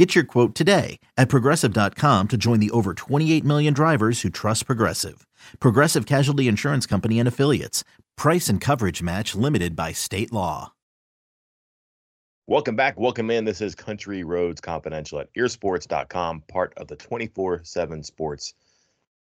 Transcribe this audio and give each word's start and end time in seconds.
Get 0.00 0.14
your 0.14 0.24
quote 0.24 0.54
today 0.54 0.98
at 1.18 1.28
progressive.com 1.28 2.28
to 2.28 2.36
join 2.38 2.58
the 2.58 2.70
over 2.70 2.94
28 2.94 3.44
million 3.44 3.74
drivers 3.74 4.22
who 4.22 4.30
trust 4.30 4.64
Progressive. 4.64 5.26
Progressive 5.58 6.06
Casualty 6.06 6.48
Insurance 6.48 6.86
Company 6.86 7.18
and 7.18 7.28
Affiliates. 7.28 7.84
Price 8.16 8.48
and 8.48 8.62
coverage 8.62 9.02
match 9.02 9.34
limited 9.34 9.76
by 9.76 9.92
state 9.92 10.32
law. 10.32 10.72
Welcome 12.46 12.76
back. 12.76 12.98
Welcome 12.98 13.30
in. 13.30 13.44
This 13.44 13.60
is 13.60 13.74
Country 13.74 14.24
Roads 14.24 14.62
Confidential 14.62 15.18
at 15.18 15.28
earsports.com, 15.34 16.44
part 16.48 16.72
of 16.78 16.88
the 16.88 16.96
24 16.96 17.60
7 17.62 18.02
Sports. 18.02 18.54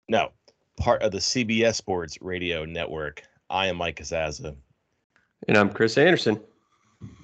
No, 0.08 0.32
part 0.76 1.00
of 1.02 1.12
the 1.12 1.18
CBS 1.18 1.76
Sports 1.76 2.18
Radio 2.20 2.64
Network. 2.64 3.22
I 3.48 3.68
am 3.68 3.76
Mike 3.76 4.00
Casazza. 4.00 4.56
And 5.46 5.56
I'm 5.56 5.70
Chris 5.70 5.96
Anderson. 5.96 6.40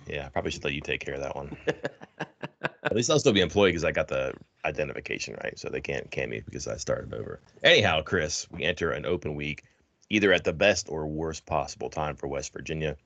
Yeah, 0.07 0.27
I 0.27 0.29
probably 0.29 0.53
should 0.53 0.63
let 0.63 0.75
you 0.75 0.81
take 0.81 1.05
care 1.05 1.15
of 1.15 1.23
that 1.23 1.35
one. 1.35 1.57
At 2.85 2.97
least 2.97 3.11
I'll 3.11 3.19
still 3.19 3.33
be 3.33 3.41
employed 3.41 3.69
because 3.69 3.85
I 3.85 3.93
got 3.93 4.09
the 4.09 4.35
identification 4.65 5.37
right, 5.43 5.57
so 5.59 5.69
they 5.69 5.81
can't 5.81 6.11
can 6.11 6.31
me 6.31 6.43
because 6.45 6.67
I 6.67 6.77
started 6.77 7.15
over. 7.15 7.41
Anyhow, 7.63 8.03
Chris, 8.03 8.47
we 8.51 8.65
enter 8.65 8.91
an 8.91 9.07
open 9.07 9.35
week, 9.35 9.65
either 10.11 10.33
at 10.33 10.45
the 10.45 10.53
best 10.53 10.89
or 10.89 11.07
worst 11.07 11.47
possible 11.47 11.91
time 11.91 12.17
for 12.17 12.27
West 12.27 12.53
Virginia. 12.53 12.97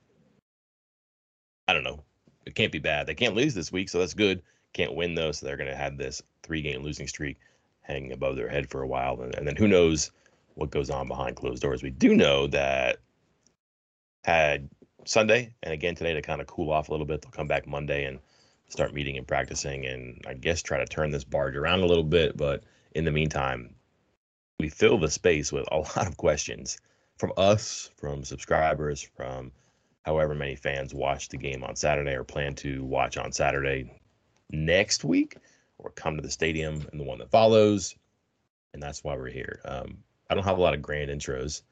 I 1.69 1.75
don't 1.75 1.85
know. 1.85 2.03
It 2.47 2.55
can't 2.55 2.73
be 2.73 2.79
bad. 2.79 3.07
They 3.07 3.15
can't 3.15 3.35
lose 3.35 3.55
this 3.55 3.73
week, 3.73 3.89
so 3.89 3.99
that's 3.99 4.15
good. 4.15 4.43
Can't 4.73 4.95
win 4.95 5.15
though, 5.15 5.33
so 5.33 5.45
they're 5.45 5.57
going 5.57 5.71
to 5.71 5.77
have 5.77 5.99
this 5.99 6.23
three-game 6.43 6.83
losing 6.83 7.09
streak 7.09 7.39
hanging 7.83 8.13
above 8.13 8.37
their 8.37 8.49
head 8.49 8.71
for 8.71 8.83
a 8.83 8.89
while, 8.89 9.21
and, 9.21 9.35
and 9.35 9.47
then 9.47 9.57
who 9.57 9.69
knows 9.69 10.11
what 10.55 10.71
goes 10.71 10.91
on 10.91 11.07
behind 11.07 11.37
closed 11.37 11.63
doors. 11.63 11.83
We 11.83 11.91
do 11.91 12.15
know 12.15 12.47
that 12.49 12.99
had 14.25 14.69
Sunday 15.05 15.53
and 15.63 15.73
again 15.73 15.95
today 15.95 16.15
to 16.15 16.23
kind 16.23 16.41
of 16.41 16.47
cool 16.47 16.73
off 16.73 16.89
a 16.89 16.93
little 16.93 17.07
bit. 17.07 17.23
They'll 17.23 17.31
come 17.31 17.47
back 17.47 17.67
Monday 17.67 18.05
and 18.05 18.19
start 18.69 18.95
meeting 18.95 19.17
and 19.17 19.27
practicing 19.27 19.87
and 19.87 20.23
I 20.27 20.35
guess 20.35 20.63
try 20.63 20.79
to 20.79 20.87
turn 20.87 21.11
this 21.11 21.25
barge 21.25 21.57
around 21.57 21.81
a 21.81 21.87
little 21.87 22.05
bit. 22.05 22.37
But 22.37 22.65
in 22.95 23.05
the 23.05 23.13
meantime, 23.13 23.75
we 24.59 24.69
fill 24.69 24.99
the 24.99 25.11
space 25.11 25.53
with 25.53 25.67
a 25.71 25.77
lot 25.97 26.07
of 26.07 26.17
questions 26.17 26.79
from 27.19 27.33
us, 27.37 27.91
from 27.97 28.25
subscribers, 28.25 29.03
from 29.03 29.53
however 30.05 30.35
many 30.35 30.55
fans 30.55 30.95
watch 30.95 31.29
the 31.29 31.37
game 31.37 31.65
on 31.65 31.77
Saturday 31.77 32.15
or 32.15 32.25
plan 32.25 32.55
to 32.55 32.85
watch 32.85 33.17
on 33.17 33.33
Saturday 33.33 33.91
next 34.51 35.05
week 35.05 35.37
or 35.79 35.91
come 35.91 36.17
to 36.17 36.23
the 36.23 36.31
stadium 36.31 36.87
and 36.91 37.01
the 37.01 37.05
one 37.05 37.19
that 37.19 37.31
follows. 37.31 37.95
And 38.73 38.83
that's 38.83 39.03
why 39.03 39.17
we're 39.17 39.31
here. 39.31 39.61
Um, 39.65 39.99
I 40.29 40.35
don't 40.35 40.45
have 40.45 40.59
a 40.59 40.63
lot 40.63 40.75
of 40.75 40.83
grand 40.83 41.11
intros. 41.11 41.63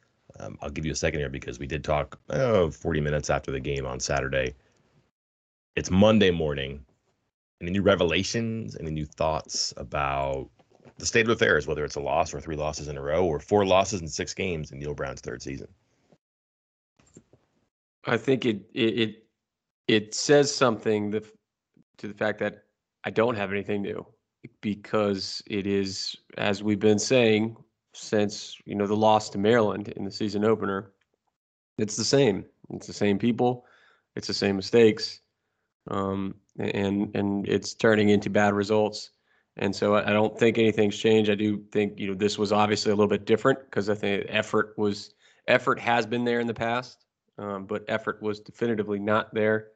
Um, 0.41 0.59
I'll 0.61 0.71
give 0.71 0.87
you 0.87 0.93
a 0.93 0.97
second 0.97 1.21
here 1.21 1.29
because 1.29 1.59
we 1.59 1.67
did 1.67 1.85
talk 1.85 2.19
oh, 2.31 2.71
40 2.71 3.01
minutes 3.01 3.31
after 3.31 3.51
the 3.51 3.61
game 3.61 3.87
on 3.87 4.01
Saturday. 4.01 4.55
It's 5.77 5.91
Monday 5.91 6.31
morning. 6.31 6.85
Any 7.61 7.73
new 7.73 7.83
revelations? 7.83 8.77
Any 8.79 8.93
new 8.93 9.05
thoughts 9.05 9.75
about 9.77 10.49
the 10.99 11.07
state 11.07 11.27
of 11.27 11.31
affairs, 11.31 11.67
whether 11.67 11.85
it's 11.85 11.97
a 11.97 12.01
loss 12.01 12.33
or 12.33 12.41
three 12.41 12.55
losses 12.55 12.87
in 12.87 12.97
a 12.97 13.03
row 13.03 13.27
or 13.27 13.41
four 13.41 13.67
losses 13.67 14.01
in 14.01 14.07
six 14.07 14.35
games 14.35 14.71
in 14.71 14.79
Neal 14.79 14.95
Brown's 14.95 15.21
third 15.21 15.43
season? 15.43 15.67
I 18.07 18.17
think 18.17 18.47
it 18.47 18.71
it 18.73 19.25
it, 19.89 20.15
says 20.15 20.55
something 20.55 21.11
to 21.11 22.07
the 22.07 22.15
fact 22.15 22.39
that 22.39 22.65
I 23.03 23.11
don't 23.11 23.35
have 23.35 23.51
anything 23.51 23.83
new 23.83 24.07
because 24.61 25.43
it 25.47 25.67
is, 25.67 26.15
as 26.39 26.63
we've 26.63 26.79
been 26.79 27.01
saying, 27.01 27.57
since 27.95 28.57
you 28.65 28.77
know 28.77 28.87
the 28.87 28.97
loss 28.97 29.29
to 29.31 29.39
Maryland 29.39 29.89
in 29.89 30.05
the 30.05 30.11
season 30.13 30.45
opener. 30.45 30.93
It's 31.79 31.97
the 31.97 32.05
same. 32.05 32.45
It's 32.71 32.87
the 32.87 32.93
same 32.93 33.19
people. 33.19 33.67
It's 34.15 34.29
the 34.29 34.35
same 34.35 34.55
mistakes, 34.55 35.21
um, 35.91 36.35
and 36.59 37.15
and 37.15 37.49
it's 37.49 37.75
turning 37.75 38.09
into 38.09 38.31
bad 38.31 38.55
results. 38.55 39.11
And 39.57 39.75
so 39.75 39.95
I, 39.95 40.11
I 40.11 40.13
don't 40.13 40.37
think 40.39 40.59
anything's 40.59 40.97
changed. 40.99 41.31
I 41.31 41.35
do 41.35 41.63
think 41.71 41.99
you 41.99 42.09
know 42.09 42.15
this 42.15 42.39
was 42.39 42.53
obviously 42.53 42.93
a 42.93 42.95
little 42.95 43.09
bit 43.09 43.25
different 43.25 43.59
because 43.65 43.89
I 43.89 43.95
think 43.95 44.27
effort 44.29 44.75
was 44.77 45.15
effort 45.47 45.79
has 45.81 46.07
been 46.07 46.25
there 46.25 46.41
in 46.41 46.47
the 46.47 46.55
past, 46.55 47.05
um, 47.39 47.67
but 47.67 47.85
effort 47.89 48.23
was 48.23 48.41
definitively 48.41 48.99
not 48.99 49.33
there 49.35 49.69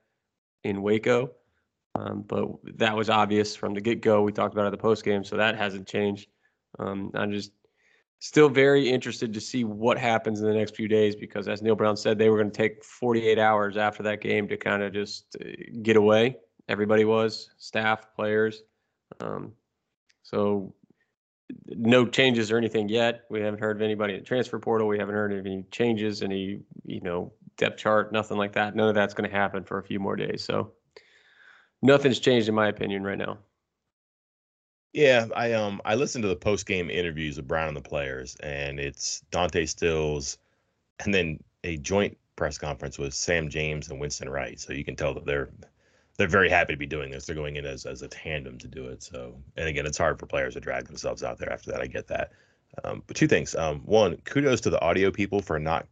in 0.64 0.82
Waco. 0.82 1.30
Um, 1.94 2.22
but 2.22 2.48
that 2.76 2.97
was 2.97 3.10
obvious 3.10 3.56
from 3.56 3.74
the 3.74 3.80
get 3.80 4.00
go. 4.00 4.22
We 4.22 4.32
talked 4.32 4.54
about 4.54 4.64
it 4.64 4.68
at 4.68 4.72
the 4.72 4.78
post 4.78 5.04
game, 5.04 5.24
so 5.24 5.36
that 5.36 5.56
hasn't 5.56 5.88
changed. 5.88 6.28
Um, 6.78 7.10
I'm 7.14 7.32
just 7.32 7.52
still 8.20 8.48
very 8.48 8.88
interested 8.88 9.32
to 9.32 9.40
see 9.40 9.64
what 9.64 9.98
happens 9.98 10.40
in 10.40 10.46
the 10.46 10.54
next 10.54 10.74
few 10.74 10.88
days 10.88 11.14
because, 11.14 11.48
as 11.48 11.62
Neal 11.62 11.76
Brown 11.76 11.96
said, 11.96 12.18
they 12.18 12.30
were 12.30 12.38
going 12.38 12.50
to 12.50 12.56
take 12.56 12.84
48 12.84 13.38
hours 13.38 13.76
after 13.76 14.02
that 14.04 14.20
game 14.20 14.48
to 14.48 14.56
kind 14.56 14.82
of 14.82 14.92
just 14.92 15.36
uh, 15.40 15.48
get 15.82 15.96
away. 15.96 16.36
Everybody 16.68 17.04
was 17.04 17.50
staff, 17.58 18.14
players. 18.14 18.62
Um, 19.20 19.52
so 20.22 20.74
no 21.66 22.06
changes 22.06 22.50
or 22.50 22.58
anything 22.58 22.88
yet. 22.88 23.24
We 23.30 23.40
haven't 23.40 23.60
heard 23.60 23.76
of 23.76 23.82
anybody 23.82 24.14
in 24.14 24.24
transfer 24.24 24.58
portal. 24.58 24.86
We 24.86 24.98
haven't 24.98 25.14
heard 25.14 25.32
of 25.32 25.46
any 25.46 25.64
changes, 25.70 26.22
any 26.22 26.60
you 26.84 27.00
know 27.00 27.32
depth 27.56 27.78
chart, 27.78 28.12
nothing 28.12 28.36
like 28.36 28.52
that. 28.52 28.76
None 28.76 28.88
of 28.88 28.94
that's 28.94 29.14
going 29.14 29.28
to 29.28 29.34
happen 29.34 29.64
for 29.64 29.78
a 29.78 29.82
few 29.82 29.98
more 29.98 30.16
days. 30.16 30.44
So 30.44 30.72
nothing's 31.82 32.20
changed 32.20 32.48
in 32.48 32.54
my 32.54 32.68
opinion 32.68 33.02
right 33.02 33.18
now. 33.18 33.38
Yeah, 34.93 35.26
I 35.37 35.53
um 35.53 35.81
I 35.84 35.94
listened 35.94 36.22
to 36.22 36.28
the 36.28 36.37
post 36.37 36.66
game 36.66 36.91
interviews 36.91 37.38
of 37.38 37.47
Brown 37.47 37.69
and 37.69 37.76
the 37.76 37.82
players, 37.82 38.37
and 38.37 38.81
it's 38.81 39.21
Dante 39.31 39.66
Stills, 39.66 40.38
and 41.04 41.12
then 41.15 41.43
a 41.65 41.76
joint 41.76 42.16
press 42.37 42.56
conference 42.56 42.98
with 42.98 43.12
Sam 43.15 43.48
James 43.50 43.91
and 43.91 44.00
Winston 44.00 44.31
Wright. 44.31 44.59
So 44.59 44.72
you 44.72 44.84
can 44.84 44.97
tell 44.97 45.15
that 45.15 45.27
they're 45.27 45.50
they're 46.16 46.27
very 46.28 46.48
happy 46.48 46.72
to 46.72 46.78
be 46.78 46.87
doing 46.87 47.10
this. 47.10 47.27
They're 47.27 47.37
going 47.37 47.56
in 47.56 47.66
as 47.66 47.84
as 47.84 48.03
a 48.03 48.09
tandem 48.09 48.59
to 48.59 48.69
do 48.69 48.87
it. 48.88 49.03
So 49.03 49.37
and 49.56 49.69
again, 49.69 49.87
it's 49.87 49.98
hard 49.98 50.19
for 50.19 50.27
players 50.27 50.54
to 50.54 50.60
drag 50.60 50.87
themselves 50.87 51.22
out 51.22 51.38
there 51.38 51.53
after 51.53 51.71
that. 51.72 51.81
I 51.82 51.87
get 51.87 52.09
that. 52.09 52.32
Um, 52.84 53.03
but 53.06 53.16
two 53.16 53.28
things. 53.28 53.54
Um, 53.54 53.81
one, 53.81 54.16
kudos 54.25 54.62
to 54.62 54.71
the 54.71 54.81
audio 54.81 55.10
people 55.10 55.43
for 55.43 55.59
not 55.59 55.87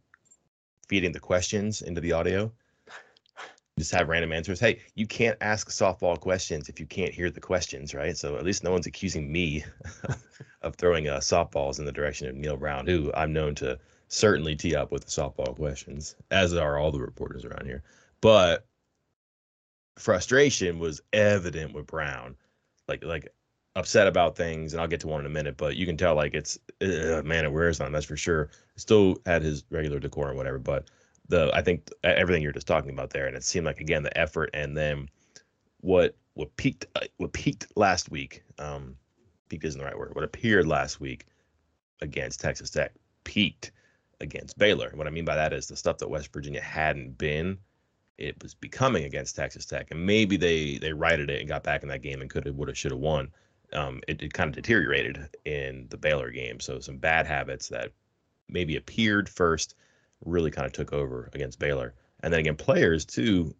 feeding 0.87 1.11
the 1.11 1.19
questions 1.19 1.81
into 1.81 2.01
the 2.01 2.13
audio 2.13 2.51
just 3.77 3.93
have 3.93 4.09
random 4.09 4.33
answers. 4.33 4.59
Hey, 4.59 4.79
you 4.95 5.05
can't 5.05 5.37
ask 5.41 5.69
softball 5.69 6.19
questions 6.19 6.67
if 6.67 6.79
you 6.79 6.85
can't 6.85 7.13
hear 7.13 7.29
the 7.29 7.39
questions, 7.39 7.93
right? 7.93 8.17
So 8.17 8.37
at 8.37 8.43
least 8.43 8.63
no 8.63 8.71
one's 8.71 8.87
accusing 8.87 9.31
me 9.31 9.63
of 10.61 10.75
throwing 10.75 11.07
uh, 11.07 11.17
softballs 11.17 11.79
in 11.79 11.85
the 11.85 11.91
direction 11.91 12.27
of 12.27 12.35
Neal 12.35 12.57
Brown, 12.57 12.87
who 12.87 13.11
I'm 13.13 13.33
known 13.33 13.55
to 13.55 13.77
certainly 14.07 14.55
tee 14.55 14.75
up 14.75 14.91
with 14.91 15.05
the 15.05 15.11
softball 15.11 15.55
questions, 15.55 16.15
as 16.31 16.53
are 16.53 16.77
all 16.77 16.91
the 16.91 16.99
reporters 16.99 17.45
around 17.45 17.65
here. 17.65 17.83
But 18.21 18.65
frustration 19.97 20.79
was 20.79 21.01
evident 21.13 21.73
with 21.73 21.87
Brown, 21.87 22.35
like 22.87 23.03
like 23.03 23.31
upset 23.75 24.07
about 24.07 24.35
things, 24.35 24.73
and 24.73 24.81
I'll 24.81 24.87
get 24.87 25.01
to 25.01 25.07
one 25.07 25.19
in 25.19 25.27
a 25.27 25.29
minute. 25.29 25.55
But 25.55 25.75
you 25.75 25.85
can 25.85 25.97
tell 25.97 26.15
like 26.15 26.33
it's 26.33 26.57
uh, 26.81 27.21
man, 27.23 27.45
it 27.45 27.51
wears 27.51 27.79
on. 27.79 27.91
That's 27.91 28.05
for 28.05 28.17
sure. 28.17 28.49
Still 28.75 29.17
had 29.25 29.43
his 29.43 29.63
regular 29.69 29.99
decor 29.99 30.29
and 30.29 30.37
whatever, 30.37 30.57
but 30.57 30.89
the 31.29 31.51
I 31.53 31.61
think 31.61 31.89
everything 32.03 32.41
you're 32.41 32.51
just 32.51 32.67
talking 32.67 32.91
about 32.91 33.09
there, 33.09 33.27
and 33.27 33.35
it 33.35 33.43
seemed 33.43 33.65
like 33.65 33.79
again 33.81 34.03
the 34.03 34.17
effort 34.17 34.49
and 34.53 34.75
then 34.75 35.09
what 35.81 36.15
what 36.33 36.55
peaked 36.57 36.85
uh, 36.95 37.01
what 37.17 37.33
peaked 37.33 37.67
last 37.75 38.09
week. 38.11 38.43
Um, 38.59 38.95
peaked 39.49 39.65
isn't 39.65 39.79
the 39.79 39.85
right 39.85 39.97
word. 39.97 40.15
What 40.15 40.23
appeared 40.23 40.67
last 40.67 40.99
week 40.99 41.25
against 42.01 42.39
Texas 42.39 42.69
Tech 42.69 42.93
peaked 43.23 43.71
against 44.21 44.57
Baylor. 44.57 44.91
What 44.95 45.07
I 45.07 45.11
mean 45.11 45.25
by 45.25 45.35
that 45.35 45.53
is 45.53 45.67
the 45.67 45.75
stuff 45.75 45.97
that 45.99 46.09
West 46.09 46.31
Virginia 46.33 46.61
hadn't 46.61 47.17
been, 47.17 47.57
it 48.17 48.41
was 48.41 48.53
becoming 48.55 49.03
against 49.03 49.35
Texas 49.35 49.65
Tech, 49.65 49.87
and 49.91 50.05
maybe 50.05 50.37
they 50.37 50.77
they 50.77 50.93
righted 50.93 51.29
it 51.29 51.39
and 51.39 51.49
got 51.49 51.63
back 51.63 51.83
in 51.83 51.89
that 51.89 52.01
game 52.01 52.21
and 52.21 52.29
could 52.29 52.45
have, 52.45 52.55
would 52.55 52.67
have, 52.67 52.77
should 52.77 52.91
have 52.91 52.99
won. 52.99 53.31
Um, 53.73 54.01
it, 54.07 54.21
it 54.21 54.33
kind 54.33 54.49
of 54.49 54.55
deteriorated 54.55 55.27
in 55.45 55.87
the 55.89 55.97
Baylor 55.97 56.31
game. 56.31 56.59
So 56.59 56.79
some 56.79 56.97
bad 56.97 57.27
habits 57.27 57.67
that 57.67 57.91
maybe 58.47 58.77
appeared 58.77 59.27
first 59.27 59.75
really 60.25 60.51
kind 60.51 60.65
of 60.65 60.73
took 60.73 60.93
over 60.93 61.29
against 61.33 61.59
Baylor. 61.59 61.93
And 62.21 62.33
then 62.33 62.39
again, 62.39 62.55
players 62.55 63.05
too. 63.05 63.55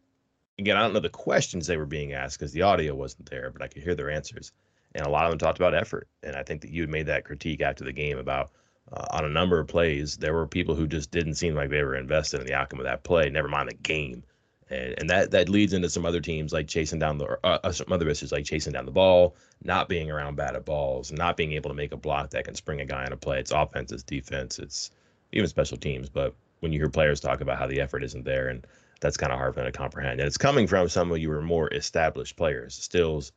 Again, 0.59 0.75
I 0.75 0.81
don't 0.81 0.94
know 0.94 1.00
the 1.00 1.09
questions 1.09 1.68
they 1.68 1.77
were 1.77 1.86
being 1.86 2.13
asked 2.13 2.39
because 2.39 2.51
the 2.51 2.63
audio 2.63 2.95
wasn't 2.95 3.30
there, 3.30 3.51
but 3.51 3.62
I 3.62 3.68
could 3.68 3.83
hear 3.83 3.95
their 3.95 4.09
answers. 4.09 4.51
And 4.95 5.06
a 5.06 5.09
lot 5.09 5.25
of 5.25 5.31
them 5.31 5.39
talked 5.39 5.59
about 5.59 5.75
effort. 5.75 6.07
And 6.24 6.36
I 6.36 6.44
think 6.44 6.62
that 6.62 6.71
you 6.71 6.88
made 6.88 7.06
that 7.06 7.25
critique 7.25 7.62
after 7.62 7.83
the 7.83 7.92
game 7.92 8.18
about 8.18 8.51
uh, 8.92 9.06
on 9.12 9.25
a 9.25 9.30
number 9.30 9.59
of 9.59 9.68
plays, 9.68 10.18
there 10.18 10.33
were 10.33 10.48
people 10.48 10.74
who 10.74 10.88
just 10.88 11.12
didn't 11.12 11.36
seem 11.36 11.54
like 11.56 11.69
they 11.69 11.83
were 11.83 11.95
invested 11.95 12.39
in 12.39 12.48
the 12.48 12.54
outcome 12.54 12.80
of 12.80 12.86
that 12.86 13.04
play, 13.04 13.30
never 13.30 13.48
mind 13.48 13.69
the 13.69 13.75
game. 13.75 14.24
And, 14.69 14.95
and 14.98 15.09
that, 15.09 15.31
that 15.31 15.50
leads 15.50 15.74
into 15.74 15.89
some 15.89 16.06
other 16.06 16.19
teams 16.19 16.54
like 16.54 16.68
chasing 16.68 17.00
down 17.00 17.18
the, 17.18 17.38
uh, 17.44 17.59
uh 17.63 17.71
some 17.71 17.92
other 17.92 18.09
issues 18.09 18.31
like 18.31 18.45
chasing 18.45 18.74
down 18.74 18.86
the 18.86 18.92
ball, 18.92 19.36
not 19.63 19.89
being 19.89 20.09
around 20.09 20.36
bad 20.36 20.56
at 20.56 20.65
balls, 20.65 21.12
not 21.12 21.38
being 21.38 21.54
able 21.54 21.69
to 21.69 21.75
make 21.75 21.94
a 21.94 21.98
block 21.98 22.30
that 22.31 22.45
can 22.45 22.56
spring 22.56 22.81
a 22.81 22.86
guy 22.86 23.06
on 23.06 23.13
a 23.13 23.18
play. 23.18 23.39
It's 23.39 23.51
offense, 23.51 23.92
it's 23.92 24.04
defense, 24.04 24.59
it's 24.59 24.92
even 25.31 25.48
special 25.48 25.77
teams. 25.77 26.09
But 26.09 26.33
when 26.59 26.71
you 26.71 26.80
hear 26.80 26.89
players 26.89 27.19
talk 27.19 27.42
about 27.42 27.57
how 27.57 27.68
the 27.68 27.80
effort 27.80 28.04
isn't 28.04 28.25
there, 28.25 28.50
and 28.50 28.65
that's 29.00 29.18
kind 29.18 29.31
of 29.31 29.38
hard 29.38 29.54
for 29.54 29.62
them 29.62 29.71
to 29.71 29.77
comprehend. 29.77 30.19
And 30.19 30.27
it's 30.27 30.38
coming 30.38 30.68
from 30.68 30.89
some 30.89 31.12
of 31.12 31.19
your 31.19 31.42
more 31.42 31.71
established 31.74 32.36
players. 32.36 32.75
Stills, 32.75 33.31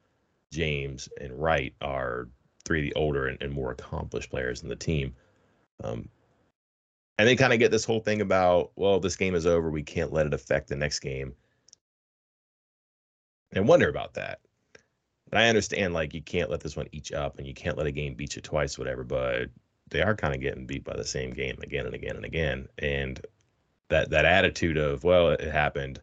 James, 0.52 1.08
and 1.20 1.38
Wright 1.40 1.74
are 1.80 2.28
three 2.64 2.80
of 2.80 2.84
the 2.84 2.98
older 2.98 3.26
and, 3.26 3.40
and 3.42 3.52
more 3.52 3.72
accomplished 3.72 4.30
players 4.30 4.62
in 4.62 4.68
the 4.68 4.76
team. 4.76 5.14
Um, 5.82 6.08
and 7.18 7.28
they 7.28 7.36
kind 7.36 7.52
of 7.52 7.58
get 7.58 7.70
this 7.70 7.84
whole 7.84 8.00
thing 8.00 8.22
about, 8.22 8.72
well, 8.76 9.00
this 9.00 9.16
game 9.16 9.34
is 9.34 9.46
over. 9.46 9.70
We 9.70 9.82
can't 9.82 10.12
let 10.12 10.26
it 10.26 10.34
affect 10.34 10.68
the 10.68 10.76
next 10.76 11.00
game. 11.00 11.34
And 13.52 13.68
wonder 13.68 13.88
about 13.88 14.14
that. 14.14 14.40
And 15.30 15.38
I 15.38 15.48
understand, 15.48 15.92
like, 15.92 16.14
you 16.14 16.22
can't 16.22 16.50
let 16.50 16.60
this 16.60 16.76
one 16.76 16.88
each 16.92 17.12
up 17.12 17.38
and 17.38 17.46
you 17.46 17.54
can't 17.54 17.76
let 17.76 17.86
a 17.86 17.92
game 17.92 18.14
beat 18.14 18.36
you 18.36 18.42
twice, 18.42 18.78
whatever, 18.78 19.04
but 19.04 19.50
they 19.90 20.02
are 20.02 20.14
kind 20.14 20.34
of 20.34 20.40
getting 20.40 20.66
beat 20.66 20.84
by 20.84 20.96
the 20.96 21.04
same 21.04 21.30
game 21.30 21.58
again 21.62 21.86
and 21.86 21.94
again 21.94 22.16
and 22.16 22.24
again. 22.24 22.68
And 22.78 23.24
that 23.88 24.10
that 24.10 24.24
attitude 24.24 24.76
of, 24.76 25.04
well, 25.04 25.30
it 25.30 25.40
happened. 25.40 26.00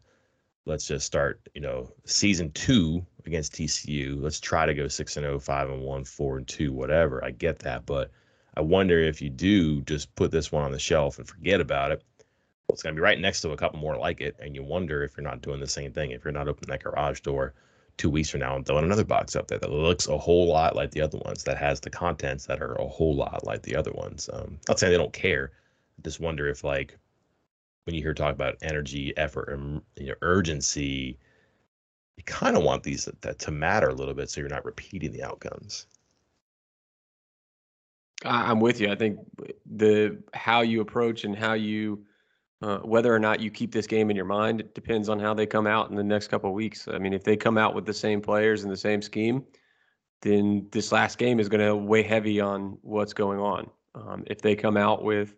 Let's 0.66 0.86
just 0.86 1.06
start, 1.06 1.40
you 1.54 1.62
know, 1.62 1.90
season 2.04 2.52
two 2.52 3.04
against 3.24 3.54
TCU. 3.54 4.20
Let's 4.20 4.40
try 4.40 4.66
to 4.66 4.74
go 4.74 4.86
six 4.88 5.16
and 5.16 5.24
oh, 5.24 5.38
five 5.38 5.70
and 5.70 5.82
1, 5.82 6.04
4 6.04 6.36
and 6.38 6.46
2, 6.46 6.72
whatever. 6.72 7.24
I 7.24 7.30
get 7.30 7.60
that. 7.60 7.86
But 7.86 8.10
I 8.54 8.60
wonder 8.60 8.98
if 9.00 9.22
you 9.22 9.30
do 9.30 9.80
just 9.82 10.14
put 10.14 10.30
this 10.30 10.52
one 10.52 10.64
on 10.64 10.72
the 10.72 10.78
shelf 10.78 11.18
and 11.18 11.26
forget 11.26 11.60
about 11.60 11.92
it. 11.92 12.02
It's 12.68 12.82
going 12.82 12.94
to 12.94 12.98
be 13.00 13.02
right 13.02 13.18
next 13.18 13.40
to 13.42 13.52
a 13.52 13.56
couple 13.56 13.80
more 13.80 13.96
like 13.96 14.20
it. 14.20 14.36
And 14.38 14.54
you 14.54 14.62
wonder 14.62 15.02
if 15.02 15.16
you're 15.16 15.24
not 15.24 15.40
doing 15.40 15.60
the 15.60 15.66
same 15.66 15.92
thing, 15.92 16.10
if 16.10 16.22
you're 16.22 16.32
not 16.32 16.48
opening 16.48 16.70
that 16.70 16.84
garage 16.84 17.20
door 17.20 17.54
two 17.98 18.08
weeks 18.08 18.30
from 18.30 18.40
now 18.40 18.56
and 18.56 18.64
throwing 18.64 18.84
another 18.84 19.04
box 19.04 19.36
up 19.36 19.48
there 19.48 19.58
that 19.58 19.70
looks 19.70 20.06
a 20.06 20.16
whole 20.16 20.46
lot 20.46 20.74
like 20.74 20.92
the 20.92 21.02
other 21.02 21.18
ones, 21.18 21.44
that 21.44 21.58
has 21.58 21.80
the 21.80 21.90
contents 21.90 22.46
that 22.46 22.62
are 22.62 22.74
a 22.74 22.86
whole 22.86 23.14
lot 23.14 23.44
like 23.44 23.62
the 23.62 23.76
other 23.76 23.92
ones. 23.92 24.30
Um, 24.32 24.58
not 24.68 24.78
saying 24.78 24.92
they 24.92 24.98
don't 24.98 25.12
care. 25.12 25.50
I 25.98 26.02
just 26.02 26.20
wonder 26.20 26.48
if, 26.48 26.64
like, 26.64 26.96
when 27.84 27.94
you 27.94 28.02
hear 28.02 28.14
talk 28.14 28.34
about 28.34 28.56
energy, 28.62 29.12
effort, 29.16 29.50
and 29.50 29.82
you 29.96 30.06
know, 30.06 30.14
urgency, 30.22 31.18
you 32.16 32.24
kind 32.24 32.56
of 32.56 32.62
want 32.62 32.82
these 32.82 33.08
to, 33.22 33.34
to 33.34 33.50
matter 33.50 33.88
a 33.88 33.94
little 33.94 34.14
bit 34.14 34.30
so 34.30 34.40
you're 34.40 34.48
not 34.48 34.64
repeating 34.64 35.12
the 35.12 35.24
outcomes. 35.24 35.86
I'm 38.24 38.60
with 38.60 38.80
you. 38.80 38.90
I 38.90 38.96
think 38.96 39.18
the 39.64 40.18
how 40.34 40.62
you 40.62 40.80
approach 40.80 41.24
and 41.24 41.36
how 41.36 41.52
you 41.54 42.04
uh, 42.60 42.78
whether 42.78 43.14
or 43.14 43.18
not 43.18 43.40
you 43.40 43.50
keep 43.50 43.72
this 43.72 43.86
game 43.86 44.10
in 44.10 44.16
your 44.16 44.24
mind 44.24 44.60
it 44.60 44.74
depends 44.74 45.08
on 45.08 45.18
how 45.18 45.32
they 45.32 45.46
come 45.46 45.66
out 45.66 45.90
in 45.90 45.96
the 45.96 46.02
next 46.02 46.28
couple 46.28 46.50
of 46.50 46.54
weeks. 46.54 46.88
I 46.88 46.98
mean, 46.98 47.12
if 47.12 47.24
they 47.24 47.36
come 47.36 47.56
out 47.56 47.74
with 47.74 47.86
the 47.86 47.94
same 47.94 48.20
players 48.20 48.62
and 48.62 48.72
the 48.72 48.76
same 48.76 49.00
scheme, 49.02 49.44
then 50.22 50.66
this 50.72 50.90
last 50.90 51.18
game 51.18 51.38
is 51.38 51.48
going 51.48 51.64
to 51.64 51.76
weigh 51.76 52.02
heavy 52.02 52.40
on 52.40 52.78
what's 52.82 53.12
going 53.12 53.38
on. 53.38 53.70
Um, 53.94 54.24
if 54.26 54.42
they 54.42 54.56
come 54.56 54.76
out 54.76 55.04
with 55.04 55.36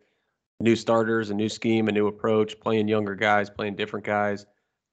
new 0.60 0.76
starters, 0.76 1.30
a 1.30 1.34
new 1.34 1.48
scheme, 1.48 1.88
a 1.88 1.92
new 1.92 2.06
approach, 2.06 2.58
playing 2.60 2.88
younger 2.88 3.14
guys, 3.14 3.50
playing 3.50 3.76
different 3.76 4.04
guys, 4.04 4.46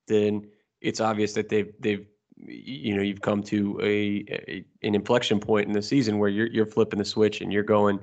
then 0.08 0.48
it's 0.82 1.00
obvious 1.00 1.34
that 1.34 1.50
they've 1.50 1.74
they've 1.80 2.06
you 2.38 2.96
know 2.96 3.02
you've 3.02 3.22
come 3.22 3.42
to 3.42 3.80
a, 3.82 4.24
a, 4.30 4.66
an 4.84 4.96
inflection 4.96 5.40
point 5.40 5.68
in 5.68 5.74
the 5.74 5.82
season 5.82 6.20
where 6.20 6.30
you're 6.30 6.48
you're 6.48 6.66
flipping 6.66 7.00
the 7.00 7.06
switch 7.06 7.42
and 7.42 7.52
you're 7.52 7.64
going 7.64 8.00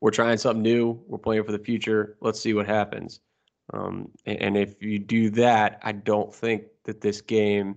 we're 0.00 0.10
trying 0.10 0.38
something 0.38 0.62
new 0.62 0.98
we're 1.06 1.18
playing 1.18 1.44
for 1.44 1.52
the 1.52 1.58
future 1.58 2.16
let's 2.22 2.40
see 2.40 2.54
what 2.54 2.66
happens 2.66 3.20
um, 3.74 4.10
and, 4.26 4.56
if 4.56 4.82
you 4.82 4.98
do 4.98 5.30
that 5.30 5.78
i 5.82 5.92
don't 5.92 6.34
think 6.34 6.64
that 6.84 7.00
this 7.00 7.20
game 7.20 7.76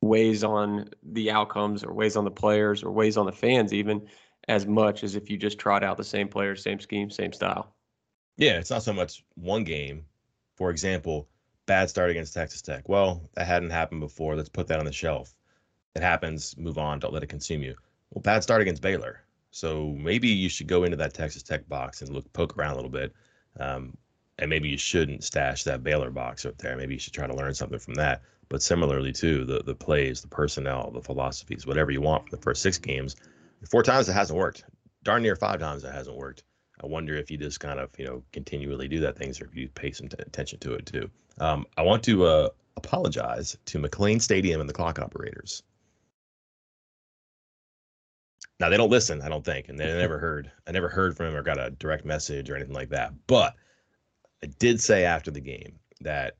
weighs 0.00 0.44
on 0.44 0.88
the 1.02 1.30
outcomes 1.30 1.84
or 1.84 1.92
weighs 1.92 2.16
on 2.16 2.24
the 2.24 2.30
players 2.30 2.82
or 2.82 2.90
weighs 2.90 3.16
on 3.16 3.26
the 3.26 3.32
fans 3.32 3.72
even 3.72 4.06
as 4.48 4.66
much 4.66 5.04
as 5.04 5.14
if 5.14 5.28
you 5.28 5.36
just 5.36 5.58
trot 5.58 5.84
out 5.84 5.96
the 5.96 6.04
same 6.04 6.28
players 6.28 6.62
same 6.62 6.80
scheme 6.80 7.10
same 7.10 7.32
style 7.32 7.74
yeah 8.36 8.58
it's 8.58 8.70
not 8.70 8.82
so 8.82 8.92
much 8.92 9.24
one 9.34 9.64
game 9.64 10.04
for 10.56 10.70
example 10.70 11.28
bad 11.68 11.88
start 11.88 12.10
against 12.10 12.34
Texas 12.34 12.62
Tech. 12.62 12.88
Well, 12.88 13.22
that 13.34 13.46
hadn't 13.46 13.70
happened 13.70 14.00
before. 14.00 14.34
Let's 14.34 14.48
put 14.48 14.66
that 14.66 14.80
on 14.80 14.86
the 14.86 14.92
shelf. 14.92 15.36
It 15.94 16.02
happens. 16.02 16.56
Move 16.58 16.78
on. 16.78 16.98
Don't 16.98 17.12
let 17.12 17.22
it 17.22 17.28
consume 17.28 17.62
you. 17.62 17.76
Well, 18.10 18.22
bad 18.22 18.42
start 18.42 18.62
against 18.62 18.82
Baylor. 18.82 19.22
So 19.52 19.94
maybe 19.98 20.28
you 20.28 20.48
should 20.48 20.66
go 20.66 20.82
into 20.82 20.96
that 20.96 21.14
Texas 21.14 21.44
Tech 21.44 21.68
box 21.68 22.02
and 22.02 22.12
look 22.12 22.30
poke 22.32 22.58
around 22.58 22.72
a 22.72 22.76
little 22.76 22.90
bit. 22.90 23.12
Um, 23.60 23.96
and 24.38 24.48
maybe 24.48 24.68
you 24.68 24.78
shouldn't 24.78 25.24
stash 25.24 25.64
that 25.64 25.82
Baylor 25.82 26.10
box 26.10 26.46
up 26.46 26.58
there. 26.58 26.76
Maybe 26.76 26.94
you 26.94 27.00
should 27.00 27.12
try 27.12 27.26
to 27.26 27.34
learn 27.34 27.54
something 27.54 27.78
from 27.78 27.94
that. 27.94 28.22
But 28.48 28.62
similarly, 28.62 29.12
too, 29.12 29.44
the 29.44 29.62
the 29.62 29.74
plays, 29.74 30.20
the 30.20 30.28
personnel, 30.28 30.90
the 30.90 31.02
philosophies, 31.02 31.66
whatever 31.66 31.90
you 31.90 32.00
want 32.00 32.28
from 32.28 32.38
the 32.38 32.42
first 32.42 32.62
six 32.62 32.78
games, 32.78 33.16
four 33.68 33.82
times 33.82 34.08
it 34.08 34.14
hasn't 34.14 34.38
worked. 34.38 34.64
Darn 35.04 35.22
near 35.22 35.36
five 35.36 35.60
times 35.60 35.84
it 35.84 35.92
hasn't 35.92 36.16
worked. 36.16 36.44
I 36.82 36.86
wonder 36.86 37.14
if 37.16 37.30
you 37.30 37.36
just 37.36 37.60
kind 37.60 37.80
of, 37.80 37.90
you 37.98 38.06
know, 38.06 38.22
continually 38.32 38.88
do 38.88 39.00
that 39.00 39.16
things 39.16 39.40
or 39.40 39.46
if 39.46 39.54
you 39.56 39.68
pay 39.68 39.90
some 39.90 40.08
t- 40.08 40.16
attention 40.20 40.60
to 40.60 40.74
it 40.74 40.86
too. 40.86 41.10
Um, 41.40 41.66
I 41.76 41.82
want 41.82 42.02
to 42.04 42.24
uh, 42.24 42.48
apologize 42.76 43.56
to 43.66 43.78
McLane 43.78 44.22
Stadium 44.22 44.60
and 44.60 44.68
the 44.68 44.74
clock 44.74 44.98
operators. 44.98 45.62
Now 48.60 48.68
they 48.68 48.76
don't 48.76 48.90
listen, 48.90 49.22
I 49.22 49.28
don't 49.28 49.44
think, 49.44 49.68
and 49.68 49.78
they 49.78 49.86
never 49.86 50.18
heard. 50.18 50.50
I 50.66 50.72
never 50.72 50.88
heard 50.88 51.16
from 51.16 51.26
them 51.26 51.36
or 51.36 51.42
got 51.42 51.60
a 51.60 51.70
direct 51.70 52.04
message 52.04 52.50
or 52.50 52.56
anything 52.56 52.74
like 52.74 52.90
that. 52.90 53.12
But 53.26 53.54
I 54.42 54.46
did 54.46 54.80
say 54.80 55.04
after 55.04 55.30
the 55.30 55.40
game 55.40 55.78
that 56.00 56.36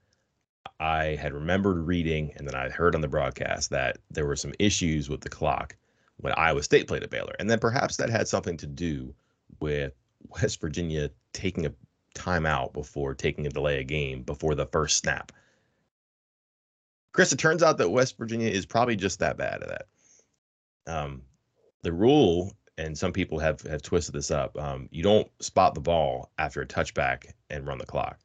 I 0.81 1.17
had 1.21 1.33
remembered 1.33 1.87
reading 1.87 2.33
and 2.37 2.47
then 2.47 2.55
I 2.55 2.69
heard 2.69 2.95
on 2.95 3.01
the 3.01 3.09
broadcast 3.09 3.71
that 3.71 3.99
there 4.11 4.27
were 4.27 4.37
some 4.37 4.55
issues 4.59 5.09
with 5.09 5.21
the 5.21 5.29
clock 5.29 5.77
when 6.19 6.33
Iowa 6.37 6.63
State 6.63 6.89
played 6.89 7.03
at 7.03 7.11
Baylor, 7.11 7.35
and 7.39 7.49
then 7.49 7.59
perhaps 7.59 7.97
that 7.97 8.11
had 8.11 8.29
something 8.29 8.57
to 8.59 8.67
do 8.67 9.15
with 9.61 9.93
West 10.29 10.61
Virginia 10.61 11.11
taking 11.33 11.67
a 11.67 11.73
timeout 12.15 12.73
before 12.73 13.15
taking 13.15 13.47
a 13.47 13.51
delay 13.51 13.81
a 13.81 13.85
game 13.85 14.23
before 14.23 14.55
the 14.55 14.67
first 14.67 14.99
snap. 14.99 15.33
Chris, 17.13 17.33
it 17.33 17.39
turns 17.39 17.63
out 17.63 17.79
that 17.79 17.91
West 17.91 18.19
Virginia 18.19 18.49
is 18.49 18.67
probably 18.67 18.97
just 18.97 19.21
that 19.21 19.37
bad 19.37 19.63
at 19.63 19.69
that. 19.69 19.87
Um, 20.93 21.23
the 21.83 21.93
rule, 21.93 22.53
and 22.79 22.97
some 22.97 23.13
people 23.13 23.39
have 23.39 23.61
have 23.63 23.83
twisted 23.83 24.15
this 24.15 24.31
up. 24.31 24.59
Um, 24.59 24.89
you 24.91 25.03
don't 25.03 25.31
spot 25.43 25.75
the 25.75 25.81
ball 25.81 26.31
after 26.39 26.63
a 26.63 26.67
touchback 26.67 27.33
and 27.51 27.67
run 27.67 27.79
the 27.79 27.87
clock. 27.87 28.19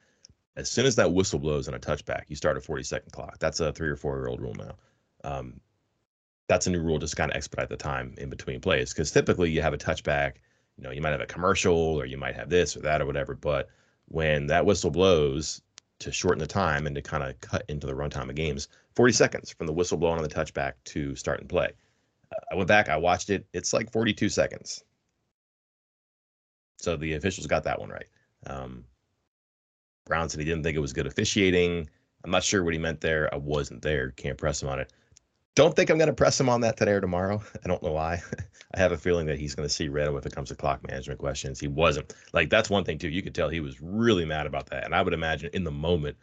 As 0.55 0.69
soon 0.69 0.85
as 0.85 0.95
that 0.95 1.11
whistle 1.11 1.39
blows 1.39 1.67
on 1.67 1.73
a 1.73 1.79
touchback, 1.79 2.23
you 2.27 2.35
start 2.35 2.57
a 2.57 2.61
40 2.61 2.83
second 2.83 3.11
clock. 3.11 3.39
That's 3.39 3.59
a 3.59 3.73
three 3.73 3.89
or 3.89 3.95
four 3.95 4.17
year 4.17 4.27
old 4.27 4.39
rule 4.39 4.55
now. 4.55 4.75
Um, 5.25 5.59
that's 6.47 6.67
a 6.67 6.69
new 6.69 6.81
rule 6.81 7.00
just 7.00 7.17
kind 7.17 7.31
of 7.31 7.35
expedite 7.35 7.69
the 7.69 7.77
time 7.77 8.15
in 8.17 8.29
between 8.29 8.59
plays 8.61 8.94
because 8.94 9.11
typically 9.11 9.50
you 9.50 9.61
have 9.61 9.73
a 9.73 9.77
touchback 9.77 10.35
you 10.77 10.83
know, 10.83 10.91
you 10.91 11.01
might 11.01 11.11
have 11.11 11.21
a 11.21 11.25
commercial 11.25 11.75
or 11.75 12.05
you 12.05 12.17
might 12.17 12.35
have 12.35 12.50
this 12.50 12.75
or 12.75 12.81
that 12.81 13.01
or 13.01 13.05
whatever. 13.05 13.35
But 13.35 13.69
when 14.07 14.47
that 14.47 14.65
whistle 14.65 14.91
blows 14.91 15.61
to 16.00 16.11
shorten 16.11 16.39
the 16.39 16.47
time 16.47 16.88
and 16.88 16.95
to 16.95 17.01
kind 17.01 17.23
of 17.23 17.39
cut 17.41 17.63
into 17.69 17.88
the 17.88 17.93
runtime 17.93 18.29
of 18.29 18.36
games, 18.36 18.67
40 18.95 19.13
seconds 19.13 19.51
from 19.51 19.67
the 19.67 19.74
whistle 19.74 19.98
blowing 19.98 20.17
on 20.17 20.24
the 20.24 20.29
touchback 20.33 20.74
to 20.86 21.15
start 21.15 21.39
and 21.39 21.50
play. 21.50 21.72
I 22.52 22.56
went 22.56 22.68
back, 22.68 22.90
I 22.90 22.98
watched 22.98 23.30
it. 23.30 23.46
It's 23.54 23.74
like 23.74 23.92
42 23.92 24.30
seconds. 24.30 24.84
So 26.78 26.98
the 26.98 27.13
officials 27.13 27.48
got 27.48 27.63
that 27.63 27.80
one 27.80 27.90
right. 27.90 28.08
Um, 28.46 28.84
Brown 30.06 30.30
said 30.30 30.40
he 30.40 30.46
didn't 30.46 30.63
think 30.63 30.75
it 30.75 30.82
was 30.82 30.94
good 30.94 31.08
officiating. 31.08 31.90
I'm 32.24 32.32
not 32.32 32.44
sure 32.44 32.63
what 32.63 32.74
he 32.74 32.80
meant 32.80 33.02
there. 33.02 33.34
I 33.34 33.38
wasn't 33.38 33.82
there. 33.82 34.12
Can't 34.12 34.38
press 34.38 34.62
him 34.62 34.70
on 34.70 34.80
it. 34.80 34.92
Don't 35.56 35.75
think 35.75 35.90
I'm 35.90 35.98
going 35.98 36.08
to 36.08 36.13
press 36.13 36.40
him 36.40 36.50
on 36.50 36.62
that 36.62 36.78
today 36.78 36.94
or 36.94 37.02
tomorrow. 37.02 37.42
I 37.63 37.68
don't 37.68 37.84
know 37.84 37.92
why. 37.92 38.22
I 38.74 38.80
have 38.80 38.92
a 38.92 38.98
feeling 38.98 39.28
that 39.28 39.40
he's 39.40 39.56
going 39.56 39.68
to 39.68 39.74
see 39.74 39.88
red 39.88 40.12
when 40.12 40.24
it 40.24 40.36
comes 40.36 40.50
to 40.50 40.56
clock 40.56 40.86
management 40.88 41.20
questions. 41.20 41.60
He 41.60 41.68
wasn't. 41.68 42.13
Like, 42.34 42.50
that's 42.50 42.70
one 42.70 42.84
thing, 42.84 42.98
too. 42.98 43.10
You 43.10 43.22
could 43.22 43.36
tell 43.36 43.50
he 43.50 43.60
was 43.60 43.80
really 43.82 44.25
mad 44.25 44.48
about 44.48 44.66
that. 44.72 44.84
And 44.84 44.96
I 44.96 45.02
would 45.02 45.13
imagine 45.13 45.52
in 45.54 45.63
the 45.63 45.72
moment, 45.72 46.18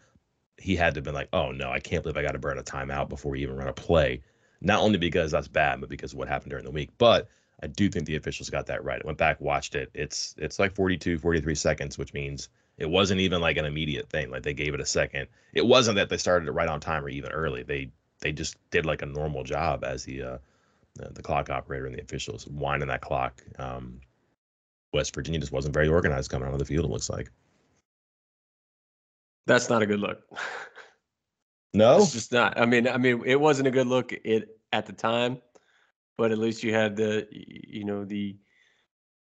he 0.59 0.75
had 0.75 0.95
to 0.95 0.99
have 0.99 1.05
been 1.05 1.15
like, 1.15 1.29
oh, 1.33 1.53
no, 1.53 1.71
I 1.71 1.79
can't 1.79 2.03
believe 2.03 2.17
I 2.17 2.23
got 2.23 2.33
to 2.33 2.39
burn 2.39 2.59
a 2.59 2.63
timeout 2.63 3.09
before 3.09 3.33
we 3.33 3.43
even 3.43 3.57
run 3.57 3.69
a 3.69 3.73
play. 3.73 4.21
Not 4.61 4.81
only 4.81 4.99
because 4.99 5.31
that's 5.31 5.49
bad, 5.49 5.81
but 5.81 5.89
because 5.89 6.13
of 6.13 6.19
what 6.19 6.29
happened 6.29 6.51
during 6.51 6.65
the 6.65 6.71
week. 6.71 6.91
But 6.99 7.29
I 7.63 7.67
do 7.67 7.89
think 7.89 8.07
the 8.07 8.17
officials 8.17 8.51
got 8.51 8.67
that 8.67 8.85
right. 8.85 9.01
I 9.03 9.07
went 9.07 9.19
back, 9.19 9.41
watched 9.41 9.75
it. 9.75 9.91
It's 9.95 10.35
it's 10.39 10.59
like 10.59 10.75
42, 10.75 11.19
43 11.19 11.55
seconds, 11.55 11.99
which 11.99 12.13
means 12.13 12.49
it 12.79 12.89
wasn't 12.89 13.21
even 13.21 13.41
like 13.41 13.57
an 13.57 13.65
immediate 13.65 14.09
thing. 14.09 14.31
Like 14.31 14.43
they 14.43 14.55
gave 14.55 14.75
it 14.75 14.81
a 14.81 14.87
second. 14.87 15.29
It 15.53 15.67
wasn't 15.67 15.97
that 15.97 16.09
they 16.09 16.17
started 16.17 16.49
it 16.49 16.53
right 16.53 16.69
on 16.69 16.81
time 16.81 17.05
or 17.05 17.09
even 17.09 17.31
early. 17.31 17.63
They 17.63 17.91
they 18.21 18.33
just 18.33 18.57
did 18.71 18.87
like 18.87 19.03
a 19.03 19.07
normal 19.07 19.45
job 19.45 19.85
as 19.85 20.05
the 20.05 20.23
uh, 20.23 20.39
the, 20.95 21.11
the 21.11 21.23
clock 21.23 21.51
operator 21.51 21.87
and 21.87 21.95
the 21.95 22.03
officials 22.03 22.47
winding 22.47 22.89
that 22.89 23.03
clock. 23.03 23.43
Um, 23.59 24.01
West 24.93 25.15
Virginia 25.15 25.41
just 25.41 25.53
wasn't 25.53 25.75
very 25.75 25.89
organized 25.89 26.31
coming 26.31 26.49
out 26.49 26.55
of 26.55 26.59
the 26.59 26.65
field. 26.65 26.85
It 26.85 26.91
looks 26.91 27.11
like. 27.11 27.31
That's 29.47 29.69
not 29.69 29.83
a 29.83 29.87
good 29.87 30.01
look. 30.01 30.23
No, 31.73 31.99
it's 31.99 32.13
just 32.13 32.33
not. 32.33 32.59
I 32.59 32.67
mean, 32.67 32.89
I 32.89 32.97
mean, 32.97 33.23
it 33.25 33.41
wasn't 33.41 33.69
a 33.69 33.71
good 33.71 33.87
look 33.87 34.13
it 34.13 34.59
at 34.73 34.87
the 34.87 34.93
time, 34.93 35.39
but 36.17 36.33
at 36.33 36.39
least 36.39 36.63
you 36.63 36.75
had 36.75 36.97
the, 36.97 37.27
you 37.31 37.85
know, 37.85 38.05
the, 38.05 38.37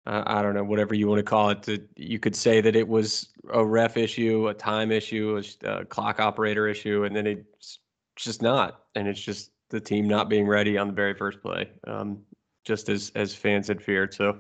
uh, 0.06 0.22
I 0.24 0.42
don't 0.42 0.54
know, 0.54 0.62
whatever 0.64 0.94
you 0.94 1.08
want 1.08 1.18
to 1.18 1.24
call 1.24 1.50
it. 1.50 1.62
To, 1.64 1.82
you 1.96 2.18
could 2.20 2.36
say 2.36 2.60
that 2.60 2.76
it 2.76 2.86
was 2.86 3.28
a 3.52 3.64
ref 3.64 3.96
issue, 3.96 4.48
a 4.48 4.54
time 4.54 4.92
issue, 4.92 5.42
a, 5.64 5.84
clock 5.84 6.20
operator 6.20 6.68
issue, 6.68 7.04
and 7.04 7.14
then 7.16 7.26
it's 7.26 7.80
just 8.14 8.42
not, 8.42 8.82
and 8.94 9.08
it's 9.08 9.20
just 9.20 9.50
the 9.70 9.80
team 9.80 10.06
not 10.06 10.28
being 10.28 10.46
ready 10.46 10.78
on 10.78 10.86
the 10.86 10.92
very 10.92 11.14
first 11.14 11.42
play, 11.42 11.68
um, 11.88 12.22
just 12.64 12.88
as 12.88 13.10
as 13.16 13.34
fans 13.34 13.66
had 13.66 13.82
feared. 13.82 14.14
So, 14.14 14.38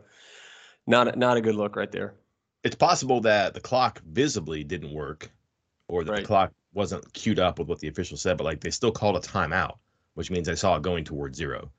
not 0.86 1.18
not 1.18 1.36
a 1.36 1.40
good 1.40 1.56
look 1.56 1.74
right 1.74 1.90
there. 1.90 2.14
it's 2.62 2.76
possible 2.76 3.20
that 3.22 3.54
the 3.54 3.60
clock 3.60 4.00
visibly 4.04 4.62
didn't 4.64 4.92
work, 4.92 5.30
or 5.88 6.04
that 6.04 6.12
Right. 6.12 6.20
the 6.22 6.26
clock 6.26 6.52
wasn't 6.76 7.10
queued 7.14 7.38
up 7.38 7.58
with 7.58 7.68
what 7.68 7.80
the 7.80 7.88
official 7.88 8.16
said, 8.16 8.36
but 8.36 8.44
like 8.44 8.60
they 8.60 8.70
still 8.70 8.92
called 8.92 9.16
a 9.16 9.20
timeout, 9.20 9.78
which 10.14 10.30
means 10.30 10.46
they 10.46 10.54
saw 10.54 10.76
it 10.76 10.82
going 10.82 11.04
towards 11.04 11.38
zero. 11.38 11.70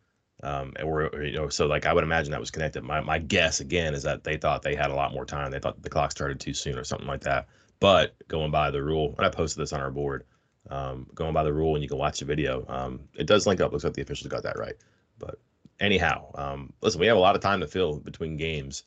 Um, 0.43 0.73
and 0.75 0.87
we're 0.87 1.07
or, 1.07 1.23
you 1.23 1.37
know, 1.37 1.49
so 1.49 1.67
like 1.67 1.85
I 1.85 1.93
would 1.93 2.03
imagine 2.03 2.31
that 2.31 2.39
was 2.39 2.51
connected. 2.51 2.83
My 2.83 3.01
my 3.01 3.19
guess 3.19 3.59
again 3.59 3.93
is 3.93 4.03
that 4.03 4.23
they 4.23 4.37
thought 4.37 4.61
they 4.61 4.75
had 4.75 4.91
a 4.91 4.95
lot 4.95 5.13
more 5.13 5.25
time. 5.25 5.51
They 5.51 5.59
thought 5.59 5.81
the 5.81 5.89
clock 5.89 6.11
started 6.11 6.39
too 6.39 6.53
soon 6.53 6.77
or 6.77 6.83
something 6.83 7.07
like 7.07 7.21
that. 7.21 7.47
But 7.79 8.15
going 8.27 8.51
by 8.51 8.71
the 8.71 8.83
rule, 8.83 9.13
and 9.17 9.25
I 9.25 9.29
posted 9.29 9.61
this 9.61 9.73
on 9.73 9.81
our 9.81 9.91
board, 9.91 10.25
um, 10.69 11.07
going 11.13 11.33
by 11.33 11.43
the 11.43 11.53
rule, 11.53 11.75
and 11.75 11.83
you 11.83 11.89
can 11.89 11.99
watch 11.99 12.19
the 12.19 12.25
video. 12.25 12.65
Um, 12.67 13.01
it 13.13 13.27
does 13.27 13.45
link 13.45 13.61
up. 13.61 13.71
Looks 13.71 13.83
like 13.83 13.93
the 13.93 14.01
officials 14.01 14.31
got 14.31 14.43
that 14.43 14.57
right. 14.57 14.75
But 15.19 15.39
anyhow, 15.79 16.31
um, 16.35 16.73
listen, 16.81 16.99
we 16.99 17.07
have 17.07 17.17
a 17.17 17.19
lot 17.19 17.35
of 17.35 17.41
time 17.41 17.59
to 17.59 17.67
fill 17.67 17.99
between 17.99 18.35
games. 18.35 18.83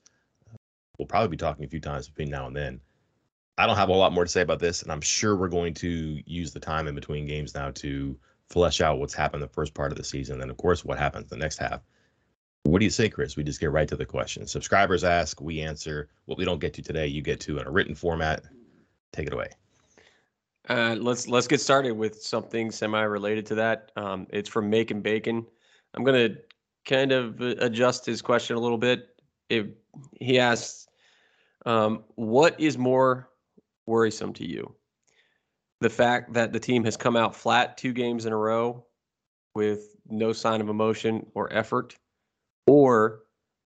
We'll 0.99 1.07
probably 1.07 1.29
be 1.29 1.37
talking 1.37 1.65
a 1.65 1.69
few 1.69 1.81
times 1.81 2.09
between 2.09 2.31
now 2.31 2.47
and 2.47 2.57
then. 2.57 2.81
I 3.61 3.67
don't 3.67 3.77
have 3.77 3.91
a 3.91 3.93
lot 3.93 4.15
more 4.15 4.25
to 4.25 4.31
say 4.31 4.41
about 4.41 4.59
this, 4.59 4.83
and 4.83 4.91
I'm 4.91 5.03
sure 5.03 5.37
we're 5.37 5.49
going 5.49 5.75
to 5.75 6.23
use 6.25 6.51
the 6.51 6.61
time 6.61 6.89
in 6.89 6.95
between 6.95 7.27
games 7.27 7.55
now 7.55 7.71
to 7.73 8.17
flesh 8.49 8.81
out 8.81 8.99
what's 8.99 9.13
happened 9.13 9.43
the 9.43 9.49
first 9.49 9.75
part 9.75 9.93
of 9.93 9.99
the 9.99 10.05
season, 10.05 10.41
and 10.41 10.51
of 10.51 10.57
course, 10.57 10.83
what 10.83 10.99
happens 10.99 11.29
the 11.29 11.37
next 11.37 11.59
half. 11.59 11.83
What 12.63 12.79
do 12.79 12.87
you 12.87 12.91
say, 12.91 13.11
Chris? 13.11 13.37
We 13.37 13.45
just 13.45 13.61
get 13.61 13.71
right 13.71 13.87
to 13.89 13.97
the 13.97 14.07
question. 14.07 14.47
Subscribers 14.47 15.05
ask, 15.05 15.43
we 15.43 15.61
answer. 15.61 16.09
What 16.25 16.39
we 16.39 16.47
don't 16.47 16.59
get 16.59 16.73
to 16.75 16.83
today, 16.83 17.07
you 17.07 17.21
get 17.21 17.39
to 17.41 17.59
in 17.59 17.67
a 17.67 17.71
written 17.71 17.95
format. 17.95 18.45
Take 19.13 19.27
it 19.27 19.35
away. 19.35 19.49
Uh, 20.71 20.97
let's 20.99 21.29
let's 21.29 21.47
get 21.47 21.61
started 21.61 21.93
with 21.93 22.23
something 22.23 22.71
semi-related 22.71 23.45
to 23.47 23.55
that. 23.57 23.93
Um, 23.95 24.27
it's 24.31 24.49
from 24.49 24.71
Macon 24.71 25.03
Bacon. 25.03 25.45
I'm 25.93 26.05
gonna 26.05 26.31
kind 26.87 27.13
of 27.13 27.43
uh, 27.43 27.57
adjust 27.59 28.07
his 28.07 28.23
question 28.23 28.57
a 28.57 28.61
little 28.61 28.79
bit. 28.79 29.21
If 29.51 29.67
he 30.19 30.39
asks, 30.39 30.89
um, 31.67 32.05
"What 32.15 32.59
is 32.59 32.79
more 32.79 33.30
worrisome 33.91 34.33
to 34.35 34.49
you? 34.49 34.75
The 35.81 35.91
fact 35.91 36.33
that 36.35 36.53
the 36.53 36.61
team 36.61 36.85
has 36.85 36.97
come 36.97 37.17
out 37.17 37.35
flat 37.35 37.77
two 37.77 37.93
games 37.93 38.25
in 38.25 38.33
a 38.33 38.37
row 38.37 38.87
with 39.55 39.97
no 40.09 40.33
sign 40.33 40.61
of 40.61 40.69
emotion 40.69 41.27
or 41.35 41.53
effort, 41.53 41.97
or 42.67 43.23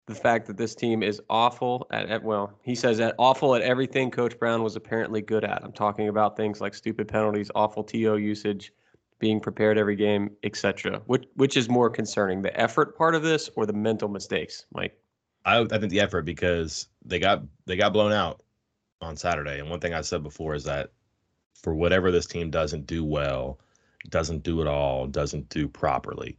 the 0.06 0.14
fact 0.14 0.46
that 0.46 0.56
this 0.56 0.74
team 0.74 1.02
is 1.02 1.20
awful 1.28 1.86
at, 1.90 2.08
at 2.08 2.22
well, 2.22 2.58
he 2.62 2.74
says 2.74 2.98
that 2.98 3.14
awful 3.18 3.54
at 3.54 3.62
everything 3.62 4.10
Coach 4.10 4.38
Brown 4.38 4.62
was 4.62 4.76
apparently 4.76 5.22
good 5.22 5.44
at. 5.44 5.64
I'm 5.64 5.72
talking 5.72 6.08
about 6.08 6.36
things 6.36 6.60
like 6.60 6.74
stupid 6.74 7.08
penalties, 7.08 7.50
awful 7.54 7.82
TO 7.82 8.16
usage, 8.16 8.72
being 9.18 9.40
prepared 9.40 9.78
every 9.78 9.96
game, 9.96 10.30
etc. 10.42 11.00
Which 11.06 11.24
which 11.34 11.56
is 11.56 11.68
more 11.68 11.88
concerning, 11.88 12.42
the 12.42 12.58
effort 12.60 12.96
part 12.96 13.14
of 13.14 13.22
this 13.22 13.50
or 13.56 13.66
the 13.66 13.72
mental 13.72 14.08
mistakes, 14.08 14.66
Mike? 14.74 14.96
I, 15.44 15.60
I 15.60 15.78
think 15.78 15.90
the 15.90 16.00
effort 16.00 16.22
because 16.22 16.88
they 17.04 17.18
got 17.18 17.42
they 17.66 17.76
got 17.76 17.92
blown 17.92 18.12
out 18.12 18.42
on 19.02 19.16
Saturday. 19.16 19.58
And 19.58 19.68
one 19.68 19.80
thing 19.80 19.94
I 19.94 20.00
said 20.00 20.22
before 20.22 20.54
is 20.54 20.64
that 20.64 20.90
for 21.54 21.74
whatever 21.74 22.10
this 22.10 22.26
team 22.26 22.50
doesn't 22.50 22.86
do 22.86 23.04
well, 23.04 23.58
doesn't 24.08 24.42
do 24.42 24.60
it 24.60 24.66
all, 24.66 25.06
doesn't 25.06 25.48
do 25.48 25.68
properly, 25.68 26.38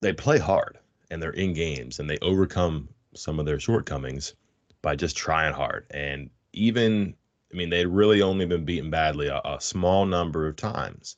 they 0.00 0.12
play 0.12 0.38
hard 0.38 0.78
and 1.10 1.22
they're 1.22 1.30
in 1.30 1.52
games 1.52 1.98
and 1.98 2.08
they 2.08 2.18
overcome 2.22 2.88
some 3.14 3.38
of 3.38 3.46
their 3.46 3.60
shortcomings 3.60 4.34
by 4.82 4.96
just 4.96 5.16
trying 5.16 5.54
hard. 5.54 5.86
And 5.90 6.30
even 6.52 7.14
I 7.52 7.56
mean, 7.56 7.70
they'd 7.70 7.86
really 7.86 8.22
only 8.22 8.44
been 8.44 8.64
beaten 8.64 8.90
badly 8.90 9.28
a, 9.28 9.40
a 9.44 9.60
small 9.60 10.04
number 10.04 10.46
of 10.46 10.56
times. 10.56 11.16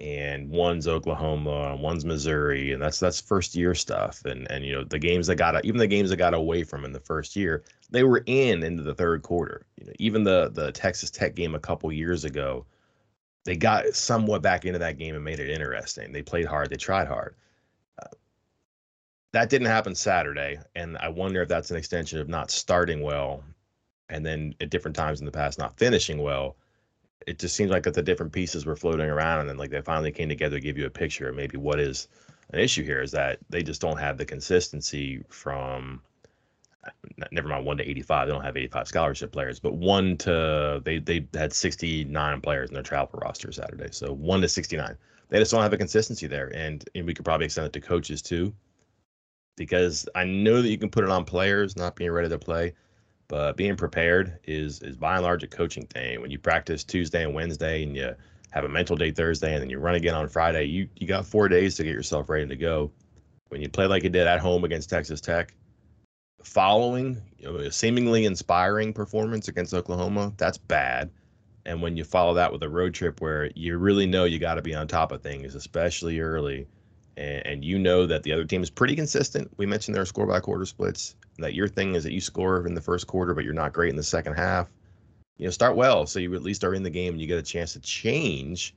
And 0.00 0.48
one's 0.48 0.88
Oklahoma, 0.88 1.72
and 1.72 1.82
one's 1.82 2.06
Missouri, 2.06 2.72
and 2.72 2.80
that's 2.82 2.98
that's 2.98 3.20
first 3.20 3.54
year 3.54 3.74
stuff. 3.74 4.24
And 4.24 4.50
and 4.50 4.64
you 4.64 4.72
know 4.72 4.82
the 4.82 4.98
games 4.98 5.26
that 5.26 5.36
got 5.36 5.62
even 5.64 5.78
the 5.78 5.86
games 5.86 6.08
that 6.08 6.16
got 6.16 6.32
away 6.32 6.62
from 6.64 6.86
in 6.86 6.92
the 6.92 7.00
first 7.00 7.36
year, 7.36 7.64
they 7.90 8.02
were 8.02 8.22
in 8.24 8.62
into 8.62 8.82
the 8.82 8.94
third 8.94 9.22
quarter. 9.22 9.66
You 9.76 9.86
know, 9.86 9.92
even 9.98 10.24
the 10.24 10.50
the 10.54 10.72
Texas 10.72 11.10
Tech 11.10 11.34
game 11.34 11.54
a 11.54 11.60
couple 11.60 11.92
years 11.92 12.24
ago, 12.24 12.64
they 13.44 13.56
got 13.56 13.94
somewhat 13.94 14.40
back 14.40 14.64
into 14.64 14.78
that 14.78 14.96
game 14.96 15.14
and 15.14 15.24
made 15.24 15.38
it 15.38 15.50
interesting. 15.50 16.12
They 16.12 16.22
played 16.22 16.46
hard, 16.46 16.70
they 16.70 16.76
tried 16.76 17.06
hard. 17.06 17.34
Uh, 18.02 18.06
that 19.32 19.50
didn't 19.50 19.68
happen 19.68 19.94
Saturday, 19.94 20.58
and 20.74 20.96
I 20.98 21.08
wonder 21.08 21.42
if 21.42 21.48
that's 21.48 21.70
an 21.70 21.76
extension 21.76 22.20
of 22.20 22.28
not 22.28 22.50
starting 22.50 23.02
well, 23.02 23.44
and 24.08 24.24
then 24.24 24.54
at 24.62 24.70
different 24.70 24.96
times 24.96 25.20
in 25.20 25.26
the 25.26 25.32
past 25.32 25.58
not 25.58 25.76
finishing 25.76 26.22
well. 26.22 26.56
It 27.26 27.38
just 27.38 27.54
seems 27.56 27.70
like 27.70 27.82
that 27.84 27.94
the 27.94 28.02
different 28.02 28.32
pieces 28.32 28.66
were 28.66 28.76
floating 28.76 29.08
around, 29.08 29.40
and 29.40 29.48
then 29.48 29.56
like 29.56 29.70
they 29.70 29.80
finally 29.80 30.12
came 30.12 30.28
together 30.28 30.56
to 30.56 30.60
give 30.60 30.78
you 30.78 30.86
a 30.86 30.90
picture 30.90 31.28
of 31.28 31.36
maybe 31.36 31.56
what 31.56 31.78
is 31.80 32.08
an 32.52 32.60
issue 32.60 32.84
here 32.84 33.00
is 33.00 33.12
that 33.12 33.38
they 33.48 33.62
just 33.62 33.80
don't 33.80 33.98
have 33.98 34.18
the 34.18 34.24
consistency 34.24 35.22
from 35.28 36.00
uh, 36.84 36.90
never 37.30 37.48
mind 37.48 37.64
one 37.64 37.76
to 37.76 37.88
85 37.88 38.26
they 38.26 38.32
don't 38.32 38.44
have 38.44 38.56
85 38.56 38.88
scholarship 38.88 39.32
players 39.32 39.60
but 39.60 39.74
one 39.74 40.16
to 40.18 40.80
they 40.84 40.98
they 40.98 41.26
had 41.34 41.52
69 41.52 42.40
players 42.40 42.70
in 42.70 42.74
their 42.74 42.82
travel 42.82 43.20
roster 43.22 43.52
saturday 43.52 43.88
so 43.92 44.12
one 44.12 44.40
to 44.40 44.48
69 44.48 44.96
they 45.28 45.38
just 45.38 45.52
don't 45.52 45.62
have 45.62 45.72
a 45.72 45.78
consistency 45.78 46.26
there 46.26 46.50
and, 46.54 46.88
and 46.94 47.06
we 47.06 47.14
could 47.14 47.24
probably 47.24 47.46
extend 47.46 47.66
it 47.66 47.72
to 47.74 47.80
coaches 47.80 48.22
too 48.22 48.52
because 49.56 50.08
i 50.14 50.24
know 50.24 50.62
that 50.62 50.70
you 50.70 50.78
can 50.78 50.90
put 50.90 51.04
it 51.04 51.10
on 51.10 51.24
players 51.24 51.76
not 51.76 51.96
being 51.96 52.10
ready 52.10 52.28
to 52.28 52.38
play 52.38 52.72
but 53.30 53.56
being 53.56 53.76
prepared 53.76 54.38
is 54.44 54.82
is 54.82 54.96
by 54.96 55.14
and 55.14 55.22
large 55.22 55.42
a 55.42 55.46
coaching 55.46 55.86
thing 55.86 56.20
when 56.20 56.30
you 56.30 56.38
practice 56.38 56.84
tuesday 56.84 57.24
and 57.24 57.34
wednesday 57.34 57.82
and 57.82 57.96
you 57.96 58.14
have 58.50 58.64
a 58.64 58.68
mental 58.68 58.96
day 58.96 59.10
thursday 59.10 59.54
and 59.54 59.62
then 59.62 59.70
you 59.70 59.78
run 59.78 59.94
again 59.94 60.14
on 60.14 60.28
friday 60.28 60.64
you 60.64 60.86
you 60.96 61.06
got 61.06 61.24
four 61.24 61.48
days 61.48 61.76
to 61.76 61.84
get 61.84 61.92
yourself 61.92 62.28
ready 62.28 62.46
to 62.46 62.56
go 62.56 62.90
when 63.48 63.62
you 63.62 63.68
play 63.68 63.86
like 63.86 64.02
you 64.02 64.10
did 64.10 64.26
at 64.26 64.40
home 64.40 64.64
against 64.64 64.90
texas 64.90 65.20
tech 65.20 65.54
following 66.42 67.20
you 67.38 67.50
know, 67.50 67.56
a 67.56 67.72
seemingly 67.72 68.24
inspiring 68.24 68.92
performance 68.92 69.48
against 69.48 69.74
Oklahoma, 69.74 70.32
that's 70.36 70.58
bad. 70.58 71.10
And 71.66 71.82
when 71.82 71.96
you 71.96 72.04
follow 72.04 72.34
that 72.34 72.52
with 72.52 72.62
a 72.62 72.68
road 72.68 72.94
trip 72.94 73.20
where 73.20 73.50
you 73.54 73.76
really 73.76 74.06
know 74.06 74.24
you 74.24 74.38
got 74.38 74.54
to 74.54 74.62
be 74.62 74.74
on 74.74 74.88
top 74.88 75.12
of 75.12 75.22
things, 75.22 75.54
especially 75.54 76.20
early, 76.20 76.66
and, 77.20 77.46
and, 77.46 77.64
you 77.64 77.78
know 77.78 78.06
that 78.06 78.22
the 78.22 78.32
other 78.32 78.44
team 78.44 78.62
is 78.62 78.70
pretty 78.70 78.96
consistent. 78.96 79.50
We 79.58 79.66
mentioned 79.66 79.94
their 79.94 80.06
score 80.06 80.26
by 80.26 80.40
quarter 80.40 80.64
splits. 80.64 81.14
That 81.38 81.54
your 81.54 81.68
thing 81.68 81.94
is 81.94 82.02
that 82.04 82.12
you 82.12 82.20
score 82.20 82.66
in 82.66 82.74
the 82.74 82.80
first 82.80 83.06
quarter, 83.06 83.34
but 83.34 83.44
you're 83.44 83.52
not 83.52 83.74
great 83.74 83.90
in 83.90 83.96
the 83.96 84.02
second 84.02 84.34
half. 84.34 84.68
You 85.36 85.46
know, 85.46 85.50
start 85.50 85.76
well 85.76 86.06
so 86.06 86.18
you 86.18 86.34
at 86.34 86.42
least 86.42 86.64
are 86.64 86.74
in 86.74 86.82
the 86.82 86.90
game 86.90 87.12
and 87.12 87.20
you 87.20 87.26
get 87.26 87.38
a 87.38 87.42
chance 87.42 87.74
to 87.74 87.80
change 87.80 88.74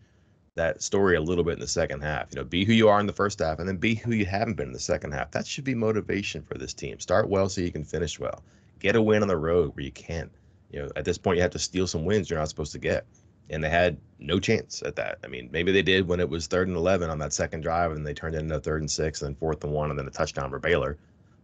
that 0.55 0.81
story 0.81 1.15
a 1.15 1.21
little 1.21 1.43
bit 1.43 1.53
in 1.53 1.59
the 1.59 1.67
second 1.67 2.01
half. 2.01 2.27
You 2.31 2.37
know, 2.37 2.43
be 2.43 2.63
who 2.63 2.73
you 2.73 2.89
are 2.89 2.99
in 2.99 3.07
the 3.07 3.13
first 3.13 3.39
half 3.39 3.59
and 3.59 3.67
then 3.67 3.77
be 3.77 3.95
who 3.95 4.11
you 4.11 4.25
haven't 4.25 4.55
been 4.55 4.67
in 4.67 4.73
the 4.73 4.79
second 4.79 5.13
half. 5.13 5.31
That 5.31 5.47
should 5.47 5.63
be 5.63 5.75
motivation 5.75 6.43
for 6.43 6.57
this 6.57 6.73
team. 6.73 6.99
Start 6.99 7.29
well 7.29 7.49
so 7.49 7.61
you 7.61 7.71
can 7.71 7.83
finish 7.83 8.19
well. 8.19 8.43
Get 8.79 8.95
a 8.95 9.01
win 9.01 9.21
on 9.21 9.27
the 9.29 9.37
road 9.37 9.75
where 9.75 9.85
you 9.85 9.91
can't. 9.91 10.31
You 10.69 10.83
know, 10.83 10.89
at 10.95 11.05
this 11.05 11.17
point 11.17 11.37
you 11.37 11.43
have 11.43 11.51
to 11.51 11.59
steal 11.59 11.87
some 11.87 12.05
wins 12.05 12.29
you're 12.29 12.39
not 12.39 12.49
supposed 12.49 12.73
to 12.73 12.79
get. 12.79 13.05
And 13.49 13.63
they 13.63 13.69
had 13.69 13.97
no 14.19 14.39
chance 14.39 14.81
at 14.85 14.95
that. 14.95 15.19
I 15.23 15.27
mean, 15.27 15.49
maybe 15.51 15.71
they 15.71 15.81
did 15.81 16.07
when 16.07 16.19
it 16.19 16.29
was 16.29 16.47
third 16.47 16.67
and 16.67 16.77
11 16.77 17.09
on 17.09 17.19
that 17.19 17.33
second 17.33 17.61
drive 17.61 17.91
and 17.91 18.05
they 18.05 18.13
turned 18.13 18.35
it 18.35 18.39
into 18.39 18.59
third 18.59 18.81
and 18.81 18.89
six 18.89 19.21
and 19.21 19.29
then 19.29 19.35
fourth 19.35 19.63
and 19.63 19.73
one 19.73 19.89
and 19.89 19.99
then 19.99 20.07
a 20.07 20.11
touchdown 20.11 20.49
for 20.49 20.59
Baylor. 20.59 20.97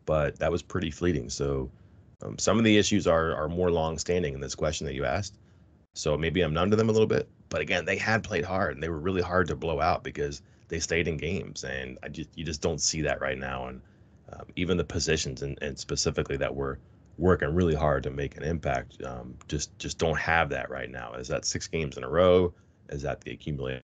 But 0.06 0.40
that 0.40 0.52
was 0.52 0.62
pretty 0.62 0.92
fleeting. 0.92 1.30
So 1.30 1.70
um, 2.22 2.38
some 2.38 2.58
of 2.58 2.64
the 2.64 2.78
issues 2.78 3.06
are, 3.06 3.36
are 3.36 3.50
more 3.50 3.70
long 3.70 3.98
standing 3.98 4.34
in 4.34 4.40
this 4.40 4.56
question 4.56 4.86
that 4.88 4.96
you 4.96 5.06
asked. 5.06 5.38
So 5.94 6.18
maybe 6.18 6.42
I'm 6.42 6.54
numb 6.54 6.72
to 6.72 6.78
them 6.78 6.90
a 6.90 6.92
little 6.92 7.08
bit. 7.08 7.28
But 7.50 7.62
again, 7.62 7.86
they 7.86 7.98
had 7.98 8.24
played 8.24 8.46
hard 8.46 8.76
and 8.76 8.84
they 8.84 8.90
were 8.90 9.00
really 9.00 9.22
hard 9.22 9.48
to 9.48 9.56
blow 9.56 9.82
out 9.82 10.04
because 10.04 10.42
they 10.68 10.80
stayed 10.80 11.08
in 11.08 11.18
games. 11.18 11.64
And 11.64 11.98
I 12.04 12.10
just 12.10 12.30
you 12.36 12.46
just 12.46 12.62
don't 12.62 12.82
see 12.82 13.02
that 13.02 13.22
right 13.22 13.38
now. 13.38 13.68
And 13.68 13.82
um, 14.32 14.46
even 14.56 14.78
the 14.78 14.84
positions 14.84 15.42
and, 15.42 15.58
and 15.62 15.78
specifically 15.78 16.38
that 16.38 16.54
were 16.54 16.80
working 17.20 17.54
really 17.54 17.76
hard 17.76 18.02
to 18.04 18.10
make 18.10 18.38
an 18.38 18.44
impact 18.44 19.04
um, 19.04 19.36
just 19.48 19.78
just 19.78 19.98
don't 19.98 20.18
have 20.18 20.50
that 20.50 20.70
right 20.70 20.90
now. 20.90 21.14
Is 21.14 21.28
that 21.28 21.46
six 21.46 21.68
games 21.68 21.98
in 21.98 22.04
a 22.04 22.10
row? 22.10 22.54
Is 22.90 23.02
that 23.02 23.22
the 23.22 23.32
accumulation 23.32 23.82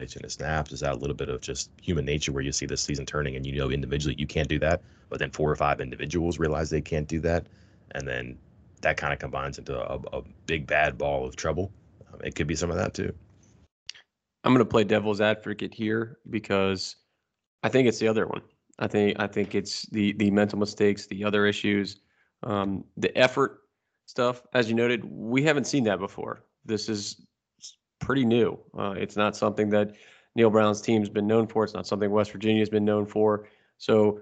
of 0.00 0.32
snaps? 0.32 0.72
Is 0.72 0.80
that 0.80 0.94
a 0.94 0.96
little 0.96 1.16
bit 1.16 1.28
of 1.28 1.40
just 1.40 1.70
human 1.82 2.04
nature 2.04 2.32
where 2.32 2.42
you 2.42 2.52
see 2.52 2.66
the 2.66 2.76
season 2.76 3.04
turning 3.04 3.36
and 3.36 3.44
you 3.44 3.56
know 3.56 3.70
individually 3.70 4.14
you 4.18 4.26
can't 4.26 4.48
do 4.48 4.58
that, 4.60 4.82
but 5.10 5.18
then 5.18 5.30
four 5.30 5.50
or 5.50 5.56
five 5.56 5.80
individuals 5.80 6.38
realize 6.38 6.70
they 6.70 6.80
can't 6.80 7.08
do 7.08 7.20
that, 7.20 7.46
and 7.92 8.06
then 8.06 8.38
that 8.82 8.96
kind 8.96 9.12
of 9.12 9.18
combines 9.18 9.58
into 9.58 9.76
a, 9.76 9.98
a 10.12 10.22
big 10.46 10.66
bad 10.66 10.96
ball 10.96 11.26
of 11.26 11.36
trouble. 11.36 11.72
Um, 12.12 12.20
it 12.22 12.34
could 12.34 12.46
be 12.46 12.54
some 12.54 12.70
of 12.70 12.76
that 12.76 12.94
too. 12.94 13.12
I'm 14.44 14.52
going 14.52 14.64
to 14.64 14.70
play 14.70 14.84
devil's 14.84 15.20
advocate 15.20 15.74
here 15.74 16.18
because 16.30 16.96
I 17.62 17.68
think 17.68 17.88
it's 17.88 17.98
the 17.98 18.08
other 18.08 18.26
one. 18.26 18.42
I 18.78 18.86
think 18.86 19.18
I 19.18 19.26
think 19.26 19.54
it's 19.54 19.86
the 19.86 20.12
the 20.12 20.30
mental 20.30 20.58
mistakes, 20.58 21.06
the 21.06 21.24
other 21.24 21.46
issues, 21.46 22.00
um, 22.42 22.84
the 22.96 23.16
effort 23.16 23.60
stuff. 24.06 24.42
As 24.52 24.68
you 24.68 24.74
noted, 24.74 25.04
we 25.04 25.42
haven't 25.42 25.66
seen 25.66 25.84
that 25.84 25.98
before. 25.98 26.44
This 26.64 26.88
is 26.88 27.26
pretty 28.00 28.24
new. 28.24 28.58
Uh, 28.76 28.94
it's 28.96 29.16
not 29.16 29.36
something 29.36 29.70
that 29.70 29.94
Neal 30.34 30.50
Brown's 30.50 30.80
team's 30.80 31.08
been 31.08 31.26
known 31.26 31.46
for. 31.46 31.64
It's 31.64 31.74
not 31.74 31.86
something 31.86 32.10
West 32.10 32.32
Virginia's 32.32 32.68
been 32.68 32.84
known 32.84 33.06
for. 33.06 33.46
So, 33.78 34.20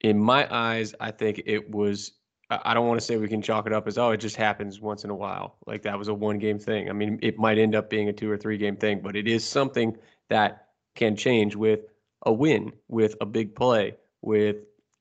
in 0.00 0.18
my 0.18 0.48
eyes, 0.50 0.94
I 1.00 1.10
think 1.10 1.42
it 1.44 1.70
was 1.70 2.12
I 2.50 2.74
don't 2.74 2.88
want 2.88 2.98
to 2.98 3.06
say 3.06 3.16
we 3.16 3.28
can 3.28 3.42
chalk 3.42 3.66
it 3.66 3.72
up 3.72 3.86
as 3.86 3.96
oh 3.96 4.10
it 4.10 4.16
just 4.16 4.34
happens 4.34 4.80
once 4.80 5.04
in 5.04 5.10
a 5.10 5.14
while 5.14 5.56
like 5.66 5.82
that 5.82 5.96
was 5.96 6.08
a 6.08 6.14
one 6.14 6.38
game 6.38 6.58
thing. 6.58 6.90
I 6.90 6.92
mean 6.92 7.18
it 7.22 7.38
might 7.38 7.58
end 7.58 7.74
up 7.74 7.88
being 7.88 8.08
a 8.08 8.12
two 8.12 8.30
or 8.30 8.36
three 8.36 8.58
game 8.58 8.76
thing, 8.76 9.00
but 9.00 9.14
it 9.14 9.28
is 9.28 9.44
something 9.44 9.96
that 10.28 10.66
can 10.96 11.14
change 11.14 11.54
with 11.54 11.80
a 12.26 12.32
win, 12.32 12.72
with 12.88 13.14
a 13.20 13.26
big 13.26 13.54
play, 13.54 13.96
with 14.20 14.56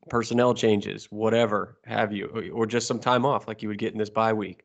personnel 0.10 0.54
changes, 0.54 1.06
whatever 1.06 1.78
have 1.86 2.12
you, 2.12 2.52
or 2.54 2.66
just 2.66 2.88
some 2.88 3.00
time 3.00 3.26
off 3.26 3.48
like 3.48 3.62
you 3.62 3.70
would 3.70 3.78
get 3.78 3.94
in 3.94 4.00
this 4.00 4.10
bye 4.10 4.34
week. 4.34 4.64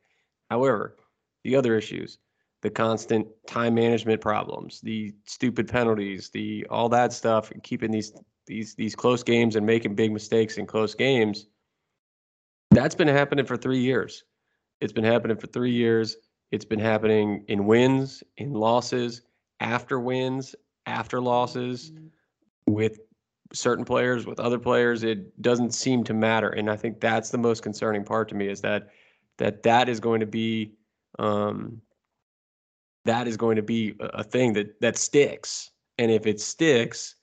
However, 0.50 0.96
the 1.44 1.56
other 1.56 1.76
issues, 1.76 2.18
the 2.62 2.70
constant 2.70 3.26
time 3.46 3.74
management 3.74 4.20
problems, 4.20 4.80
the 4.80 5.12
stupid 5.24 5.68
penalties, 5.68 6.30
the 6.30 6.66
all 6.70 6.88
that 6.88 7.12
stuff, 7.12 7.50
and 7.50 7.62
keeping 7.62 7.90
these 7.90 8.12
these 8.46 8.74
these 8.74 8.94
close 8.94 9.22
games 9.22 9.56
and 9.56 9.66
making 9.66 9.94
big 9.94 10.12
mistakes 10.12 10.56
in 10.56 10.66
close 10.66 10.94
games. 10.94 11.46
That's 12.70 12.94
been 12.94 13.08
happening 13.08 13.46
for 13.46 13.56
three 13.56 13.80
years. 13.80 14.24
It's 14.80 14.92
been 14.92 15.04
happening 15.04 15.36
for 15.36 15.46
three 15.46 15.72
years. 15.72 16.16
It's 16.50 16.64
been 16.64 16.80
happening 16.80 17.44
in 17.48 17.66
wins, 17.66 18.22
in 18.36 18.52
losses, 18.52 19.22
after 19.60 20.00
wins, 20.00 20.54
after 20.86 21.20
losses, 21.20 21.90
mm-hmm. 21.90 22.72
with 22.72 23.00
certain 23.54 23.84
players, 23.84 24.26
with 24.26 24.40
other 24.40 24.58
players. 24.58 25.02
It 25.02 25.40
doesn't 25.40 25.72
seem 25.72 26.04
to 26.04 26.14
matter, 26.14 26.50
and 26.50 26.70
I 26.70 26.76
think 26.76 27.00
that's 27.00 27.30
the 27.30 27.38
most 27.38 27.62
concerning 27.62 28.04
part 28.04 28.28
to 28.30 28.34
me 28.34 28.48
is 28.48 28.60
that 28.60 28.88
that 29.38 29.62
that 29.62 29.88
is 29.88 30.00
going 30.00 30.20
to 30.20 30.26
be 30.26 30.72
um, 31.18 31.80
that 33.04 33.26
is 33.26 33.36
going 33.36 33.56
to 33.56 33.62
be 33.62 33.94
a 34.00 34.24
thing 34.24 34.52
that 34.54 34.80
that 34.80 34.96
sticks. 34.96 35.70
And 35.98 36.10
if 36.10 36.26
it 36.26 36.40
sticks, 36.40 37.14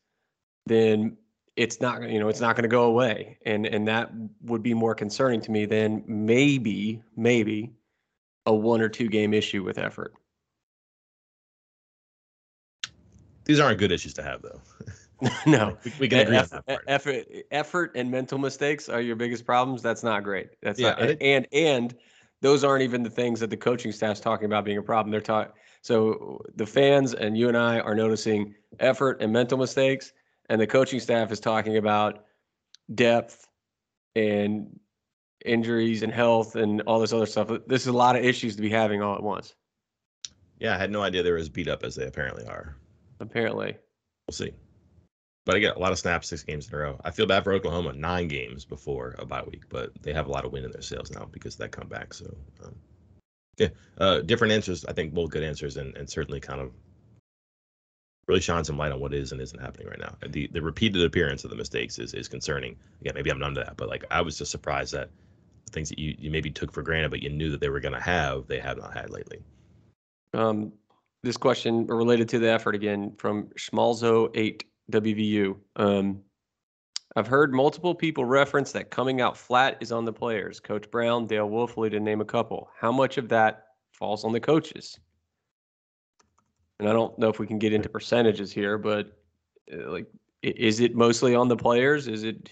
then 0.66 1.18
it's 1.56 1.82
not 1.82 2.10
you 2.10 2.20
know 2.20 2.30
it's 2.30 2.40
not 2.40 2.56
going 2.56 2.64
to 2.64 2.70
go 2.70 2.84
away 2.84 3.38
and 3.46 3.66
and 3.66 3.88
that 3.88 4.12
would 4.42 4.64
be 4.64 4.74
more 4.74 4.96
concerning 4.96 5.42
to 5.42 5.52
me 5.52 5.66
than 5.66 6.04
maybe 6.08 7.02
maybe 7.16 7.72
a 8.46 8.54
one 8.54 8.82
or 8.82 8.90
two 8.90 9.10
game 9.10 9.34
issue 9.34 9.64
with 9.64 9.78
effort 9.78 10.14
these 13.46 13.60
aren't 13.60 13.80
good 13.80 13.92
issues 13.92 14.14
to 14.14 14.24
have 14.24 14.42
though 14.42 14.62
no. 15.46 15.78
We, 15.84 15.92
we, 16.02 16.08
can 16.10 16.20
agree 16.20 16.38
effort, 16.38 16.56
on 16.56 16.64
that 16.68 16.76
part. 16.76 16.84
effort 16.88 17.26
effort 17.52 17.92
and 17.96 18.10
mental 18.10 18.38
mistakes 18.38 18.90
are 18.90 19.02
your 19.02 19.16
biggest 19.16 19.46
problems? 19.46 19.82
That's 19.82 20.04
not 20.04 20.24
great. 20.24 20.50
That's 20.62 20.80
Yeah, 20.80 20.90
not, 20.90 21.02
I 21.02 21.08
think- 21.08 21.20
and 21.22 21.48
and 21.54 21.96
those 22.42 22.64
aren't 22.64 22.82
even 22.84 23.04
the 23.04 23.10
things 23.10 23.40
that 23.40 23.50
the 23.52 23.58
coaching 23.58 23.92
staff's 23.92 24.20
talking 24.20 24.46
about 24.46 24.66
being 24.66 24.78
a 24.78 24.82
problem. 24.84 25.12
They're 25.12 25.22
talking 25.22 25.54
so 25.84 26.42
the 26.56 26.66
fans 26.66 27.14
and 27.14 27.38
you 27.38 27.48
and 27.48 27.58
i 27.58 27.80
are 27.80 27.96
noticing 27.96 28.54
effort 28.80 29.22
and 29.22 29.32
mental 29.34 29.58
mistakes 29.58 30.14
and 30.50 30.60
the 30.62 30.68
coaching 30.68 31.00
staff 31.00 31.32
is 31.32 31.40
talking 31.40 31.78
about 31.78 32.26
depth 32.94 33.48
and 34.16 34.80
injuries 35.46 36.04
and 36.04 36.12
health 36.14 36.56
and 36.56 36.82
all 36.82 37.00
this 37.00 37.14
other 37.14 37.26
stuff. 37.26 37.50
This 37.68 37.82
is 37.82 37.88
a 37.88 37.94
lot 37.94 38.16
of 38.16 38.24
issues 38.24 38.56
to 38.58 38.62
be 38.62 38.70
having 38.70 39.02
all 39.02 39.16
at 39.16 39.24
once. 39.24 39.56
yeah 40.60 40.76
i 40.76 40.78
had 40.78 40.92
no 40.92 41.02
idea 41.02 41.24
they 41.24 41.32
were 41.32 41.38
as 41.38 41.50
beat 41.50 41.68
up 41.68 41.84
as 41.84 41.96
they 41.96 42.06
apparently 42.06 42.46
are. 42.46 42.76
Apparently, 43.20 43.78
we'll 44.28 44.34
see 44.34 44.52
but 45.46 45.56
I 45.56 45.60
get 45.60 45.76
a 45.76 45.80
lot 45.80 45.92
of 45.92 46.00
snaps 46.00 46.28
six 46.28 46.44
games 46.44 46.68
in 46.68 46.76
a 46.76 46.78
row 46.78 47.00
i 47.04 47.12
feel 47.12 47.26
bad 47.26 47.44
for 47.44 47.54
oklahoma 47.54 47.94
nine 47.94 48.28
games 48.28 48.66
before 48.66 49.16
a 49.20 49.26
bye 49.26 49.44
week 49.44 49.64
but 49.70 49.92
they 50.02 50.14
have 50.14 50.28
a 50.28 50.32
lot 50.32 50.46
of 50.46 50.52
wind 50.52 50.66
in 50.66 50.72
their 50.72 50.82
sails 50.82 51.12
now 51.12 51.28
because 51.32 51.56
of 51.56 51.60
that 51.60 51.72
comeback 51.72 52.14
so 52.14 52.26
um, 52.64 52.76
yeah 53.58 53.70
uh, 53.98 54.20
different 54.22 54.54
answers 54.54 54.86
i 54.86 54.94
think 54.94 55.14
both 55.14 55.30
good 55.30 55.44
answers 55.44 55.78
and, 55.78 55.96
and 55.98 56.10
certainly 56.10 56.40
kind 56.40 56.62
of 56.62 56.72
really 58.28 58.42
shine 58.42 58.64
some 58.64 58.78
light 58.78 58.92
on 58.92 59.00
what 59.00 59.14
is 59.14 59.32
and 59.32 59.42
isn't 59.42 59.60
happening 59.60 59.88
right 59.88 60.00
now. 60.00 60.16
The 60.26 60.48
the 60.48 60.62
repeated 60.62 61.04
appearance 61.04 61.44
of 61.44 61.50
the 61.50 61.56
mistakes 61.56 62.00
is 62.00 62.14
is 62.14 62.28
concerning. 62.28 62.78
Again, 63.02 63.14
maybe 63.16 63.30
I'm 63.30 63.40
numb 63.40 63.56
to 63.56 63.62
that, 63.62 63.78
but 63.78 63.90
like 63.90 64.06
I 64.12 64.22
was 64.22 64.38
just 64.38 64.52
surprised 64.52 64.94
that 64.94 65.10
the 65.66 65.72
things 65.72 65.90
that 65.90 66.00
you, 66.00 66.16
you 66.18 66.32
maybe 66.32 66.50
took 66.50 66.72
for 66.72 66.82
granted, 66.82 67.12
but 67.12 67.22
you 67.22 67.30
knew 67.30 67.50
that 67.52 67.60
they 67.60 67.70
were 67.70 67.80
going 67.80 67.94
to 67.94 68.00
have, 68.00 68.48
they 68.48 68.60
have 68.60 68.78
not 68.78 68.94
had 68.94 69.10
lately. 69.10 69.40
um, 70.34 70.72
this 71.24 71.38
question 71.38 71.86
related 71.88 72.30
to 72.30 72.40
the 72.40 72.50
effort 72.50 72.74
again 72.74 73.14
from 73.18 73.48
Schmalzo 73.58 74.32
eight 74.34 74.64
WVU. 74.92 75.58
Um, 75.76 76.22
I've 77.16 77.28
heard 77.28 77.54
multiple 77.54 77.94
people 77.94 78.24
reference 78.24 78.72
that 78.72 78.90
coming 78.90 79.20
out 79.20 79.38
flat 79.38 79.78
is 79.82 79.92
on 79.92 80.06
the 80.06 80.14
players. 80.14 80.60
Coach 80.60 80.90
Brown, 80.92 81.28
Dale 81.28 81.50
Wolfley, 81.50 81.92
to 81.92 82.00
name 82.00 82.22
a 82.22 82.26
couple. 82.26 82.70
How 82.78 82.92
much 82.92 83.18
of 83.18 83.28
that 83.30 83.66
falls 83.92 84.24
on 84.24 84.32
the 84.32 84.40
coaches? 84.40 84.98
And 86.80 86.88
I 86.88 86.94
don't 86.94 87.18
know 87.20 87.30
if 87.30 87.38
we 87.38 87.48
can 87.48 87.60
get 87.60 87.74
into 87.74 87.90
percentages 87.90 88.52
here, 88.52 88.78
but 88.78 89.18
uh, 89.72 89.92
like, 89.92 90.08
is 90.42 90.80
it 90.80 90.96
mostly 90.96 91.36
on 91.36 91.48
the 91.48 91.58
players? 91.58 92.08
Is 92.08 92.24
it? 92.24 92.50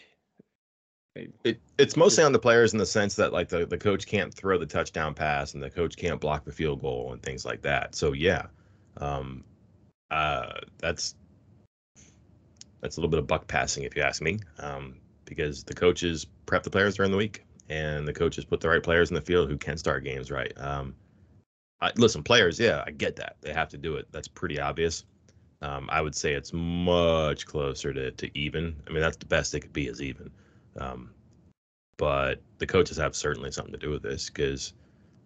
It, 1.15 1.60
it's 1.78 1.97
mostly 1.97 2.23
on 2.23 2.32
the 2.32 2.39
players 2.39 2.73
in 2.73 2.80
the 2.80 2.86
sense 2.86 3.15
that 3.15 3.34
like 3.34 3.49
the, 3.49 3.65
the 3.65 3.78
coach 3.78 4.06
can't 4.06 4.34
throw 4.34 4.58
the 4.58 4.65
touchdown 4.65 5.13
pass 5.13 5.54
and 5.54 5.63
the 5.63 5.69
coach 5.69 5.97
can't 5.97 6.21
block 6.21 6.45
the 6.45 6.52
field 6.52 6.82
goal 6.82 7.13
and 7.13 7.23
things 7.23 7.45
like 7.45 7.62
that. 7.63 7.95
So 7.95 8.13
yeah, 8.13 8.45
um, 8.97 9.43
uh, 10.12 10.60
that's 10.78 11.15
that's 12.82 12.98
a 12.98 13.00
little 13.00 13.10
bit 13.10 13.20
of 13.20 13.28
buck 13.28 13.48
passing 13.48 13.84
if 13.84 13.96
you 13.96 14.02
ask 14.02 14.22
me, 14.22 14.39
um, 14.60 14.96
because 15.26 15.63
the 15.63 15.74
coaches 15.74 16.26
prep 16.46 16.63
the 16.63 16.70
players 16.70 16.96
during 16.96 17.12
the 17.12 17.18
week 17.18 17.46
and 17.70 18.08
the 18.08 18.13
coaches 18.13 18.46
put 18.46 18.60
the 18.60 18.70
right 18.70 18.84
players 18.84 19.10
in 19.10 19.15
the 19.15 19.22
field 19.22 19.50
who 19.50 19.58
can 19.58 19.78
start 19.78 20.04
games 20.04 20.32
right. 20.32 20.54
Um, 20.58 20.96
I, 21.82 21.92
listen, 21.96 22.24
players, 22.24 22.60
yeah, 22.60 22.84
I 22.86 22.92
get 22.92 23.15
that 23.18 23.38
they 23.42 23.54
have 23.54 23.70
to 23.70 23.78
do 23.78 23.96
it. 23.96 24.08
That's 24.12 24.28
pretty 24.28 24.60
obvious. 24.60 25.06
Um, 25.62 25.89
I 25.92 26.02
would 26.02 26.15
say 26.15 26.34
it's 26.34 26.52
much 26.54 27.46
closer 27.46 27.94
to, 27.94 28.12
to 28.12 28.38
even. 28.38 28.76
I 28.88 28.92
mean, 28.92 29.02
that's 29.02 29.18
the 29.18 29.26
best 29.26 29.54
it 29.54 29.62
could 29.62 29.74
be 29.74 29.88
is 29.88 30.02
even. 30.02 30.32
Um, 30.78 31.12
but 31.98 32.42
the 32.60 32.68
coaches 32.68 32.98
have 32.98 33.15
certainly 33.15 33.52
something 33.52 33.74
to 33.74 33.80
do 33.80 33.89
with 33.89 34.02
this 34.02 34.30
because, 34.30 34.74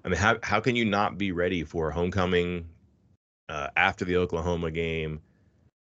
I 0.03 0.09
mean, 0.09 0.17
how 0.17 0.37
how 0.41 0.59
can 0.59 0.75
you 0.75 0.85
not 0.85 1.17
be 1.17 1.31
ready 1.31 1.63
for 1.63 1.91
homecoming 1.91 2.67
uh, 3.47 3.67
after 3.77 4.05
the 4.05 4.17
Oklahoma 4.17 4.71
game, 4.71 5.21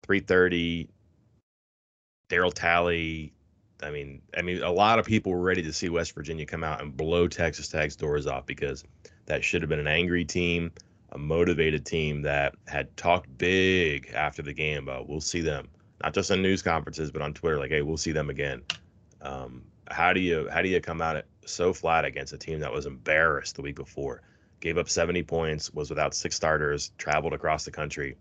three 0.03 0.21
thirty? 0.21 0.89
Daryl 2.31 2.55
Talley. 2.55 3.33
I 3.83 3.91
mean, 3.91 4.23
I 4.37 4.43
mean, 4.43 4.63
a 4.63 4.71
lot 4.71 4.99
of 4.99 5.07
people 5.07 5.33
were 5.33 5.41
ready 5.41 5.63
to 5.63 5.73
see 5.73 5.89
West 5.89 6.15
Virginia 6.15 6.47
come 6.47 6.65
out 6.65 6.81
and 6.81 6.97
blow 6.97 7.27
Texas 7.29 7.69
Tech's 7.69 7.97
doors 7.97 8.27
off 8.27 8.47
because 8.47 8.85
that 9.27 9.45
should 9.45 9.63
have 9.63 9.69
been 9.69 9.81
an 9.81 9.87
angry 9.87 10.25
team, 10.25 10.71
a 11.13 11.19
motivated 11.19 11.85
team 11.85 12.23
that 12.23 12.55
had 12.67 12.95
talked 12.97 13.37
big 13.37 14.11
after 14.15 14.43
the 14.43 14.53
game 14.53 14.85
about 14.85 15.09
we'll 15.09 15.21
see 15.21 15.41
them, 15.41 15.69
not 16.03 16.15
just 16.15 16.31
on 16.31 16.41
news 16.41 16.63
conferences, 16.63 17.11
but 17.11 17.23
on 17.23 17.35
Twitter, 17.35 17.59
like, 17.59 17.71
hey, 17.71 17.83
we'll 17.83 17.97
see 17.97 18.13
them 18.13 18.31
again. 18.31 18.63
Um, 19.23 19.63
how 19.91 20.13
do 20.13 20.21
you 20.21 20.49
how 20.51 20.63
do 20.63 20.69
you 20.69 20.81
come 20.81 21.03
out 21.03 21.25
so 21.47 21.73
flat 21.73 22.05
against 22.05 22.33
a 22.33 22.39
team 22.39 22.61
that 22.61 22.73
was 22.73 22.87
embarrassed 22.87 23.57
the 23.57 23.63
week 23.63 23.77
before, 23.77 24.23
gave 24.61 24.79
up 24.79 24.89
70 24.89 25.23
points, 25.25 25.73
was 25.73 25.91
without 25.91 26.15
six 26.15 26.37
starters, 26.37 26.93
traveled 26.99 27.33
across 27.33 27.65
the 27.65 27.71
country, 27.71 28.17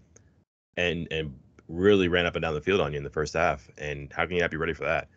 and 0.78 1.08
and 1.12 1.38
really 1.69 2.10
ran 2.10 2.25
up 2.25 2.36
and 2.36 2.43
down 2.43 2.53
the 2.53 2.62
field 2.62 2.82
on 2.82 2.91
you 2.91 2.97
in 2.97 3.03
the 3.03 3.10
first 3.10 3.34
half? 3.34 3.69
And 3.77 4.12
how 4.12 4.25
can 4.25 4.36
you 4.36 4.41
not 4.41 4.51
be 4.51 4.58
ready 4.58 4.73
for 4.73 4.84
that? 4.84 5.08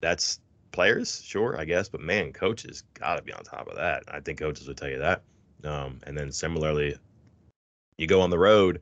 That's 0.00 0.40
players, 0.72 1.22
sure, 1.22 1.58
I 1.58 1.64
guess, 1.64 1.88
but 1.88 2.00
man, 2.00 2.32
coaches 2.32 2.84
got 2.94 3.16
to 3.16 3.22
be 3.22 3.32
on 3.32 3.42
top 3.42 3.68
of 3.68 3.76
that. 3.76 4.04
I 4.08 4.20
think 4.20 4.38
coaches 4.38 4.68
would 4.68 4.76
tell 4.76 4.88
you 4.88 4.98
that. 4.98 5.22
Um, 5.64 5.98
and 6.06 6.16
then 6.16 6.30
similarly, 6.32 6.96
you 7.98 8.06
go 8.06 8.20
on 8.20 8.30
the 8.30 8.38
road, 8.38 8.80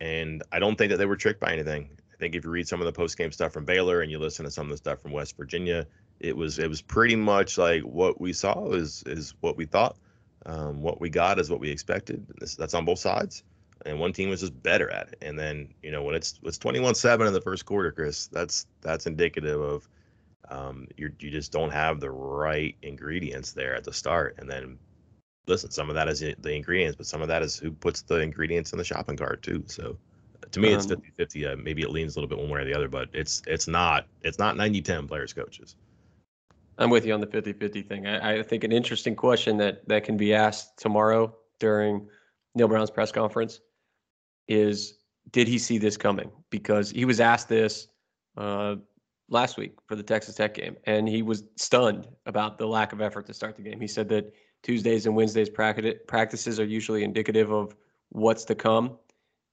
and 0.00 0.42
I 0.50 0.58
don't 0.58 0.76
think 0.76 0.90
that 0.90 0.96
they 0.96 1.06
were 1.06 1.16
tricked 1.16 1.40
by 1.40 1.52
anything. 1.52 1.90
I 2.12 2.16
think 2.16 2.34
if 2.34 2.44
you 2.44 2.50
read 2.50 2.66
some 2.66 2.80
of 2.80 2.86
the 2.86 2.92
post 2.92 3.18
game 3.18 3.30
stuff 3.30 3.52
from 3.52 3.66
Baylor 3.66 4.00
and 4.00 4.10
you 4.10 4.18
listen 4.18 4.44
to 4.46 4.50
some 4.50 4.66
of 4.66 4.70
the 4.70 4.78
stuff 4.78 5.00
from 5.02 5.12
West 5.12 5.36
Virginia, 5.36 5.86
it 6.20 6.34
was 6.34 6.58
it 6.58 6.68
was 6.68 6.80
pretty 6.80 7.16
much 7.16 7.58
like 7.58 7.82
what 7.82 8.18
we 8.18 8.32
saw 8.32 8.70
is 8.70 9.02
is 9.04 9.34
what 9.40 9.56
we 9.56 9.66
thought. 9.66 9.96
Um, 10.46 10.80
what 10.80 11.00
we 11.00 11.10
got 11.10 11.38
is 11.38 11.50
what 11.50 11.60
we 11.60 11.70
expected. 11.70 12.26
This, 12.38 12.54
that's 12.54 12.72
on 12.72 12.84
both 12.84 13.00
sides. 13.00 13.42
And 13.84 14.00
one 14.00 14.12
team 14.12 14.30
was 14.30 14.40
just 14.40 14.62
better 14.62 14.90
at 14.90 15.08
it. 15.08 15.18
And 15.22 15.38
then 15.38 15.68
you 15.82 15.90
know 15.90 16.02
when 16.02 16.14
it's 16.14 16.40
it's 16.42 16.58
21-7 16.58 17.26
in 17.26 17.32
the 17.32 17.40
first 17.40 17.66
quarter, 17.66 17.92
Chris, 17.92 18.26
that's 18.28 18.66
that's 18.80 19.06
indicative 19.06 19.60
of 19.60 19.88
um, 20.50 20.86
you 20.96 21.12
you 21.18 21.30
just 21.30 21.52
don't 21.52 21.72
have 21.72 22.00
the 22.00 22.10
right 22.10 22.74
ingredients 22.82 23.52
there 23.52 23.74
at 23.74 23.84
the 23.84 23.92
start. 23.92 24.36
And 24.38 24.50
then 24.50 24.78
listen, 25.46 25.70
some 25.70 25.88
of 25.88 25.94
that 25.94 26.08
is 26.08 26.20
the 26.20 26.52
ingredients, 26.52 26.96
but 26.96 27.06
some 27.06 27.22
of 27.22 27.28
that 27.28 27.42
is 27.42 27.58
who 27.58 27.70
puts 27.70 28.02
the 28.02 28.16
ingredients 28.16 28.72
in 28.72 28.78
the 28.78 28.84
shopping 28.84 29.16
cart 29.16 29.42
too. 29.42 29.64
So 29.66 29.96
to 30.52 30.60
me, 30.60 30.72
it's 30.72 30.84
Um, 30.84 30.90
50 30.90 31.12
50. 31.16 31.46
Uh, 31.46 31.56
maybe 31.56 31.82
it 31.82 31.90
leans 31.90 32.16
a 32.16 32.20
little 32.20 32.28
bit 32.28 32.38
one 32.38 32.50
way 32.50 32.60
or 32.60 32.64
the 32.64 32.74
other, 32.74 32.88
but 32.88 33.08
it's 33.12 33.42
it's 33.46 33.68
not 33.68 34.06
it's 34.22 34.38
not 34.38 34.56
90 34.56 34.82
10 34.82 35.08
players 35.08 35.32
coaches. 35.32 35.76
I'm 36.78 36.90
with 36.90 37.06
you 37.06 37.14
on 37.14 37.20
the 37.20 37.26
50-50 37.26 37.88
thing. 37.88 38.06
I, 38.06 38.40
I 38.40 38.42
think 38.42 38.62
an 38.62 38.70
interesting 38.70 39.16
question 39.16 39.56
that 39.58 39.88
that 39.88 40.04
can 40.04 40.16
be 40.16 40.34
asked 40.34 40.76
tomorrow 40.76 41.34
during 41.58 42.06
Neal 42.54 42.68
Brown's 42.68 42.90
press 42.90 43.10
conference 43.10 43.60
is 44.48 44.98
did 45.32 45.48
he 45.48 45.58
see 45.58 45.78
this 45.78 45.96
coming? 45.96 46.30
Because 46.50 46.90
he 46.90 47.04
was 47.04 47.20
asked 47.20 47.48
this 47.48 47.88
uh, 48.36 48.76
last 49.28 49.56
week 49.56 49.74
for 49.86 49.96
the 49.96 50.02
Texas 50.02 50.36
Tech 50.36 50.54
game, 50.54 50.76
and 50.84 51.08
he 51.08 51.22
was 51.22 51.44
stunned 51.56 52.06
about 52.26 52.58
the 52.58 52.66
lack 52.66 52.92
of 52.92 53.00
effort 53.00 53.26
to 53.26 53.34
start 53.34 53.56
the 53.56 53.62
game. 53.62 53.80
He 53.80 53.88
said 53.88 54.08
that 54.10 54.32
Tuesdays 54.62 55.06
and 55.06 55.16
Wednesdays 55.16 55.50
practi- 55.50 55.98
practices 56.06 56.60
are 56.60 56.64
usually 56.64 57.02
indicative 57.02 57.50
of 57.50 57.74
what's 58.10 58.44
to 58.44 58.54
come, 58.54 58.98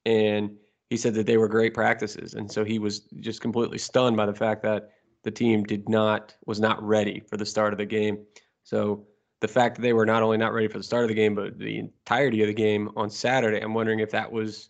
and 0.05 0.55
he 0.89 0.97
said 0.97 1.15
that 1.15 1.25
they 1.25 1.37
were 1.37 1.47
great 1.47 1.73
practices, 1.73 2.35
and 2.35 2.51
so 2.51 2.63
he 2.63 2.77
was 2.77 3.01
just 3.19 3.41
completely 3.41 3.79
stunned 3.79 4.15
by 4.15 4.25
the 4.25 4.33
fact 4.33 4.61
that 4.63 4.91
the 5.23 5.31
team 5.31 5.63
did 5.63 5.89
not 5.89 6.35
was 6.45 6.59
not 6.59 6.81
ready 6.83 7.21
for 7.27 7.37
the 7.37 7.45
start 7.45 7.73
of 7.73 7.79
the 7.79 7.85
game. 7.85 8.25
So 8.63 9.07
the 9.39 9.47
fact 9.47 9.75
that 9.75 9.81
they 9.81 9.93
were 9.93 10.05
not 10.05 10.23
only 10.23 10.37
not 10.37 10.53
ready 10.53 10.67
for 10.67 10.77
the 10.77 10.83
start 10.83 11.03
of 11.03 11.09
the 11.09 11.15
game, 11.15 11.35
but 11.35 11.57
the 11.57 11.79
entirety 11.79 12.41
of 12.41 12.47
the 12.47 12.53
game 12.53 12.89
on 12.95 13.09
Saturday, 13.09 13.59
I'm 13.59 13.73
wondering 13.73 13.99
if 13.99 14.11
that 14.11 14.31
was 14.31 14.69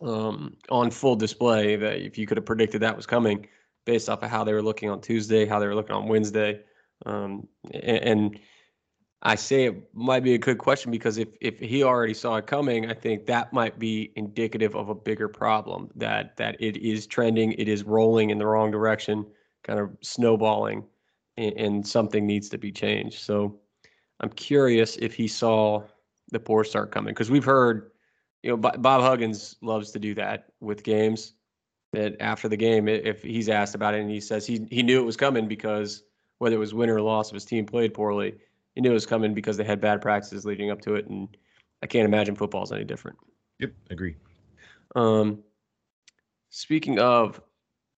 um, 0.00 0.56
on 0.70 0.90
full 0.90 1.16
display. 1.16 1.76
That 1.76 2.04
if 2.04 2.18
you 2.18 2.26
could 2.26 2.36
have 2.36 2.46
predicted 2.46 2.82
that 2.82 2.96
was 2.96 3.06
coming, 3.06 3.46
based 3.84 4.08
off 4.08 4.22
of 4.22 4.30
how 4.30 4.44
they 4.44 4.52
were 4.52 4.62
looking 4.62 4.90
on 4.90 5.00
Tuesday, 5.00 5.46
how 5.46 5.58
they 5.58 5.66
were 5.66 5.74
looking 5.74 5.96
on 5.96 6.08
Wednesday. 6.08 6.60
Um, 7.06 7.48
and, 7.72 7.98
and 7.98 8.40
I 9.22 9.34
say 9.34 9.66
it 9.66 9.94
might 9.94 10.24
be 10.24 10.34
a 10.34 10.38
good 10.38 10.58
question 10.58 10.90
because 10.90 11.18
if 11.18 11.28
if 11.40 11.58
he 11.58 11.82
already 11.82 12.14
saw 12.14 12.36
it 12.36 12.46
coming, 12.46 12.90
I 12.90 12.94
think 12.94 13.26
that 13.26 13.52
might 13.52 13.78
be 13.78 14.12
indicative 14.16 14.74
of 14.74 14.88
a 14.88 14.94
bigger 14.94 15.28
problem 15.28 15.90
that 15.96 16.36
that 16.38 16.56
it 16.58 16.78
is 16.78 17.06
trending, 17.06 17.52
it 17.52 17.68
is 17.68 17.84
rolling 17.84 18.30
in 18.30 18.38
the 18.38 18.46
wrong 18.46 18.70
direction, 18.70 19.26
kind 19.62 19.78
of 19.78 19.90
snowballing, 20.00 20.84
and, 21.36 21.52
and 21.54 21.86
something 21.86 22.26
needs 22.26 22.48
to 22.50 22.58
be 22.58 22.72
changed. 22.72 23.20
So 23.20 23.60
I'm 24.20 24.30
curious 24.30 24.96
if 24.96 25.14
he 25.14 25.28
saw 25.28 25.82
the 26.30 26.40
poor 26.40 26.64
start 26.64 26.90
coming 26.90 27.12
because 27.12 27.30
we've 27.30 27.44
heard, 27.44 27.90
you 28.42 28.50
know, 28.50 28.56
Bob 28.56 29.02
Huggins 29.02 29.56
loves 29.62 29.90
to 29.92 29.98
do 29.98 30.14
that 30.14 30.46
with 30.60 30.82
games. 30.82 31.34
That 31.92 32.16
after 32.20 32.48
the 32.48 32.56
game, 32.56 32.86
if 32.86 33.22
he's 33.22 33.48
asked 33.48 33.74
about 33.74 33.94
it 33.94 34.00
and 34.00 34.10
he 34.10 34.20
says 34.20 34.46
he 34.46 34.66
he 34.70 34.82
knew 34.82 35.00
it 35.00 35.04
was 35.04 35.16
coming 35.16 35.48
because 35.48 36.04
whether 36.38 36.54
it 36.54 36.60
was 36.60 36.72
win 36.72 36.88
or 36.88 37.00
loss, 37.00 37.30
if 37.30 37.34
his 37.34 37.44
team 37.44 37.66
played 37.66 37.94
poorly 37.94 38.34
he 38.74 38.80
knew 38.80 38.90
it 38.90 38.94
was 38.94 39.06
coming 39.06 39.34
because 39.34 39.56
they 39.56 39.64
had 39.64 39.80
bad 39.80 40.00
practices 40.00 40.44
leading 40.44 40.70
up 40.70 40.80
to 40.82 40.94
it, 40.94 41.06
and 41.06 41.28
I 41.82 41.86
can't 41.86 42.06
imagine 42.06 42.36
football's 42.36 42.72
any 42.72 42.84
different. 42.84 43.18
Yep, 43.58 43.72
agree. 43.90 44.16
Um, 44.94 45.42
speaking 46.50 46.98
of 46.98 47.40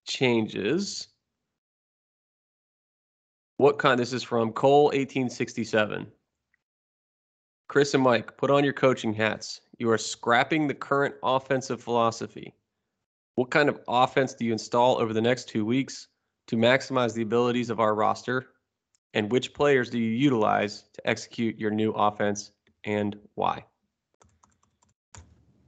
changes, 0.07 1.09
what 3.59 3.79
kind? 3.79 3.99
This 3.99 4.13
is 4.13 4.23
from 4.23 4.53
Cole, 4.53 4.91
eighteen 4.95 5.29
sixty 5.29 5.65
seven. 5.65 6.07
Chris 7.69 7.95
and 7.95 8.03
Mike, 8.03 8.37
put 8.37 8.51
on 8.51 8.65
your 8.65 8.75
coaching 8.75 9.15
hats. 9.15 9.61
You 9.83 9.91
are 9.91 9.99
scrapping 9.99 10.69
the 10.69 10.75
current 10.75 11.17
offensive 11.25 11.83
philosophy. 11.83 12.55
What 13.35 13.51
kind 13.51 13.69
of 13.69 13.81
offense 13.89 14.33
do 14.33 14.45
you 14.45 14.53
install 14.53 15.01
over 15.01 15.13
the 15.13 15.21
next 15.21 15.49
two 15.49 15.67
weeks 15.67 16.07
to 16.47 16.57
maximize 16.57 17.15
the 17.15 17.23
abilities 17.23 17.69
of 17.69 17.81
our 17.81 17.97
roster 17.97 18.51
and 19.13 19.33
which 19.33 19.53
players 19.53 19.91
do 19.91 19.99
you 19.99 20.13
utilize 20.13 20.85
to 20.93 21.05
execute 21.05 21.59
your 21.59 21.73
new 21.73 21.91
offense 21.91 22.53
and 22.85 23.19
why? 23.35 23.65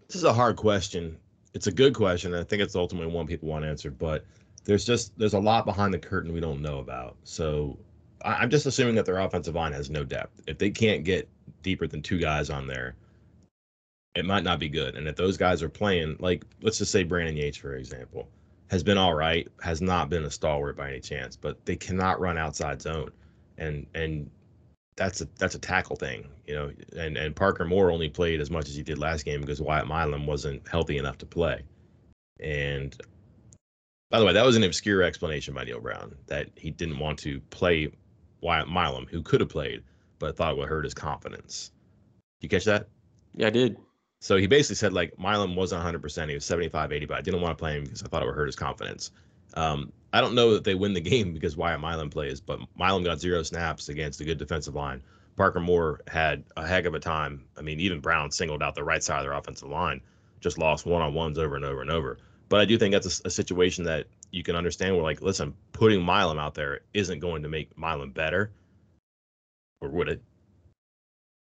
This 0.06 0.14
is 0.14 0.22
a 0.22 0.32
hard 0.32 0.54
question. 0.54 1.16
It's 1.52 1.66
a 1.66 1.72
good 1.72 1.96
question. 1.96 2.34
I 2.34 2.44
think 2.44 2.62
it's 2.62 2.76
ultimately 2.76 3.12
one 3.12 3.26
people 3.26 3.48
want 3.48 3.64
answered, 3.64 3.98
but 3.98 4.24
there's 4.62 4.84
just 4.84 5.18
there's 5.18 5.34
a 5.34 5.40
lot 5.40 5.66
behind 5.66 5.92
the 5.92 5.98
curtain 5.98 6.32
we 6.32 6.38
don't 6.38 6.62
know 6.62 6.78
about. 6.78 7.16
So 7.24 7.76
I'm 8.24 8.48
just 8.48 8.64
assuming 8.64 8.94
that 8.94 9.06
their 9.06 9.18
offensive 9.18 9.56
line 9.56 9.72
has 9.72 9.90
no 9.90 10.04
depth. 10.04 10.40
If 10.46 10.58
they 10.58 10.70
can't 10.70 11.02
get 11.02 11.28
deeper 11.64 11.88
than 11.88 12.00
two 12.00 12.20
guys 12.20 12.48
on 12.48 12.68
there, 12.68 12.94
it 14.14 14.24
might 14.24 14.44
not 14.44 14.58
be 14.58 14.68
good. 14.68 14.96
And 14.96 15.08
if 15.08 15.16
those 15.16 15.36
guys 15.36 15.62
are 15.62 15.68
playing, 15.68 16.16
like 16.20 16.44
let's 16.62 16.78
just 16.78 16.92
say 16.92 17.02
Brandon 17.02 17.36
Yates, 17.36 17.56
for 17.56 17.74
example, 17.74 18.28
has 18.70 18.82
been 18.82 18.98
all 18.98 19.14
right, 19.14 19.48
has 19.62 19.80
not 19.80 20.08
been 20.08 20.24
a 20.24 20.30
stalwart 20.30 20.76
by 20.76 20.88
any 20.88 21.00
chance, 21.00 21.36
but 21.36 21.64
they 21.66 21.76
cannot 21.76 22.20
run 22.20 22.38
outside 22.38 22.80
zone 22.80 23.10
and 23.58 23.86
and 23.94 24.30
that's 24.96 25.20
a 25.20 25.28
that's 25.38 25.54
a 25.54 25.58
tackle 25.58 25.96
thing, 25.96 26.28
you 26.46 26.54
know. 26.54 26.70
And 26.96 27.16
and 27.16 27.34
Parker 27.34 27.64
Moore 27.64 27.90
only 27.90 28.08
played 28.08 28.40
as 28.40 28.50
much 28.50 28.68
as 28.68 28.76
he 28.76 28.82
did 28.82 28.98
last 28.98 29.24
game 29.24 29.40
because 29.40 29.60
Wyatt 29.60 29.86
Milum 29.86 30.26
wasn't 30.26 30.66
healthy 30.68 30.98
enough 30.98 31.18
to 31.18 31.26
play. 31.26 31.62
And 32.40 32.96
by 34.10 34.20
the 34.20 34.26
way, 34.26 34.32
that 34.32 34.44
was 34.44 34.56
an 34.56 34.64
obscure 34.64 35.02
explanation 35.02 35.54
by 35.54 35.64
Neal 35.64 35.80
Brown 35.80 36.14
that 36.26 36.48
he 36.56 36.70
didn't 36.70 36.98
want 36.98 37.18
to 37.20 37.40
play 37.50 37.90
Wyatt 38.40 38.68
Milum, 38.68 39.08
who 39.08 39.22
could 39.22 39.40
have 39.40 39.48
played, 39.48 39.82
but 40.18 40.36
thought 40.36 40.52
it 40.52 40.58
would 40.58 40.68
hurt 40.68 40.84
his 40.84 40.94
confidence. 40.94 41.72
Did 42.40 42.46
you 42.46 42.48
catch 42.50 42.64
that? 42.64 42.88
Yeah, 43.34 43.48
I 43.48 43.50
did. 43.50 43.76
So 44.24 44.38
he 44.38 44.46
basically 44.46 44.76
said 44.76 44.94
like 44.94 45.14
Milum 45.18 45.54
wasn't 45.54 45.84
100%. 45.84 46.28
He 46.30 46.34
was 46.34 46.46
75, 46.46 46.92
80, 46.92 47.04
but 47.04 47.18
I 47.18 47.20
didn't 47.20 47.42
want 47.42 47.58
to 47.58 47.60
play 47.60 47.76
him 47.76 47.84
because 47.84 48.02
I 48.02 48.06
thought 48.06 48.22
it 48.22 48.24
would 48.24 48.34
hurt 48.34 48.46
his 48.46 48.56
confidence. 48.56 49.10
Um, 49.52 49.92
I 50.14 50.22
don't 50.22 50.34
know 50.34 50.54
that 50.54 50.64
they 50.64 50.74
win 50.74 50.94
the 50.94 51.00
game 51.02 51.34
because 51.34 51.58
Wyatt 51.58 51.82
Milum 51.82 52.10
plays, 52.10 52.40
but 52.40 52.58
Milum 52.80 53.04
got 53.04 53.20
zero 53.20 53.42
snaps 53.42 53.90
against 53.90 54.22
a 54.22 54.24
good 54.24 54.38
defensive 54.38 54.74
line. 54.74 55.02
Parker 55.36 55.60
Moore 55.60 56.00
had 56.08 56.42
a 56.56 56.66
heck 56.66 56.86
of 56.86 56.94
a 56.94 56.98
time. 56.98 57.44
I 57.58 57.60
mean, 57.60 57.80
even 57.80 58.00
Brown 58.00 58.30
singled 58.30 58.62
out 58.62 58.74
the 58.74 58.82
right 58.82 59.04
side 59.04 59.18
of 59.18 59.24
their 59.24 59.34
offensive 59.34 59.68
line, 59.68 60.00
just 60.40 60.56
lost 60.56 60.86
one 60.86 61.02
on 61.02 61.12
ones 61.12 61.38
over 61.38 61.56
and 61.56 61.64
over 61.66 61.82
and 61.82 61.90
over. 61.90 62.16
But 62.48 62.60
I 62.60 62.64
do 62.64 62.78
think 62.78 62.92
that's 62.94 63.20
a, 63.20 63.28
a, 63.28 63.30
situation 63.30 63.84
that 63.84 64.06
you 64.30 64.42
can 64.42 64.56
understand 64.56 64.94
where, 64.94 65.04
like, 65.04 65.20
listen, 65.20 65.52
putting 65.72 66.00
Milum 66.00 66.40
out 66.40 66.54
there 66.54 66.80
isn't 66.94 67.18
going 67.18 67.42
to 67.42 67.50
make 67.50 67.76
Milum 67.76 68.14
better, 68.14 68.52
or 69.82 69.90
would 69.90 70.08
it? 70.08 70.22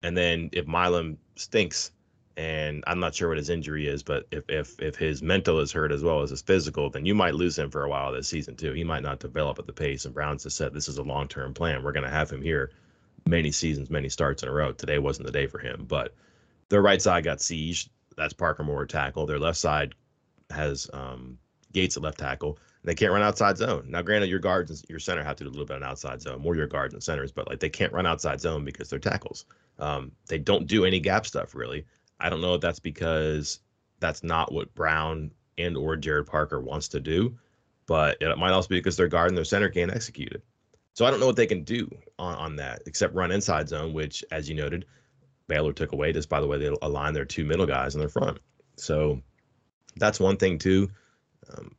And 0.03 0.15
then 0.15 0.49
if 0.53 0.65
Milum 0.67 1.17
stinks, 1.35 1.91
and 2.37 2.83
I'm 2.87 2.99
not 2.99 3.13
sure 3.13 3.27
what 3.27 3.37
his 3.37 3.49
injury 3.49 3.87
is, 3.87 4.03
but 4.03 4.25
if 4.31 4.43
if 4.49 4.79
if 4.79 4.95
his 4.95 5.21
mental 5.21 5.59
is 5.59 5.71
hurt 5.71 5.91
as 5.91 6.03
well 6.03 6.21
as 6.21 6.29
his 6.29 6.41
physical, 6.41 6.89
then 6.89 7.05
you 7.05 7.13
might 7.13 7.35
lose 7.35 7.57
him 7.57 7.69
for 7.69 7.83
a 7.83 7.89
while 7.89 8.11
this 8.11 8.27
season 8.27 8.55
too. 8.55 8.73
He 8.73 8.83
might 8.83 9.03
not 9.03 9.19
develop 9.19 9.59
at 9.59 9.67
the 9.67 9.73
pace. 9.73 10.05
And 10.05 10.13
Browns 10.13 10.43
has 10.43 10.53
said 10.53 10.73
this 10.73 10.87
is 10.87 10.97
a 10.97 11.03
long 11.03 11.27
term 11.27 11.53
plan. 11.53 11.83
We're 11.83 11.91
going 11.91 12.05
to 12.05 12.09
have 12.09 12.29
him 12.29 12.41
here 12.41 12.71
many 13.25 13.51
seasons, 13.51 13.89
many 13.89 14.09
starts 14.09 14.43
in 14.43 14.49
a 14.49 14.51
row. 14.51 14.71
Today 14.71 14.99
wasn't 14.99 15.27
the 15.27 15.31
day 15.31 15.47
for 15.47 15.59
him, 15.59 15.85
but 15.87 16.13
their 16.69 16.81
right 16.81 17.01
side 17.01 17.23
got 17.23 17.39
sieged. 17.39 17.89
That's 18.17 18.33
Parker 18.33 18.63
Moore 18.63 18.85
tackle. 18.85 19.25
Their 19.25 19.39
left 19.39 19.57
side 19.57 19.93
has 20.49 20.89
um, 20.93 21.37
Yates 21.73 21.97
at 21.97 22.03
left 22.03 22.19
tackle. 22.19 22.57
They 22.83 22.95
can't 22.95 23.11
run 23.11 23.21
outside 23.21 23.57
zone. 23.57 23.85
Now, 23.89 24.01
granted, 24.01 24.29
your 24.29 24.39
guards 24.39 24.71
and 24.71 24.89
your 24.89 24.99
center 24.99 25.23
have 25.23 25.35
to 25.37 25.43
do 25.43 25.49
a 25.49 25.51
little 25.51 25.65
bit 25.65 25.77
of 25.77 25.83
outside 25.83 26.21
zone, 26.21 26.41
more 26.41 26.55
your 26.55 26.67
guards 26.67 26.93
and 26.93 27.03
centers, 27.03 27.31
but 27.31 27.47
like 27.47 27.59
they 27.59 27.69
can't 27.69 27.93
run 27.93 28.07
outside 28.07 28.41
zone 28.41 28.65
because 28.65 28.89
they're 28.89 28.99
tackles. 28.99 29.45
Um, 29.77 30.11
they 30.27 30.39
don't 30.39 30.65
do 30.65 30.85
any 30.85 30.99
gap 30.99 31.25
stuff 31.25 31.53
really. 31.53 31.85
I 32.21 32.29
don't 32.29 32.41
know 32.41 32.55
if 32.55 32.61
that's 32.61 32.79
because 32.79 33.59
that's 33.99 34.23
not 34.23 34.51
what 34.51 34.73
Brown 34.75 35.31
and 35.57 35.75
or 35.75 35.97
Gerad 35.97 36.27
Parker 36.27 36.59
wants 36.59 36.87
to 36.89 36.99
do, 36.99 37.37
but 37.87 38.17
it 38.21 38.37
might 38.37 38.51
also 38.51 38.69
be 38.69 38.79
because 38.79 38.97
their 38.97 39.07
guard 39.07 39.29
and 39.29 39.37
their 39.37 39.43
center 39.45 39.69
can't 39.69 39.91
execute 39.91 40.31
it. 40.31 40.43
So 40.93 41.05
I 41.05 41.11
don't 41.11 41.19
know 41.19 41.25
what 41.25 41.35
they 41.35 41.47
can 41.47 41.63
do 41.63 41.89
on, 42.19 42.35
on 42.35 42.55
that 42.57 42.83
except 42.85 43.15
run 43.15 43.31
inside 43.31 43.69
zone, 43.69 43.93
which, 43.93 44.23
as 44.31 44.49
you 44.49 44.55
noted, 44.55 44.85
Baylor 45.47 45.73
took 45.73 45.93
away 45.93 46.13
just 46.13 46.29
by 46.29 46.41
the 46.41 46.47
way 46.47 46.57
they 46.57 46.73
align 46.81 47.13
their 47.13 47.25
two 47.25 47.45
middle 47.45 47.65
guys 47.65 47.95
in 47.95 47.99
their 47.99 48.09
front. 48.09 48.39
So 48.77 49.21
that's 49.95 50.19
one 50.19 50.37
thing 50.37 50.57
too. 50.57 50.89
Um, 51.49 51.75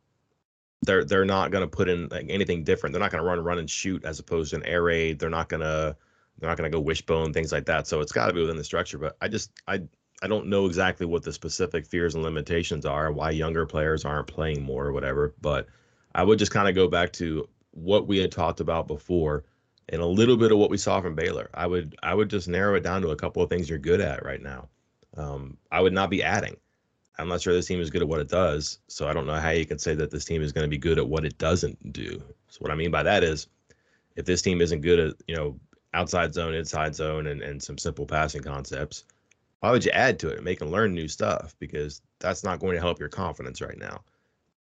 they're 0.82 1.04
they're 1.04 1.24
not 1.24 1.50
going 1.50 1.62
to 1.62 1.68
put 1.68 1.88
in 1.88 2.08
like 2.08 2.26
anything 2.28 2.64
different. 2.64 2.92
They're 2.92 3.00
not 3.00 3.12
going 3.12 3.22
to 3.22 3.28
run 3.28 3.40
run 3.40 3.58
and 3.58 3.70
shoot 3.70 4.04
as 4.04 4.18
opposed 4.18 4.50
to 4.50 4.56
an 4.56 4.66
air 4.66 4.82
raid. 4.82 5.18
They're 5.18 5.30
not 5.30 5.48
going 5.48 5.60
to 5.60 5.96
they're 6.38 6.50
not 6.50 6.58
going 6.58 6.70
to 6.70 6.76
go 6.76 6.80
wishbone 6.80 7.32
things 7.32 7.52
like 7.52 7.66
that. 7.66 7.86
So 7.86 8.00
it's 8.00 8.12
got 8.12 8.26
to 8.26 8.32
be 8.32 8.40
within 8.40 8.56
the 8.56 8.64
structure. 8.64 8.98
But 8.98 9.16
I 9.20 9.28
just 9.28 9.52
I 9.66 9.82
I 10.22 10.28
don't 10.28 10.46
know 10.46 10.66
exactly 10.66 11.04
what 11.04 11.24
the 11.24 11.32
specific 11.32 11.84
fears 11.84 12.14
and 12.14 12.22
limitations 12.22 12.86
are, 12.86 13.10
why 13.10 13.30
younger 13.30 13.66
players 13.66 14.04
aren't 14.04 14.28
playing 14.28 14.62
more 14.62 14.86
or 14.86 14.92
whatever. 14.92 15.34
But 15.40 15.66
I 16.14 16.22
would 16.22 16.38
just 16.38 16.52
kind 16.52 16.68
of 16.68 16.74
go 16.76 16.86
back 16.88 17.12
to 17.14 17.48
what 17.72 18.06
we 18.06 18.18
had 18.18 18.30
talked 18.30 18.60
about 18.60 18.86
before 18.86 19.44
and 19.88 20.00
a 20.00 20.06
little 20.06 20.36
bit 20.36 20.52
of 20.52 20.58
what 20.58 20.70
we 20.70 20.76
saw 20.76 21.00
from 21.00 21.14
Baylor. 21.14 21.50
I 21.54 21.66
would 21.66 21.96
I 22.02 22.14
would 22.14 22.30
just 22.30 22.48
narrow 22.48 22.76
it 22.76 22.84
down 22.84 23.02
to 23.02 23.10
a 23.10 23.16
couple 23.16 23.42
of 23.42 23.50
things 23.50 23.68
you're 23.68 23.78
good 23.78 24.00
at 24.00 24.24
right 24.24 24.40
now. 24.40 24.68
Um, 25.16 25.58
I 25.70 25.80
would 25.80 25.92
not 25.92 26.10
be 26.10 26.22
adding. 26.22 26.56
I'm 27.18 27.28
not 27.28 27.42
sure 27.42 27.52
this 27.52 27.66
team 27.66 27.80
is 27.80 27.90
good 27.90 28.02
at 28.02 28.08
what 28.08 28.20
it 28.20 28.28
does, 28.28 28.78
so 28.88 29.06
I 29.06 29.12
don't 29.12 29.26
know 29.26 29.34
how 29.34 29.50
you 29.50 29.66
can 29.66 29.78
say 29.78 29.94
that 29.94 30.10
this 30.10 30.24
team 30.24 30.40
is 30.42 30.52
going 30.52 30.64
to 30.64 30.70
be 30.70 30.78
good 30.78 30.98
at 30.98 31.06
what 31.06 31.24
it 31.24 31.36
doesn't 31.36 31.92
do. 31.92 32.22
So 32.48 32.58
what 32.60 32.70
I 32.70 32.74
mean 32.74 32.90
by 32.90 33.02
that 33.02 33.22
is, 33.22 33.48
if 34.16 34.24
this 34.24 34.40
team 34.40 34.60
isn't 34.60 34.80
good 34.80 34.98
at 34.98 35.14
you 35.26 35.36
know 35.36 35.58
outside 35.94 36.32
zone, 36.32 36.54
inside 36.54 36.94
zone, 36.94 37.26
and 37.26 37.42
and 37.42 37.62
some 37.62 37.76
simple 37.76 38.06
passing 38.06 38.42
concepts, 38.42 39.04
why 39.62 39.70
would 39.70 39.84
you 39.84 39.92
add 39.92 40.18
to 40.18 40.28
it 40.28 40.36
and 40.36 40.44
make 40.44 40.58
them 40.58 40.72
learn 40.72 40.92
new 40.92 41.06
stuff? 41.06 41.54
Because 41.60 42.02
that's 42.18 42.42
not 42.42 42.58
going 42.58 42.74
to 42.74 42.80
help 42.80 42.98
your 42.98 43.08
confidence 43.08 43.60
right 43.60 43.78
now. 43.78 44.02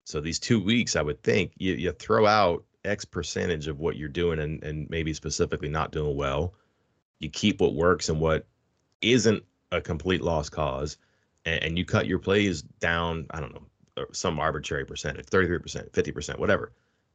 So 0.05 0.21
these 0.21 0.39
two 0.39 0.63
weeks, 0.63 0.97
I 0.97 1.03
would 1.03 1.23
think 1.23 1.53
you, 1.57 1.73
you 1.73 1.93
throw 1.93 2.27
out 2.27 2.65
X 2.85 3.07
percentage 3.07 3.69
of 3.69 3.81
what 3.81 3.97
you're 3.97 4.11
doing 4.11 4.39
and, 4.39 4.63
and 4.63 4.91
maybe 4.91 5.15
specifically 5.15 5.71
not 5.71 5.93
doing 5.93 6.15
well. 6.15 6.53
You 7.21 7.31
keep 7.31 7.63
what 7.63 7.75
works 7.75 8.11
and 8.11 8.21
what 8.21 8.47
isn't 9.01 9.43
a 9.71 9.81
complete 9.81 10.21
lost 10.21 10.53
cause, 10.53 10.99
and, 11.47 11.65
and 11.65 11.79
you 11.79 11.87
cut 11.87 12.07
your 12.07 12.19
plays 12.19 12.61
down, 12.61 13.25
I 13.31 13.41
don't 13.41 13.55
know, 13.55 13.67
uh, 13.97 14.05
some 14.13 14.39
arbitrary 14.39 14.85
percentage, 14.85 15.25
33%, 15.25 15.91
50%, 15.91 16.39
whatever. 16.39 16.71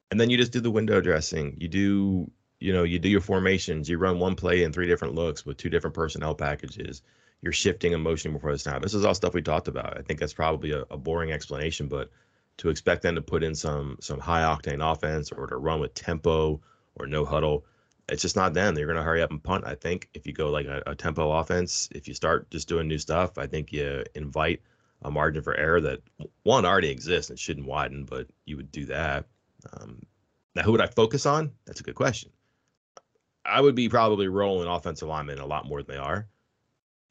And 0.09 0.19
then 0.19 0.31
you 0.31 0.37
just 0.37 0.51
do 0.51 0.61
the 0.61 0.71
window 0.71 0.99
dressing. 0.99 1.55
You 1.59 1.67
do, 1.67 2.31
you 2.59 2.73
know, 2.73 2.81
you 2.81 2.97
do 2.97 3.09
your 3.09 3.21
formations. 3.21 3.87
You 3.87 3.99
run 3.99 4.17
one 4.17 4.33
play 4.33 4.63
in 4.63 4.73
three 4.73 4.87
different 4.87 5.13
looks 5.13 5.45
with 5.45 5.57
two 5.57 5.69
different 5.69 5.93
personnel 5.93 6.33
packages 6.33 7.03
you're 7.41 7.53
shifting 7.53 7.93
and 7.93 8.03
motioning 8.03 8.35
before 8.35 8.51
the 8.51 8.57
snap. 8.57 8.81
This 8.81 8.93
is 8.93 9.05
all 9.05 9.13
stuff 9.13 9.33
we 9.33 9.41
talked 9.41 9.67
about. 9.67 9.97
I 9.97 10.01
think 10.01 10.19
that's 10.19 10.33
probably 10.33 10.71
a, 10.71 10.83
a 10.89 10.97
boring 10.97 11.31
explanation, 11.31 11.87
but 11.87 12.09
to 12.57 12.69
expect 12.69 13.03
them 13.03 13.15
to 13.15 13.21
put 13.21 13.43
in 13.43 13.53
some 13.53 13.97
some 14.01 14.19
high 14.19 14.41
octane 14.41 14.81
offense 14.81 15.31
or 15.31 15.47
to 15.47 15.57
run 15.57 15.79
with 15.79 15.93
tempo 15.93 16.59
or 16.95 17.05
no 17.05 17.23
huddle, 17.23 17.65
it's 18.09 18.21
just 18.21 18.35
not 18.35 18.53
them. 18.53 18.73
They're 18.73 18.87
going 18.87 18.97
to 18.97 19.03
hurry 19.03 19.21
up 19.21 19.31
and 19.31 19.43
punt. 19.43 19.65
I 19.65 19.75
think 19.75 20.09
if 20.13 20.25
you 20.25 20.33
go 20.33 20.49
like 20.49 20.65
a, 20.65 20.81
a, 20.87 20.95
tempo 20.95 21.31
offense, 21.31 21.87
if 21.91 22.07
you 22.07 22.13
start 22.15 22.49
just 22.49 22.67
doing 22.67 22.87
new 22.87 22.97
stuff, 22.97 23.37
I 23.37 23.45
think 23.45 23.71
you 23.71 24.03
invite 24.15 24.61
a 25.03 25.11
margin 25.11 25.43
for 25.43 25.55
error 25.55 25.79
that 25.81 25.99
one 26.43 26.65
already 26.65 26.89
exists 26.89 27.29
and 27.29 27.37
shouldn't 27.37 27.67
widen, 27.67 28.05
but 28.05 28.27
you 28.45 28.57
would 28.57 28.71
do 28.71 28.85
that. 28.85 29.25
Um, 29.73 30.01
now, 30.55 30.63
who 30.63 30.71
would 30.71 30.81
I 30.81 30.87
focus 30.87 31.27
on? 31.27 31.51
That's 31.65 31.81
a 31.81 31.83
good 31.83 31.95
question. 31.95 32.31
I 33.45 33.61
would 33.61 33.75
be 33.75 33.89
probably 33.89 34.27
rolling 34.27 34.67
offensive 34.67 35.07
linemen 35.07 35.37
a 35.37 35.45
lot 35.45 35.67
more 35.67 35.83
than 35.83 35.95
they 35.95 36.01
are 36.01 36.27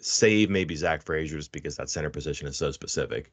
save 0.00 0.50
maybe 0.50 0.76
Zach 0.76 1.02
Frazier's 1.02 1.48
because 1.48 1.76
that 1.76 1.90
center 1.90 2.10
position 2.10 2.46
is 2.46 2.56
so 2.56 2.70
specific. 2.70 3.32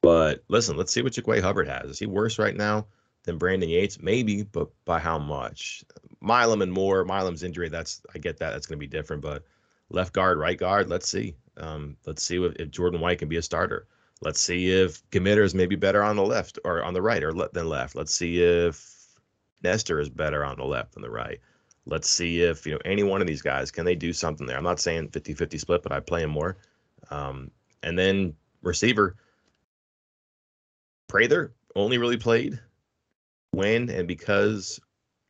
But 0.00 0.44
listen, 0.48 0.76
let's 0.76 0.92
see 0.92 1.02
what 1.02 1.12
Jaquay 1.12 1.40
Hubbard 1.40 1.68
has. 1.68 1.90
Is 1.90 1.98
he 1.98 2.06
worse 2.06 2.38
right 2.38 2.56
now? 2.56 2.86
than 3.24 3.38
Brandon 3.38 3.68
Yates? 3.68 4.00
Maybe, 4.00 4.42
but 4.42 4.68
by 4.84 4.98
how 4.98 5.18
much? 5.18 5.84
Milum 6.22 6.62
and 6.62 6.72
Moore. 6.72 7.04
Milum's 7.04 7.42
injury, 7.42 7.68
that's 7.68 8.02
I 8.14 8.18
get 8.18 8.38
that. 8.38 8.52
That's 8.52 8.66
going 8.66 8.78
to 8.78 8.86
be 8.86 8.86
different. 8.86 9.22
But 9.22 9.42
left 9.90 10.12
guard, 10.12 10.38
right 10.38 10.56
guard, 10.56 10.88
let's 10.88 11.08
see. 11.08 11.34
Um, 11.56 11.96
let's 12.06 12.22
see 12.22 12.42
if, 12.42 12.54
if, 12.56 12.70
Jordan 12.70 13.00
White 13.00 13.18
can 13.18 13.28
be 13.28 13.36
a 13.36 13.42
starter. 13.42 13.86
Let's 14.20 14.40
see 14.40 14.70
if 14.70 15.08
Gmiter 15.10 15.42
is 15.42 15.54
maybe 15.54 15.76
better 15.76 16.02
on 16.02 16.16
the 16.16 16.22
left 16.22 16.58
or 16.64 16.82
on 16.82 16.94
the 16.94 17.02
right 17.02 17.22
or 17.22 17.32
le- 17.32 17.50
than 17.50 17.68
left. 17.68 17.94
Let's 17.94 18.14
see 18.14 18.42
if 18.42 19.18
Nester 19.62 20.00
is 20.00 20.08
better 20.08 20.44
on 20.44 20.56
the 20.56 20.64
left 20.64 20.92
than 20.92 21.02
the 21.02 21.10
right. 21.10 21.40
Let's 21.86 22.08
see 22.08 22.42
if 22.42 22.66
you 22.66 22.72
know 22.72 22.80
any 22.84 23.02
one 23.02 23.20
of 23.20 23.26
these 23.26 23.42
guys 23.42 23.70
can 23.70 23.84
they 23.84 23.94
do 23.94 24.12
something 24.12 24.46
there. 24.46 24.56
I'm 24.56 24.64
not 24.64 24.80
saying 24.80 25.08
50-50 25.10 25.60
split, 25.60 25.82
but 25.82 25.92
I 25.92 26.00
play 26.00 26.22
him 26.22 26.30
more. 26.30 26.56
Um, 27.10 27.50
and 27.82 27.98
then 27.98 28.34
receiver, 28.62 29.16
Prather 31.08 31.52
only 31.76 31.98
really 31.98 32.16
played 32.16 32.58
when 33.50 33.90
and 33.90 34.08
because 34.08 34.80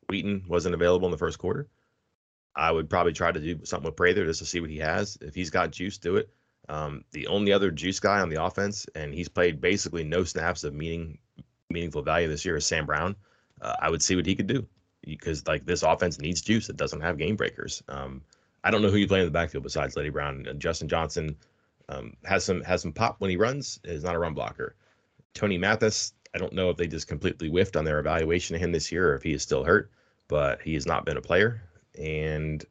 Wheaton 0.09 0.45
wasn't 0.49 0.75
available 0.75 1.07
in 1.07 1.13
the 1.13 1.19
first 1.19 1.39
quarter. 1.39 1.69
I 2.57 2.71
would 2.71 2.89
probably 2.89 3.13
try 3.13 3.33
to 3.33 3.41
do 3.41 3.65
something 3.65 3.87
with 3.87 3.97
Prather 3.97 4.25
just 4.25 4.39
to 4.39 4.47
see 4.47 4.61
what 4.61 4.71
he 4.71 4.79
has. 4.79 5.19
If 5.21 5.35
he's 5.35 5.51
got 5.51 5.73
juice, 5.73 5.99
do 5.99 6.17
it. 6.17 6.31
Um, 6.69 7.05
the 7.11 7.27
only 7.27 7.53
other 7.53 7.73
juice 7.73 7.99
guy 7.99 8.21
on 8.21 8.29
the 8.29 8.43
offense, 8.43 8.87
and 8.95 9.13
he's 9.13 9.29
played 9.29 9.61
basically 9.61 10.05
no 10.05 10.23
snaps 10.23 10.63
of 10.63 10.73
meaning 10.73 11.19
meaningful 11.69 12.03
value 12.03 12.29
this 12.29 12.45
year, 12.45 12.57
is 12.57 12.65
Sam 12.65 12.87
Brown. 12.87 13.17
Uh, 13.61 13.75
I 13.81 13.91
would 13.91 14.03
see 14.03 14.15
what 14.15 14.27
he 14.27 14.37
could 14.37 14.47
do 14.47 14.67
because 15.05 15.47
like 15.47 15.67
this 15.67 15.83
offense 15.83 16.19
needs 16.19 16.41
juice. 16.41 16.69
It 16.69 16.77
doesn't 16.77 17.01
have 17.01 17.19
game 17.19 17.37
breakers. 17.37 17.83
Um, 17.89 18.23
I 18.63 18.71
don't 18.71 18.83
know 18.83 18.91
who 18.91 18.97
you 18.97 19.09
play 19.09 19.21
in 19.21 19.27
the 19.27 19.31
backfield 19.31 19.65
besides 19.65 19.97
Leddie 19.97 20.11
Brown. 20.11 20.47
And 20.49 20.61
Justin 20.61 20.89
Johnson 20.89 21.37
um, 21.89 22.15
has 22.25 22.45
some 22.45 22.63
has 22.63 22.83
some 22.83 22.93
pop 22.93 23.17
when 23.21 23.31
he 23.31 23.37
runs. 23.37 23.79
Is 23.85 24.05
not 24.05 24.15
a 24.15 24.19
run 24.19 24.35
blocker. 24.35 24.77
Tony 25.35 25.59
Mathis, 25.59 26.15
I 26.35 26.39
don't 26.39 26.53
know 26.53 26.71
if 26.71 26.77
they 26.77 26.87
just 26.87 27.09
completely 27.09 27.49
whiffed 27.49 27.77
on 27.77 27.85
their 27.85 27.99
evaluation 27.99 28.55
of 28.55 28.63
him 28.63 28.73
this 28.73 28.91
year 28.91 29.11
or 29.11 29.17
if 29.17 29.23
he 29.23 29.33
is 29.33 29.43
still 29.43 29.65
hurt, 29.65 29.91
but 30.29 30.63
he 30.63 30.75
has 30.75 30.87
not 30.87 31.05
been 31.05 31.17
a 31.17 31.23
player. 31.23 31.61
And 31.99 32.65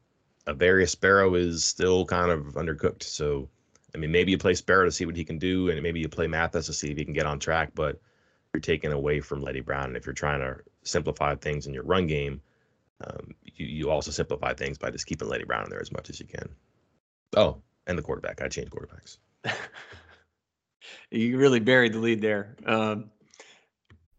Avarius 0.46 0.90
Sparrow 0.90 1.34
is 1.34 1.64
still 1.64 2.04
kind 2.04 2.30
of 2.30 2.54
undercooked. 2.54 3.02
So, 3.02 3.48
I 3.94 3.98
mean, 3.98 4.10
maybe 4.10 4.32
you 4.32 4.38
play 4.38 4.54
Sparrow 4.54 4.84
to 4.84 4.92
see 4.92 5.06
what 5.06 5.16
he 5.16 5.24
can 5.24 5.38
do, 5.38 5.70
and 5.70 5.82
maybe 5.82 6.00
you 6.00 6.08
play 6.08 6.26
Mathis 6.26 6.66
to 6.66 6.72
see 6.72 6.90
if 6.90 6.96
he 6.96 7.04
can 7.04 7.14
get 7.14 7.26
on 7.26 7.38
track, 7.38 7.72
but 7.74 8.00
you're 8.52 8.60
taking 8.60 8.92
away 8.92 9.20
from 9.20 9.42
Leddie 9.42 9.60
Brown. 9.60 9.84
And 9.86 9.96
if 9.96 10.06
you're 10.06 10.14
trying 10.14 10.40
to 10.40 10.58
simplify 10.84 11.34
things 11.34 11.66
in 11.66 11.74
your 11.74 11.84
run 11.84 12.06
game, 12.06 12.40
um, 13.04 13.34
you, 13.42 13.66
you 13.66 13.90
also 13.90 14.10
simplify 14.10 14.54
things 14.54 14.78
by 14.78 14.90
just 14.90 15.06
keeping 15.06 15.28
Leddie 15.28 15.44
Brown 15.44 15.64
in 15.64 15.70
there 15.70 15.80
as 15.80 15.92
much 15.92 16.10
as 16.10 16.20
you 16.20 16.26
can. 16.26 16.48
Oh, 17.36 17.60
and 17.86 17.98
the 17.98 18.02
quarterback. 18.02 18.40
I 18.40 18.48
changed 18.48 18.70
quarterbacks. 18.70 19.18
you 21.10 21.36
really 21.36 21.60
buried 21.60 21.92
the 21.92 21.98
lead 21.98 22.20
there. 22.20 22.56
Um, 22.64 23.10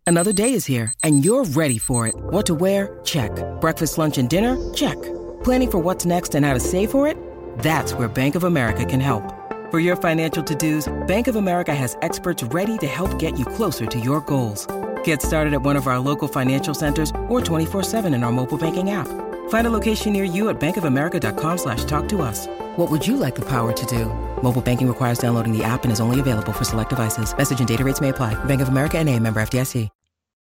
Another 0.07 0.33
day 0.33 0.53
is 0.53 0.67
here, 0.67 0.93
and 1.01 1.25
you're 1.25 1.45
ready 1.45 1.79
for 1.79 2.05
it. 2.05 2.13
What 2.15 2.45
to 2.45 2.53
wear? 2.53 2.99
Check. 3.03 3.31
Breakfast, 3.59 3.97
lunch, 3.97 4.19
and 4.19 4.29
dinner? 4.29 4.55
Check. 4.73 5.01
Planning 5.43 5.71
for 5.71 5.79
what's 5.79 6.05
next 6.05 6.35
and 6.35 6.45
how 6.45 6.53
to 6.53 6.59
save 6.59 6.91
for 6.91 7.07
it? 7.07 7.17
That's 7.59 7.95
where 7.95 8.07
Bank 8.07 8.35
of 8.35 8.43
America 8.43 8.85
can 8.85 8.99
help. 8.99 9.23
For 9.71 9.79
your 9.79 9.95
financial 9.95 10.43
to-dos, 10.43 10.93
Bank 11.07 11.27
of 11.27 11.37
America 11.37 11.73
has 11.73 11.97
experts 12.03 12.43
ready 12.43 12.77
to 12.79 12.87
help 12.87 13.17
get 13.17 13.39
you 13.39 13.45
closer 13.45 13.87
to 13.87 13.99
your 13.99 14.21
goals. 14.21 14.67
Get 15.05 15.21
started 15.21 15.53
at 15.53 15.61
one 15.61 15.75
of 15.75 15.87
our 15.87 15.97
local 15.97 16.27
financial 16.27 16.75
centers 16.75 17.09
or 17.27 17.41
24-7 17.41 18.13
in 18.13 18.23
our 18.23 18.31
mobile 18.31 18.57
banking 18.57 18.91
app. 18.91 19.07
Find 19.49 19.65
a 19.65 19.71
location 19.71 20.13
near 20.13 20.23
you 20.23 20.49
at 20.49 20.59
bankofamerica.com 20.59 21.57
slash 21.57 21.83
talk 21.85 22.07
to 22.09 22.21
us. 22.21 22.45
What 22.75 22.91
would 22.91 23.07
you 23.07 23.17
like 23.17 23.33
the 23.33 23.45
power 23.45 23.73
to 23.73 23.85
do? 23.87 24.05
Mobile 24.43 24.61
banking 24.61 24.87
requires 24.87 25.17
downloading 25.17 25.57
the 25.57 25.63
app 25.63 25.83
and 25.83 25.91
is 25.91 25.99
only 25.99 26.19
available 26.19 26.53
for 26.53 26.63
select 26.63 26.91
devices. 26.91 27.35
Message 27.35 27.57
and 27.57 27.67
data 27.67 27.83
rates 27.83 28.01
may 28.01 28.09
apply. 28.09 28.33
Bank 28.45 28.61
of 28.61 28.67
America 28.67 28.99
and 28.99 29.09
a 29.09 29.19
member 29.19 29.39
FDIC. 29.39 29.89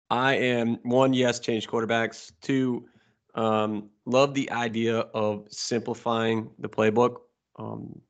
I 0.09 0.35
am, 0.35 0.77
one, 0.83 1.13
yes, 1.13 1.39
change 1.39 1.67
quarterbacks. 1.67 2.31
Two, 2.41 2.85
um, 3.35 3.89
love 4.05 4.33
the 4.33 4.49
idea 4.51 4.99
of 4.99 5.47
simplifying 5.49 6.49
the 6.59 6.69
playbook. 6.69 7.17
Um, 7.57 8.01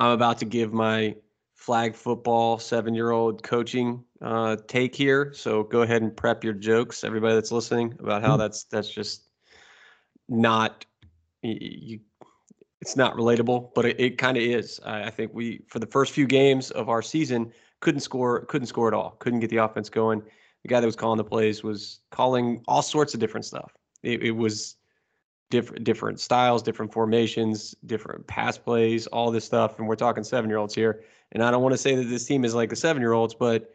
I'm 0.00 0.10
about 0.10 0.38
to 0.38 0.44
give 0.44 0.72
my 0.72 1.14
flag 1.54 1.94
football 1.94 2.58
seven-year-old 2.58 3.44
coaching 3.44 4.04
uh, 4.22 4.56
take 4.68 4.94
here. 4.94 5.32
So 5.34 5.64
go 5.64 5.82
ahead 5.82 6.02
and 6.02 6.16
prep 6.16 6.44
your 6.44 6.52
jokes, 6.52 7.04
everybody 7.04 7.34
that's 7.34 7.52
listening, 7.52 7.94
about 7.98 8.22
how 8.22 8.34
hmm. 8.34 8.38
that's 8.38 8.64
that's 8.64 8.88
just 8.88 9.24
not 10.28 10.86
you. 11.42 12.00
It's 12.80 12.96
not 12.96 13.14
relatable, 13.14 13.74
but 13.74 13.84
it, 13.84 14.00
it 14.00 14.18
kind 14.18 14.36
of 14.36 14.42
is. 14.42 14.80
I, 14.84 15.04
I 15.04 15.10
think 15.10 15.32
we 15.34 15.62
for 15.68 15.78
the 15.78 15.86
first 15.86 16.12
few 16.12 16.26
games 16.26 16.70
of 16.72 16.88
our 16.88 17.02
season 17.02 17.52
couldn't 17.80 18.00
score, 18.00 18.44
couldn't 18.46 18.66
score 18.66 18.88
at 18.88 18.94
all, 18.94 19.16
couldn't 19.18 19.40
get 19.40 19.50
the 19.50 19.58
offense 19.58 19.88
going. 19.88 20.22
The 20.62 20.68
guy 20.68 20.80
that 20.80 20.86
was 20.86 20.96
calling 20.96 21.16
the 21.16 21.24
plays 21.24 21.62
was 21.64 22.00
calling 22.10 22.62
all 22.68 22.82
sorts 22.82 23.14
of 23.14 23.20
different 23.20 23.44
stuff. 23.44 23.72
It, 24.04 24.22
it 24.22 24.30
was 24.30 24.76
different 25.50 25.84
different 25.84 26.20
styles, 26.20 26.62
different 26.62 26.92
formations, 26.92 27.74
different 27.86 28.26
pass 28.28 28.56
plays, 28.56 29.08
all 29.08 29.32
this 29.32 29.44
stuff. 29.44 29.78
And 29.78 29.88
we're 29.88 29.96
talking 29.96 30.22
seven 30.22 30.48
year 30.48 30.58
olds 30.58 30.74
here. 30.74 31.02
And 31.32 31.42
I 31.42 31.50
don't 31.50 31.62
want 31.62 31.72
to 31.72 31.78
say 31.78 31.96
that 31.96 32.04
this 32.04 32.24
team 32.24 32.44
is 32.44 32.54
like 32.54 32.70
the 32.70 32.76
seven 32.76 33.02
year 33.02 33.12
olds, 33.12 33.34
but 33.34 33.72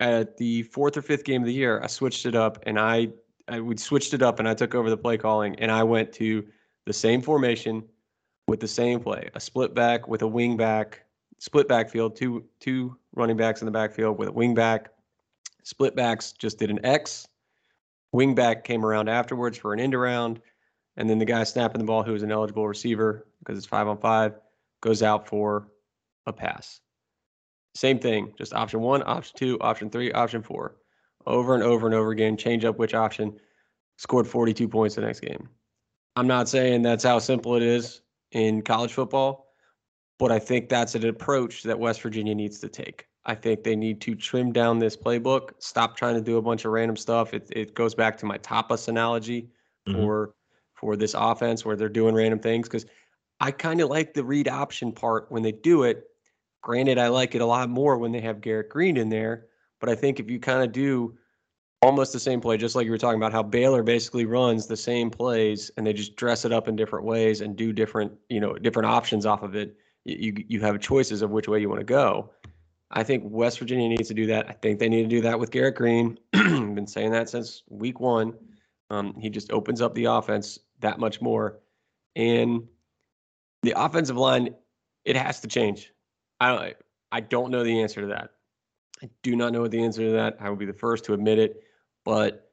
at 0.00 0.36
the 0.36 0.62
fourth 0.64 0.96
or 0.96 1.02
fifth 1.02 1.24
game 1.24 1.42
of 1.42 1.46
the 1.46 1.52
year, 1.52 1.80
I 1.82 1.86
switched 1.86 2.26
it 2.26 2.34
up 2.34 2.58
and 2.66 2.78
I 2.78 3.08
I 3.46 3.60
would 3.60 3.78
switched 3.78 4.14
it 4.14 4.22
up 4.22 4.38
and 4.38 4.48
I 4.48 4.54
took 4.54 4.74
over 4.74 4.88
the 4.88 4.96
play 4.96 5.18
calling 5.18 5.54
and 5.56 5.70
I 5.70 5.82
went 5.82 6.12
to 6.14 6.46
the 6.86 6.92
same 6.92 7.20
formation 7.20 7.84
with 8.46 8.60
the 8.60 8.68
same 8.68 9.00
play, 9.00 9.30
a 9.34 9.40
split 9.40 9.74
back 9.74 10.08
with 10.08 10.22
a 10.22 10.26
wing 10.26 10.56
back, 10.56 11.04
split 11.38 11.68
backfield, 11.68 12.16
two 12.16 12.44
two 12.60 12.96
running 13.14 13.36
backs 13.36 13.60
in 13.60 13.66
the 13.66 13.72
backfield 13.72 14.18
with 14.18 14.28
a 14.28 14.32
wing 14.32 14.54
back. 14.54 14.90
Split 15.62 15.94
backs 15.94 16.32
just 16.32 16.58
did 16.58 16.70
an 16.70 16.84
X. 16.84 17.26
Wing 18.12 18.34
back 18.34 18.64
came 18.64 18.84
around 18.84 19.08
afterwards 19.08 19.58
for 19.58 19.72
an 19.72 19.80
end 19.80 19.94
around, 19.94 20.40
and 20.96 21.08
then 21.08 21.18
the 21.18 21.24
guy 21.24 21.42
snapping 21.42 21.78
the 21.78 21.84
ball, 21.84 22.02
who 22.02 22.14
is 22.14 22.22
an 22.22 22.30
eligible 22.30 22.68
receiver 22.68 23.26
because 23.38 23.58
it's 23.58 23.66
five 23.66 23.88
on 23.88 23.98
five, 23.98 24.34
goes 24.80 25.02
out 25.02 25.26
for 25.26 25.68
a 26.26 26.32
pass. 26.32 26.80
Same 27.74 27.98
thing, 27.98 28.32
just 28.38 28.52
option 28.52 28.80
one, 28.80 29.02
option 29.04 29.36
two, 29.36 29.58
option 29.60 29.90
three, 29.90 30.12
option 30.12 30.42
four. 30.42 30.76
Over 31.26 31.54
and 31.54 31.62
over 31.62 31.86
and 31.86 31.94
over 31.94 32.10
again, 32.10 32.36
change 32.36 32.64
up 32.64 32.78
which 32.78 32.94
option. 32.94 33.38
Scored 33.96 34.26
42 34.26 34.68
points 34.68 34.94
the 34.94 35.00
next 35.00 35.20
game. 35.20 35.48
I'm 36.16 36.26
not 36.26 36.48
saying 36.48 36.82
that's 36.82 37.04
how 37.04 37.18
simple 37.18 37.56
it 37.56 37.62
is 37.62 38.02
in 38.32 38.62
college 38.62 38.92
football, 38.92 39.46
but 40.18 40.30
I 40.30 40.38
think 40.38 40.68
that's 40.68 40.94
an 40.94 41.06
approach 41.06 41.62
that 41.64 41.78
West 41.78 42.02
Virginia 42.02 42.34
needs 42.34 42.60
to 42.60 42.68
take. 42.68 43.06
I 43.26 43.34
think 43.34 43.64
they 43.64 43.74
need 43.74 44.00
to 44.02 44.14
trim 44.14 44.52
down 44.52 44.78
this 44.78 44.96
playbook, 44.96 45.50
stop 45.58 45.96
trying 45.96 46.14
to 46.14 46.20
do 46.20 46.36
a 46.36 46.42
bunch 46.42 46.64
of 46.64 46.72
random 46.72 46.96
stuff. 46.96 47.32
It, 47.32 47.48
it 47.50 47.74
goes 47.74 47.94
back 47.94 48.18
to 48.18 48.26
my 48.26 48.38
tapas 48.38 48.88
analogy 48.88 49.48
mm-hmm. 49.88 49.98
for 49.98 50.34
for 50.74 50.96
this 50.96 51.14
offense 51.16 51.64
where 51.64 51.76
they're 51.76 51.88
doing 51.88 52.14
random 52.14 52.38
things 52.38 52.68
because 52.68 52.84
I 53.40 53.50
kind 53.50 53.80
of 53.80 53.88
like 53.88 54.12
the 54.12 54.24
read 54.24 54.48
option 54.48 54.92
part 54.92 55.30
when 55.30 55.42
they 55.42 55.52
do 55.52 55.84
it 55.84 56.04
Granted, 56.64 56.96
I 56.96 57.08
like 57.08 57.34
it 57.34 57.42
a 57.42 57.46
lot 57.46 57.68
more 57.68 57.98
when 57.98 58.10
they 58.10 58.22
have 58.22 58.40
Garrett 58.40 58.70
Greene 58.70 58.96
in 58.96 59.10
there, 59.10 59.48
but 59.80 59.90
I 59.90 59.94
think 59.94 60.18
if 60.18 60.30
you 60.30 60.40
kind 60.40 60.62
of 60.62 60.72
do 60.72 61.14
almost 61.82 62.14
the 62.14 62.18
same 62.18 62.40
play, 62.40 62.56
just 62.56 62.74
like 62.74 62.86
you 62.86 62.90
were 62.90 62.96
talking 62.96 63.18
about 63.20 63.32
how 63.32 63.42
Baylor 63.42 63.82
basically 63.82 64.24
runs 64.24 64.66
the 64.66 64.76
same 64.76 65.10
plays 65.10 65.70
and 65.76 65.86
they 65.86 65.92
just 65.92 66.16
dress 66.16 66.46
it 66.46 66.52
up 66.52 66.66
in 66.66 66.74
different 66.74 67.04
ways 67.04 67.42
and 67.42 67.54
do 67.54 67.70
different, 67.70 68.12
you 68.30 68.40
know, 68.40 68.54
different 68.54 68.86
options 68.86 69.26
off 69.26 69.42
of 69.42 69.54
it. 69.54 69.76
You 70.06 70.42
you 70.48 70.60
have 70.60 70.80
choices 70.80 71.20
of 71.20 71.30
which 71.30 71.48
way 71.48 71.60
you 71.60 71.68
want 71.68 71.82
to 71.82 71.84
go. 71.84 72.30
I 72.90 73.02
think 73.02 73.24
West 73.26 73.58
Virginia 73.58 73.86
needs 73.86 74.08
to 74.08 74.14
do 74.14 74.24
that. 74.28 74.48
I 74.48 74.52
think 74.52 74.78
they 74.78 74.88
need 74.88 75.02
to 75.02 75.08
do 75.08 75.20
that 75.20 75.38
with 75.38 75.50
Garrett 75.50 75.74
Greene. 75.74 76.18
I've 76.32 76.74
been 76.74 76.86
saying 76.86 77.12
that 77.12 77.28
since 77.28 77.62
week 77.68 78.00
one. 78.00 78.32
Um, 78.88 79.14
he 79.20 79.28
just 79.28 79.52
opens 79.52 79.82
up 79.82 79.94
the 79.94 80.06
offense 80.06 80.58
that 80.80 80.98
much 80.98 81.20
more. 81.20 81.60
And 82.16 82.68
the 83.62 83.74
offensive 83.76 84.16
line, 84.16 84.54
it 85.04 85.16
has 85.16 85.40
to 85.40 85.48
change. 85.48 85.90
I 86.40 86.74
I 87.12 87.20
don't 87.20 87.50
know 87.50 87.62
the 87.62 87.80
answer 87.80 88.00
to 88.02 88.06
that. 88.08 88.30
I 89.02 89.08
do 89.22 89.36
not 89.36 89.52
know 89.52 89.62
what 89.62 89.70
the 89.70 89.84
answer 89.84 90.02
to 90.02 90.12
that. 90.12 90.36
I 90.40 90.48
will 90.48 90.56
be 90.56 90.66
the 90.66 90.72
first 90.72 91.04
to 91.04 91.14
admit 91.14 91.38
it, 91.38 91.62
but 92.04 92.50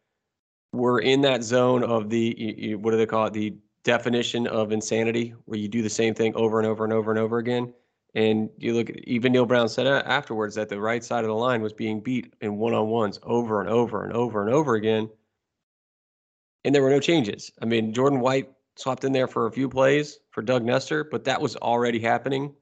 we're 0.73 0.99
in 0.99 1.21
that 1.21 1.43
zone 1.43 1.83
of 1.83 2.09
the 2.09 2.75
what 2.75 2.91
do 2.91 2.97
they 2.97 3.05
call 3.05 3.27
it? 3.27 3.33
The 3.33 3.55
definition 3.83 4.47
of 4.47 4.71
insanity, 4.71 5.33
where 5.45 5.59
you 5.59 5.67
do 5.67 5.81
the 5.81 5.89
same 5.89 6.13
thing 6.13 6.35
over 6.35 6.59
and 6.59 6.67
over 6.67 6.83
and 6.83 6.93
over 6.93 7.11
and 7.11 7.19
over 7.19 7.37
again. 7.37 7.73
And 8.13 8.49
you 8.57 8.73
look 8.73 8.89
at 8.89 8.99
even 9.07 9.31
Neal 9.31 9.45
Brown 9.45 9.69
said 9.69 9.87
afterwards 9.87 10.55
that 10.55 10.69
the 10.69 10.79
right 10.79 11.03
side 11.03 11.23
of 11.23 11.29
the 11.29 11.35
line 11.35 11.61
was 11.61 11.73
being 11.73 12.01
beat 12.01 12.33
in 12.41 12.57
one 12.57 12.73
on 12.73 12.87
ones 12.87 13.19
over 13.23 13.61
and 13.61 13.69
over 13.69 14.03
and 14.03 14.13
over 14.13 14.45
and 14.45 14.53
over 14.53 14.75
again. 14.75 15.09
And 16.63 16.75
there 16.75 16.83
were 16.83 16.89
no 16.89 16.99
changes. 16.99 17.51
I 17.61 17.65
mean, 17.65 17.93
Jordan 17.93 18.19
White 18.19 18.51
swapped 18.75 19.05
in 19.05 19.13
there 19.13 19.27
for 19.27 19.47
a 19.47 19.51
few 19.51 19.69
plays 19.69 20.19
for 20.29 20.41
Doug 20.41 20.63
Nester, 20.63 21.03
but 21.05 21.23
that 21.23 21.41
was 21.41 21.55
already 21.55 21.99
happening 21.99 22.53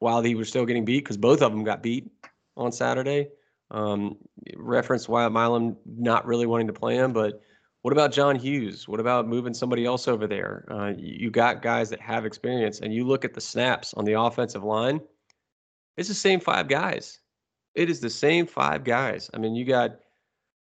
while 0.00 0.20
he 0.20 0.34
was 0.34 0.48
still 0.48 0.66
getting 0.66 0.84
beat 0.84 1.04
because 1.04 1.16
both 1.16 1.40
of 1.40 1.52
them 1.52 1.64
got 1.64 1.82
beat 1.82 2.10
on 2.56 2.72
Saturday. 2.72 3.28
Um, 3.70 4.16
referenced 4.56 5.08
Wyatt 5.08 5.32
Milum 5.32 5.76
not 5.86 6.26
really 6.26 6.46
wanting 6.46 6.66
to 6.66 6.72
play 6.72 6.96
him, 6.96 7.12
but 7.12 7.40
what 7.82 7.92
about 7.92 8.12
John 8.12 8.34
Hughes? 8.36 8.88
What 8.88 9.00
about 9.00 9.28
moving 9.28 9.54
somebody 9.54 9.86
else 9.86 10.08
over 10.08 10.26
there? 10.26 10.66
Uh, 10.70 10.92
you 10.98 11.30
got 11.30 11.62
guys 11.62 11.88
that 11.90 12.00
have 12.00 12.26
experience, 12.26 12.80
and 12.80 12.92
you 12.92 13.06
look 13.06 13.24
at 13.24 13.32
the 13.32 13.40
snaps 13.40 13.94
on 13.94 14.04
the 14.04 14.20
offensive 14.20 14.64
line. 14.64 15.00
It's 15.96 16.08
the 16.08 16.14
same 16.14 16.40
five 16.40 16.66
guys. 16.68 17.20
It 17.74 17.88
is 17.88 18.00
the 18.00 18.10
same 18.10 18.46
five 18.46 18.82
guys. 18.84 19.30
I 19.32 19.38
mean, 19.38 19.54
you 19.54 19.64
got 19.64 19.92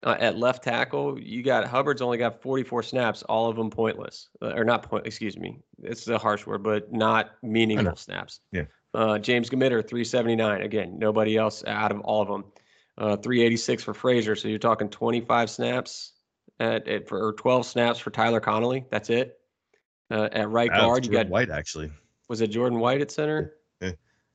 Uh, 0.01 0.15
at 0.17 0.37
left 0.37 0.63
tackle, 0.63 1.19
you 1.19 1.43
got 1.43 1.67
Hubbard's 1.67 2.01
only 2.01 2.17
got 2.17 2.41
44 2.41 2.83
snaps, 2.83 3.21
all 3.23 3.49
of 3.49 3.57
them 3.57 3.69
pointless, 3.69 4.29
uh, 4.41 4.53
or 4.55 4.63
not 4.63 4.83
point. 4.83 5.05
Excuse 5.05 5.35
me, 5.37 5.59
it's 5.83 6.07
a 6.07 6.17
harsh 6.17 6.45
word, 6.47 6.63
but 6.63 6.89
not 6.93 7.31
meaningful 7.43 7.97
snaps. 7.97 8.39
Yeah. 8.53 8.63
Uh, 8.93 9.19
James 9.19 9.49
Gmiter, 9.49 9.87
379. 9.87 10.61
Again, 10.61 10.97
nobody 10.97 11.37
else 11.37 11.63
out 11.67 11.91
of 11.91 11.99
all 12.01 12.21
of 12.21 12.27
them. 12.27 12.43
Uh, 12.97 13.15
386 13.15 13.83
for 13.83 13.93
Frazier. 13.93 14.35
So 14.35 14.47
you're 14.47 14.57
talking 14.59 14.89
25 14.89 15.49
snaps 15.49 16.13
at, 16.59 16.87
at 16.87 17.07
for 17.07 17.25
or 17.25 17.33
12 17.33 17.65
snaps 17.65 17.99
for 17.99 18.09
Tyler 18.09 18.39
Connolly. 18.39 18.85
That's 18.89 19.09
it. 19.09 19.37
Uh, 20.11 20.27
at 20.31 20.49
right 20.49 20.69
guard, 20.69 21.05
you 21.05 21.11
Jordan 21.11 21.27
got 21.29 21.31
White 21.31 21.49
actually. 21.51 21.91
was 22.29 22.41
it 22.41 22.47
Jordan 22.47 22.79
White 22.79 22.99
at 22.99 23.11
center? 23.11 23.53
Yeah. 23.79 23.91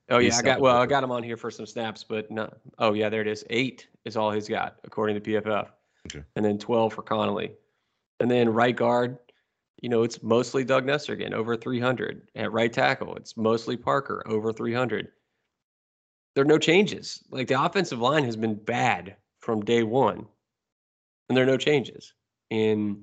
Oh 0.09 0.19
yeah, 0.19 0.25
He's 0.27 0.39
I 0.39 0.43
got 0.43 0.61
well, 0.61 0.77
I 0.77 0.87
got 0.87 1.03
him 1.03 1.11
on 1.11 1.23
here 1.25 1.37
for 1.37 1.51
some 1.51 1.67
snaps, 1.67 2.05
but 2.05 2.31
not. 2.31 2.57
Oh 2.79 2.93
yeah, 2.93 3.09
there 3.09 3.23
it 3.23 3.27
is. 3.27 3.45
Eight 3.51 3.89
is 4.05 4.17
all 4.17 4.31
he's 4.31 4.49
got 4.49 4.77
according 4.85 5.21
to 5.21 5.21
PFF, 5.21 5.69
Okay. 6.07 6.23
and 6.37 6.45
then 6.45 6.59
twelve 6.59 6.93
for 6.95 7.03
Connolly, 7.03 7.53
and 8.21 8.31
then 8.31 8.49
right 8.51 8.77
guard. 8.77 9.19
You 9.85 9.91
know, 9.91 10.03
it's 10.03 10.23
mostly 10.23 10.65
Doug 10.65 10.87
Nester 10.87 11.13
again, 11.13 11.35
over 11.35 11.59
300. 11.59 12.31
At 12.37 12.53
right 12.53 12.73
tackle, 12.73 13.17
it's 13.17 13.37
mostly 13.37 13.77
Parker, 13.77 14.23
over 14.27 14.51
300. 14.51 15.09
There 16.35 16.43
are 16.43 16.47
no 16.47 16.57
changes. 16.57 17.23
Like 17.29 17.49
the 17.49 17.63
offensive 17.63 18.01
line 18.01 18.25
has 18.25 18.35
been 18.35 18.55
bad 18.55 19.17
from 19.41 19.63
day 19.63 19.83
one, 19.83 20.27
and 21.29 21.37
there 21.37 21.45
are 21.45 21.47
no 21.47 21.59
changes. 21.59 22.15
And 22.51 23.03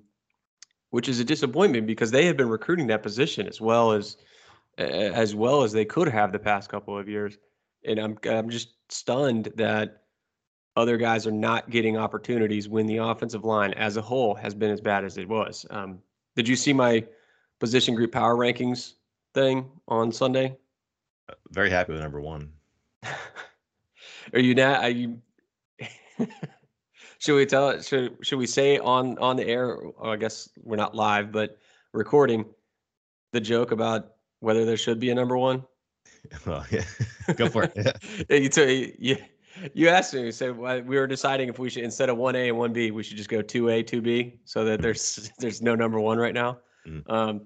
which 0.89 1.07
is 1.07 1.19
a 1.19 1.23
disappointment 1.23 1.85
because 1.85 2.09
they 2.09 2.25
have 2.25 2.35
been 2.35 2.49
recruiting 2.49 2.87
that 2.87 3.03
position 3.03 3.47
as 3.47 3.61
well 3.61 3.91
as 3.91 4.17
as 4.79 5.35
well 5.35 5.61
as 5.61 5.71
they 5.71 5.85
could 5.85 6.07
have 6.07 6.31
the 6.31 6.39
past 6.39 6.67
couple 6.67 6.97
of 6.97 7.07
years. 7.07 7.37
And 7.85 7.99
I'm 7.99 8.17
I'm 8.27 8.49
just 8.49 8.69
stunned 8.89 9.53
that 9.55 10.01
other 10.75 10.97
guys 10.97 11.27
are 11.27 11.31
not 11.31 11.69
getting 11.69 11.95
opportunities 11.95 12.67
when 12.67 12.87
the 12.87 12.97
offensive 12.97 13.45
line 13.45 13.75
as 13.75 13.97
a 13.97 14.01
whole 14.01 14.33
has 14.33 14.55
been 14.55 14.71
as 14.71 14.81
bad 14.81 15.05
as 15.05 15.19
it 15.19 15.29
was. 15.29 15.63
Um, 15.69 15.99
did 16.35 16.47
you 16.47 16.55
see 16.55 16.73
my 16.73 17.05
position 17.59 17.95
group 17.95 18.11
power 18.11 18.35
rankings 18.35 18.93
thing 19.33 19.69
on 19.87 20.11
Sunday? 20.11 20.57
Very 21.49 21.69
happy 21.69 21.93
with 21.93 22.01
number 22.01 22.21
one. 22.21 22.51
Are 24.33 24.39
you 24.39 24.55
not? 24.55 24.83
Are 24.83 24.89
you? 24.89 25.21
should 27.19 27.35
we 27.35 27.45
tell? 27.45 27.81
Should 27.81 28.17
should 28.21 28.39
we 28.39 28.47
say 28.47 28.77
on 28.77 29.17
on 29.17 29.35
the 29.35 29.45
air? 29.47 29.77
oh, 29.77 30.09
I 30.09 30.15
guess 30.15 30.49
we're 30.63 30.75
not 30.75 30.95
live, 30.95 31.31
but 31.31 31.57
recording 31.93 32.45
the 33.33 33.41
joke 33.41 33.71
about 33.71 34.13
whether 34.39 34.65
there 34.65 34.77
should 34.77 34.99
be 34.99 35.09
a 35.09 35.15
number 35.15 35.37
one. 35.37 35.63
well, 36.45 36.65
yeah. 36.71 36.83
Go 37.35 37.49
for 37.49 37.63
it. 37.63 37.73
Yeah. 37.75 38.37
You 38.37 38.49
told 38.49 38.69
you 38.69 39.17
you 39.73 39.89
asked 39.89 40.13
me. 40.13 40.23
You 40.23 40.31
said 40.31 40.57
well, 40.57 40.81
we 40.81 40.97
were 40.97 41.07
deciding 41.07 41.49
if 41.49 41.59
we 41.59 41.69
should 41.69 41.83
instead 41.83 42.09
of 42.09 42.17
one 42.17 42.35
A 42.35 42.49
and 42.49 42.57
one 42.57 42.73
B, 42.73 42.91
we 42.91 43.03
should 43.03 43.17
just 43.17 43.29
go 43.29 43.41
two 43.41 43.69
A, 43.69 43.83
two 43.83 44.01
B, 44.01 44.39
so 44.45 44.63
that 44.65 44.81
there's 44.81 45.31
there's 45.39 45.61
no 45.61 45.75
number 45.75 45.99
one 45.99 46.17
right 46.17 46.33
now. 46.33 46.59
Mhm. 46.87 47.09
Um, 47.09 47.41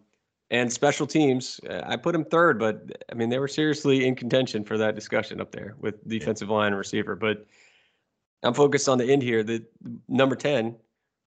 and 0.51 0.71
special 0.71 1.07
teams, 1.07 1.59
uh, 1.69 1.81
I 1.85 1.97
put 1.97 2.13
them 2.13 2.23
third, 2.23 2.59
but 2.59 3.03
I 3.11 3.15
mean 3.15 3.29
they 3.29 3.39
were 3.39 3.47
seriously 3.47 4.05
in 4.05 4.15
contention 4.15 4.63
for 4.63 4.77
that 4.77 4.95
discussion 4.95 5.41
up 5.41 5.51
there 5.51 5.75
with 5.79 6.07
defensive 6.07 6.49
line 6.49 6.67
and 6.67 6.77
receiver. 6.77 7.15
But 7.15 7.45
I'm 8.43 8.53
focused 8.53 8.87
on 8.87 8.97
the 8.97 9.11
end 9.11 9.23
here. 9.23 9.43
The 9.43 9.65
number 10.07 10.35
ten 10.35 10.75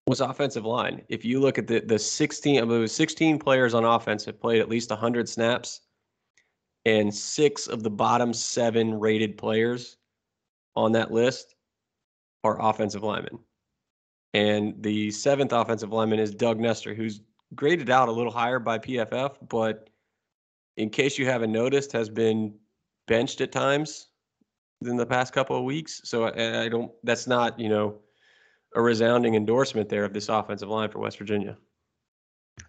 was 0.06 0.20
offensive 0.20 0.64
line. 0.64 1.02
If 1.08 1.24
you 1.24 1.40
look 1.40 1.58
at 1.58 1.66
the 1.66 1.80
the 1.80 1.98
16, 1.98 2.58
I 2.58 2.60
believe 2.64 2.78
it 2.78 2.82
was 2.82 2.94
16 2.94 3.38
players 3.38 3.74
on 3.74 3.84
offense 3.84 4.24
have 4.24 4.40
played 4.40 4.60
at 4.60 4.68
least 4.68 4.90
100 4.90 5.28
snaps, 5.28 5.80
and 6.86 7.14
six 7.14 7.66
of 7.66 7.82
the 7.82 7.90
bottom 7.90 8.32
seven 8.32 8.98
rated 8.98 9.36
players 9.36 9.97
on 10.76 10.92
that 10.92 11.11
list 11.11 11.54
are 12.44 12.61
offensive 12.61 13.02
linemen. 13.02 13.38
And 14.35 14.83
the 14.83 15.11
seventh 15.11 15.52
offensive 15.52 15.92
lineman 15.92 16.18
is 16.18 16.35
Doug 16.35 16.61
Nester, 16.61 16.94
who's 16.94 17.22
graded 17.54 17.90
out 17.90 18.09
a 18.09 18.12
little 18.12 18.33
higher 18.33 18.59
by 18.59 18.78
PFF, 18.78 19.37
but 19.48 19.88
in 20.76 20.90
case 20.90 21.18
you 21.18 21.26
haven't 21.26 21.50
noticed, 21.50 21.92
has 21.92 22.09
been 22.09 22.54
benched 23.07 23.40
at 23.40 23.52
times 23.52 24.09
in 24.83 24.96
the 24.96 25.07
past 25.07 25.33
couple 25.33 25.57
of 25.57 25.64
weeks. 25.64 26.00
So 26.04 26.26
I, 26.26 26.68
don't. 26.68 26.92
That's 27.02 27.26
not 27.26 27.59
you 27.59 27.68
know 27.68 27.98
a 28.76 28.81
resounding 28.81 29.35
endorsement 29.35 29.88
there 29.88 30.04
of 30.04 30.12
this 30.12 30.28
offensive 30.28 30.68
line 30.68 30.90
for 30.90 31.00
West 31.00 31.18
Virginia. 31.18 31.57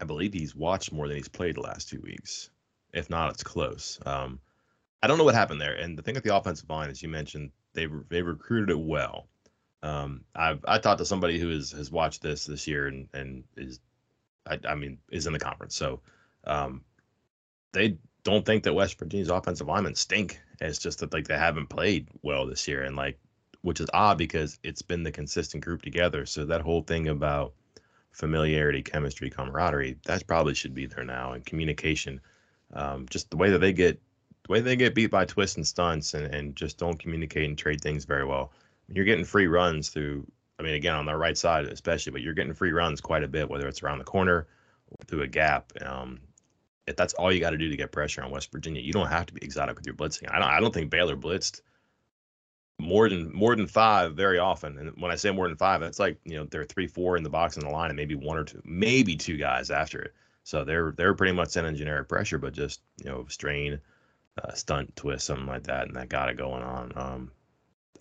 I 0.02 0.06
believe 0.06 0.34
he's 0.34 0.56
watched 0.56 0.92
more 0.92 1.08
than 1.08 1.18
he's 1.18 1.28
played 1.28 1.56
the 1.56 1.62
last 1.62 1.90
two 1.90 2.02
weeks. 2.02 2.50
If 2.94 3.10
not, 3.10 3.32
it's 3.32 3.44
close. 3.44 4.00
Um, 4.06 4.40
I 5.04 5.08
don't 5.08 5.18
know 5.18 5.24
what 5.24 5.36
happened 5.36 5.62
there. 5.62 5.76
And 5.76 5.98
the 5.98 6.02
thing 6.02 6.16
with 6.16 6.24
the 6.24 6.36
offensive 6.36 6.70
line, 6.70 6.90
as 6.90 7.02
you 7.02 7.10
mentioned, 7.10 7.52
they 7.74 7.88
they 8.10 8.22
recruited 8.22 8.72
it 8.72 8.80
well. 8.80 9.28
Um, 9.82 10.26
I've 10.36 10.64
I 10.68 10.78
talked 10.80 11.00
to 11.00 11.06
somebody 11.06 11.40
who 11.40 11.50
has 11.50 11.72
has 11.72 11.92
watched 11.92 12.22
this 12.22 12.46
this 12.46 12.68
year 12.68 12.88
and 12.88 13.08
and 13.14 13.44
is, 13.56 13.80
I, 14.46 14.60
I 14.68 14.76
mean, 14.76 14.98
is 15.12 15.28
in 15.28 15.34
the 15.34 15.40
conference. 15.40 15.76
So, 15.76 16.02
um, 16.46 16.84
they 17.72 17.98
don't 18.24 18.46
think 18.46 18.64
that 18.64 18.74
West 18.74 19.00
Virginia's 19.00 19.30
offensive 19.30 19.68
linemen 19.68 19.96
stink. 19.96 20.40
It's 20.60 20.80
just 20.80 21.00
that 21.00 21.14
like 21.14 21.28
they 21.28 21.38
haven't 21.38 21.68
played 21.68 22.10
well 22.22 22.46
this 22.46 22.68
year, 22.68 22.84
and 22.84 22.96
like, 22.96 23.18
which 23.62 23.80
is 23.80 23.90
odd 23.94 24.18
because 24.18 24.60
it's 24.64 24.82
been 24.82 25.04
the 25.04 25.12
consistent 25.12 25.64
group 25.64 25.82
together. 25.82 26.26
So 26.26 26.46
that 26.46 26.62
whole 26.62 26.82
thing 26.82 27.08
about 27.08 27.54
familiarity, 28.12 28.82
chemistry, 28.82 29.30
camaraderie, 29.30 29.98
that 30.06 30.28
probably 30.28 30.54
should 30.54 30.74
be 30.74 30.86
there 30.86 31.06
now. 31.06 31.34
And 31.34 31.46
communication, 31.46 32.20
um, 32.74 33.06
just 33.10 33.30
the 33.30 33.38
way 33.38 33.50
that 33.52 33.60
they 33.60 33.72
get, 33.72 34.02
the 34.50 34.54
way 34.54 34.62
they 34.62 34.76
get 34.76 34.96
beat 34.96 35.12
by 35.12 35.26
twists 35.26 35.58
and 35.58 35.68
stunts, 35.68 36.16
and, 36.16 36.34
and 36.34 36.56
just 36.56 36.80
don't 36.80 36.98
communicate 36.98 37.48
and 37.48 37.58
trade 37.58 37.82
things 37.82 38.06
very 38.06 38.26
well. 38.26 38.52
You're 38.92 39.06
getting 39.06 39.24
free 39.24 39.46
runs 39.46 39.90
through. 39.90 40.26
I 40.58 40.64
mean, 40.64 40.74
again, 40.74 40.96
on 40.96 41.06
the 41.06 41.16
right 41.16 41.38
side 41.38 41.66
especially, 41.66 42.12
but 42.12 42.22
you're 42.22 42.34
getting 42.34 42.54
free 42.54 42.72
runs 42.72 43.00
quite 43.00 43.24
a 43.24 43.28
bit, 43.28 43.48
whether 43.48 43.68
it's 43.68 43.84
around 43.84 44.00
the 44.00 44.06
corner 44.06 44.48
or 44.88 44.98
through 45.06 45.22
a 45.22 45.28
gap. 45.28 45.72
Um, 45.86 46.20
if 46.88 46.96
that's 46.96 47.14
all 47.14 47.32
you 47.32 47.40
got 47.40 47.52
to 47.52 47.58
do 47.58 47.70
to 47.70 47.78
get 47.78 47.92
pressure 47.92 48.24
on 48.24 48.32
West 48.32 48.52
Virginia, 48.52 48.82
you 48.82 48.92
don't 48.92 49.08
have 49.08 49.28
to 49.28 49.34
be 49.34 49.44
exotic 49.44 49.78
with 49.78 49.86
your 49.86 49.96
blitzing. 49.96 50.34
I 50.34 50.40
don't. 50.40 50.50
I 50.50 50.60
don't 50.60 50.74
think 50.74 50.90
Baylor 50.90 51.16
blitzed 51.16 51.62
more 52.80 53.08
than 53.08 53.32
more 53.32 53.56
than 53.56 53.68
five 53.68 54.16
very 54.16 54.40
often. 54.40 54.80
And 54.80 55.00
when 55.00 55.12
I 55.12 55.16
say 55.16 55.30
more 55.30 55.48
than 55.48 55.58
five, 55.58 55.84
it's 55.84 56.00
like 56.00 56.18
you 56.26 56.38
know 56.38 56.46
they're 56.46 56.66
three, 56.66 56.88
four 56.88 57.18
in 57.18 57.24
the 57.24 57.30
box 57.30 57.56
in 57.56 57.64
the 57.64 57.70
line, 57.70 57.92
and 57.92 57.98
maybe 57.98 58.16
one 58.16 58.38
or 58.38 58.46
two, 58.46 58.62
maybe 58.66 59.16
two 59.16 59.38
guys 59.38 59.70
after 59.70 60.02
it. 60.02 60.16
So 60.44 60.64
they're 60.64 60.92
they're 60.98 61.14
pretty 61.14 61.34
much 61.34 61.50
sending 61.50 61.76
generic 61.76 62.10
pressure, 62.10 62.40
but 62.40 62.54
just 62.54 62.82
you 62.98 63.12
know 63.12 63.28
strain, 63.30 63.80
uh, 64.44 64.54
stunt, 64.54 64.96
twist, 64.96 65.26
something 65.26 65.48
like 65.48 65.64
that, 65.64 65.88
and 65.88 65.96
that 65.96 66.10
got 66.10 66.30
it 66.30 66.38
going 66.38 66.64
on. 66.64 66.92
Um, 66.96 67.32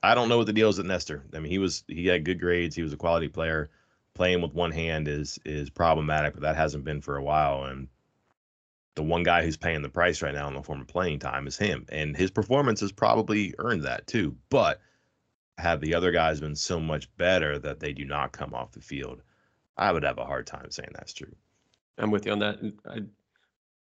I 0.03 0.14
don't 0.14 0.29
know 0.29 0.38
what 0.38 0.46
the 0.46 0.53
deal 0.53 0.68
is 0.68 0.79
with 0.79 0.87
Nester. 0.87 1.24
I 1.35 1.40
mean, 1.40 1.51
he 1.51 1.59
was 1.59 1.85
he 1.88 2.07
had 2.07 2.24
good 2.24 2.40
grades. 2.40 2.77
He 2.77 2.83
was 2.83 2.92
a 2.92 2.98
quality 2.98 3.29
player. 3.29 3.70
Playing 4.14 4.42
with 4.42 4.55
one 4.55 4.72
hand 4.72 5.09
is 5.09 5.38
is 5.44 5.70
problematic, 5.70 6.35
but 6.35 6.42
that 6.42 6.57
hasn't 6.57 6.85
been 6.85 7.01
for 7.01 7.16
a 7.16 7.22
while. 7.22 7.64
And 7.64 7.88
the 8.94 9.03
one 9.03 9.22
guy 9.22 9.42
who's 9.42 9.57
paying 9.57 9.83
the 9.83 9.88
price 9.88 10.22
right 10.22 10.35
now 10.35 10.48
in 10.48 10.55
the 10.55 10.62
form 10.62 10.81
of 10.81 10.88
playing 10.88 11.20
time 11.20 11.46
is 11.46 11.57
him, 11.57 11.87
and 11.88 12.16
his 12.16 12.31
performance 12.31 12.81
has 12.81 12.92
probably 12.92 13.55
earned 13.59 13.85
that 13.85 14.07
too. 14.07 14.37
But 14.51 14.81
have 15.57 15.81
the 15.81 15.94
other 15.94 16.12
guys 16.12 16.40
been 16.40 16.57
so 16.57 16.79
much 16.81 17.14
better 17.16 17.59
that 17.59 17.81
they 17.81 17.92
do 17.92 18.05
not 18.05 18.33
come 18.33 18.55
off 18.55 18.72
the 18.72 18.81
field? 18.81 19.22
I 19.77 19.92
would 19.92 20.03
have 20.03 20.18
a 20.18 20.24
hard 20.24 20.46
time 20.46 20.70
saying 20.70 20.90
that's 20.94 21.12
true. 21.12 21.35
I'm 21.96 22.11
with 22.11 22.27
you 22.27 22.33
on 22.33 22.38
that. 22.40 22.59
I, 22.88 23.03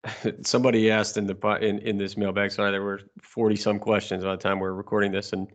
somebody 0.44 0.92
asked 0.92 1.18
in 1.18 1.26
the 1.28 1.36
po- 1.36 1.56
in 1.56 1.80
in 1.80 1.98
this 1.98 2.18
mailbag. 2.18 2.52
Sorry, 2.52 2.72
there 2.72 2.82
were 2.84 3.02
forty 3.22 3.56
some 3.56 3.80
questions 3.80 4.24
by 4.24 4.32
the 4.32 4.42
time 4.42 4.60
we 4.60 4.68
are 4.68 4.74
recording 4.76 5.12
this, 5.12 5.34
and 5.34 5.48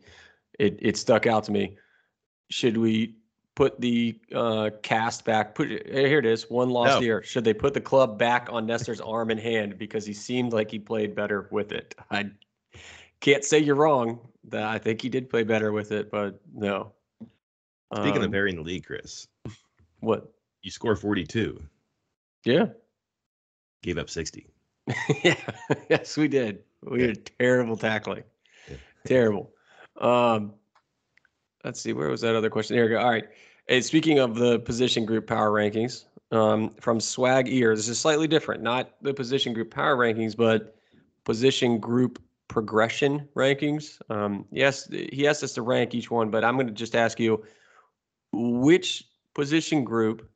it 0.58 0.78
it 0.80 0.96
stuck 0.96 1.26
out 1.26 1.44
to 1.44 1.52
me. 1.52 1.76
Should 2.50 2.76
we 2.78 3.16
put 3.54 3.78
the 3.80 4.18
uh, 4.34 4.70
cast 4.82 5.24
back? 5.24 5.54
Put 5.54 5.68
here 5.68 6.18
it 6.18 6.26
is. 6.26 6.48
One 6.48 6.70
lost 6.70 6.94
No. 6.94 7.00
year. 7.00 7.22
Should 7.22 7.44
they 7.44 7.52
put 7.54 7.74
the 7.74 7.80
club 7.80 8.18
back 8.18 8.48
on 8.50 8.66
Nester's 8.66 9.00
arm 9.00 9.30
and 9.30 9.38
hand 9.40 9.76
because 9.78 10.06
he 10.06 10.14
seemed 10.14 10.52
like 10.52 10.70
he 10.70 10.78
played 10.78 11.14
better 11.14 11.48
with 11.50 11.72
it? 11.72 11.94
I 12.10 12.30
can't 13.20 13.44
say 13.44 13.58
you're 13.58 13.74
wrong. 13.74 14.20
That 14.44 14.62
I 14.64 14.78
think 14.78 15.02
he 15.02 15.10
did 15.10 15.28
play 15.28 15.42
better 15.42 15.72
with 15.72 15.92
it, 15.92 16.10
but 16.10 16.40
no. 16.54 16.92
Speaking 17.94 18.18
Um, 18.18 18.24
of 18.24 18.30
varying 18.30 18.56
the 18.56 18.62
league, 18.62 18.86
Chris, 18.86 19.26
what? 20.00 20.32
you 20.62 20.70
score 20.70 20.94
42, 20.96 21.62
Yeah. 22.44 22.66
Gave 23.82 23.98
up 23.98 24.10
60. 24.10 24.46
yeah, 25.24 25.34
yes, 25.90 26.16
we 26.16 26.28
did. 26.28 26.60
We 26.82 27.00
Yeah. 27.00 27.06
did 27.08 27.30
terrible 27.38 27.76
tackling. 27.76 28.24
Yeah. 28.68 28.76
Terrible. 29.06 29.50
Um, 30.00 30.54
let's 31.64 31.80
see, 31.80 31.92
where 31.92 32.08
was 32.08 32.20
that 32.22 32.34
other 32.34 32.50
question? 32.50 32.76
There 32.76 32.84
we 32.84 32.90
go. 32.92 32.98
All 32.98 33.10
right. 33.10 33.28
Hey, 33.66 33.80
speaking 33.82 34.18
of 34.18 34.34
the 34.36 34.60
position 34.60 35.04
group 35.04 35.26
power 35.26 35.50
rankings, 35.50 36.04
um, 36.30 36.70
from 36.80 37.00
Swag 37.00 37.48
Ear, 37.48 37.74
this 37.76 37.88
is 37.88 37.98
slightly 37.98 38.26
different. 38.28 38.62
Not 38.62 38.94
the 39.02 39.12
position 39.12 39.52
group 39.52 39.70
power 39.70 39.96
rankings, 39.96 40.36
but 40.36 40.76
position 41.24 41.78
group 41.78 42.22
progression 42.48 43.28
rankings. 43.36 44.00
Um, 44.10 44.46
yes, 44.50 44.88
he 44.90 45.26
asked 45.28 45.42
us 45.42 45.52
to 45.54 45.62
rank 45.62 45.94
each 45.94 46.10
one, 46.10 46.30
but 46.30 46.44
I'm 46.44 46.54
going 46.54 46.66
to 46.66 46.72
just 46.72 46.94
ask 46.94 47.20
you 47.20 47.44
which 48.32 49.04
position 49.34 49.84
group 49.84 50.28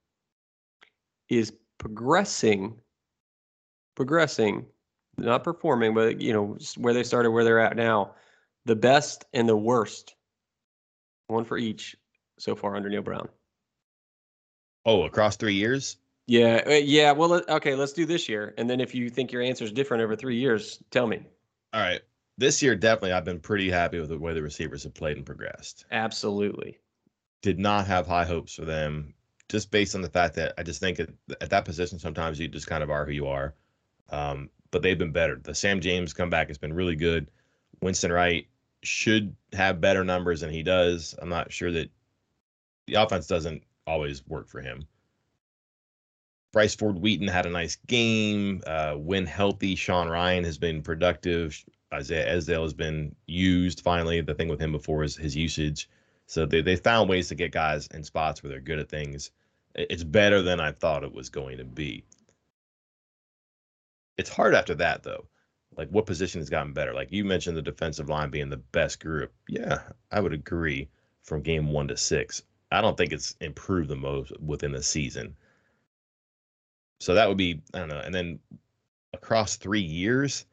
is 1.29 1.53
progressing 1.79 2.79
progressing, 3.95 4.67
not 5.19 5.45
performing, 5.45 5.95
but 5.95 6.21
you 6.21 6.33
know 6.33 6.57
where 6.77 6.95
they 6.95 7.03
started, 7.03 7.31
where 7.31 7.45
they're 7.45 7.61
at 7.61 7.77
now, 7.77 8.15
the 8.65 8.77
best 8.77 9.25
and 9.33 9.49
the 9.49 9.57
worst, 9.57 10.15
one 11.27 11.45
for 11.45 11.59
each 11.59 11.97
so 12.39 12.55
far 12.55 12.77
under 12.77 12.89
Neal 12.89 13.03
Brown. 13.03 13.29
Oh, 14.85 15.05
across 15.05 15.37
three 15.37 15.55
years? 15.55 15.97
Yeah, 16.27 16.63
uh, 16.67 16.71
yeah. 16.71 17.13
Well, 17.13 17.43
okay, 17.49 17.75
let's 17.75 17.93
do 17.93 18.07
this 18.07 18.29
year, 18.29 18.55
and 18.57 18.69
then 18.69 18.81
if 18.81 18.95
you 18.95 19.11
think 19.11 19.33
your 19.33 19.43
answer 19.43 19.65
is 19.65 19.73
different 19.73 20.03
over 20.03 20.17
three 20.17 20.37
years, 20.37 20.83
tell 20.91 21.07
me. 21.07 21.21
All 21.73 21.81
right. 21.81 22.01
This 22.39 22.63
year, 22.63 22.75
definitely, 22.75 23.13
I've 23.13 23.25
been 23.25 23.41
pretty 23.41 23.71
happy 23.71 24.01
with 24.01 24.09
the 24.09 24.19
way 24.19 24.33
the 24.33 24.43
receivers 24.43 24.85
have 24.85 24.95
played 24.95 25.17
and 25.17 25.27
progressed. 25.27 25.85
Absolutely. 25.91 26.79
Did 27.43 27.59
not 27.59 27.87
have 27.87 28.07
high 28.07 28.25
hopes 28.25 28.55
for 28.55 28.65
them, 28.65 29.15
just 29.49 29.71
based 29.71 29.95
on 29.95 30.01
the 30.01 30.09
fact 30.09 30.37
that 30.37 30.55
I 30.57 30.63
just 30.63 30.81
think 30.81 30.99
at, 30.99 31.11
at 31.41 31.51
that 31.51 31.65
position, 31.65 31.99
sometimes 31.99 32.41
you 32.41 32.49
just 32.49 32.67
kind 32.67 32.83
of 32.83 32.91
are 32.91 33.05
who 33.05 33.13
you 33.13 33.27
are. 33.27 33.55
Um, 34.13 34.51
but 34.71 34.83
they've 34.83 34.99
been 34.99 35.13
better. 35.13 35.41
The 35.43 35.55
Sam 35.55 35.81
James 35.81 36.13
comeback 36.13 36.49
has 36.49 36.59
been 36.59 36.73
really 36.73 36.97
good. 36.97 37.31
Winston 37.81 38.13
Wright 38.13 38.47
should 38.83 39.35
have 39.53 39.81
better 39.81 40.05
numbers 40.05 40.41
than 40.41 40.51
he 40.51 40.63
does. 40.63 41.15
I'm 41.21 41.29
not 41.29 41.53
sure 41.53 41.73
that 41.73 41.91
the 42.87 42.95
offense 42.95 43.27
doesn't 43.27 43.63
always 43.87 44.27
work 44.27 44.49
for 44.49 44.61
him. 44.61 44.87
Bryce 46.53 46.75
Ford 46.75 46.99
Wheaton 46.99 47.29
had 47.29 47.47
a 47.47 47.51
nice 47.51 47.77
game. 47.87 48.63
Uh, 48.67 48.95
when 48.95 49.25
healthy, 49.25 49.75
Sean 49.75 50.09
Ryan 50.09 50.45
has 50.45 50.59
been 50.59 50.83
productive. 50.83 51.65
Isaiah 51.93 52.37
Esdale 52.37 52.63
has 52.63 52.75
been 52.75 53.15
used 53.27 53.81
finally. 53.81 54.21
The 54.21 54.35
thing 54.35 54.49
with 54.49 54.61
him 54.61 54.73
before 54.73 55.03
is 55.03 55.17
his 55.17 55.35
usage. 55.35 55.89
So 56.27 56.47
they, 56.47 56.61
they 56.61 56.77
found 56.77 57.09
ways 57.09 57.29
to 57.29 57.35
get 57.35 57.53
guys 57.53 57.87
in 57.89 58.05
spots 58.05 58.43
where 58.43 58.51
they're 58.51 58.61
good 58.61 58.79
at 58.79 58.89
things. 58.89 59.31
It's 59.75 60.05
better 60.05 60.43
than 60.43 60.61
I 60.61 60.73
thought 60.73 61.05
it 61.05 61.13
was 61.13 61.31
going 61.31 61.59
to 61.59 61.65
be. 61.65 62.05
It's 64.19 64.31
hard 64.31 64.55
after 64.55 64.75
that, 64.77 65.03
though. 65.03 65.27
Like, 65.77 65.89
what 65.89 66.07
position 66.07 66.41
has 66.41 66.51
gotten 66.51 66.73
better? 66.73 66.93
Like, 66.93 67.11
you 67.13 67.25
mentioned 67.25 67.57
the 67.57 67.63
defensive 67.63 68.09
line 68.09 68.31
being 68.31 68.51
the 68.51 68.59
best 68.59 69.01
group. 69.01 69.33
Yeah, 69.49 69.81
I 70.11 70.21
would 70.21 70.33
agree 70.35 70.89
from 71.23 71.43
game 71.43 71.73
one 71.73 71.89
to 71.89 71.97
six. 71.97 72.43
I 72.71 72.81
don't 72.81 72.97
think 72.97 73.13
it's 73.13 73.37
improved 73.41 73.89
the 73.89 73.97
most 73.97 74.33
within 74.41 74.73
the 74.73 74.83
season. 74.83 75.37
So 77.01 77.15
that 77.15 77.29
would 77.29 77.37
be 77.37 77.61
I 77.75 77.81
don't 77.81 77.89
know. 77.89 77.99
And 77.99 78.15
then 78.15 78.39
across 79.13 79.57
three 79.57 79.81
years, 79.81 80.47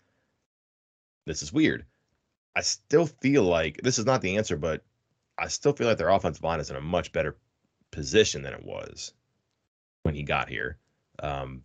this 1.25 1.43
is 1.43 1.53
weird. 1.53 1.85
I 2.55 2.61
still 2.61 3.05
feel 3.05 3.43
like 3.43 3.79
this 3.83 3.99
is 3.99 4.05
not 4.05 4.21
the 4.21 4.37
answer, 4.37 4.57
but 4.57 4.83
I 5.37 5.47
still 5.47 5.73
feel 5.73 5.87
like 5.87 5.97
their 5.97 6.09
offensive 6.09 6.43
line 6.43 6.59
is 6.59 6.69
in 6.69 6.75
a 6.75 6.81
much 6.81 7.11
better 7.11 7.37
position 7.91 8.41
than 8.41 8.53
it 8.53 8.63
was 8.63 9.13
when 10.03 10.15
he 10.15 10.23
got 10.23 10.49
here. 10.49 10.77
Um, 11.19 11.63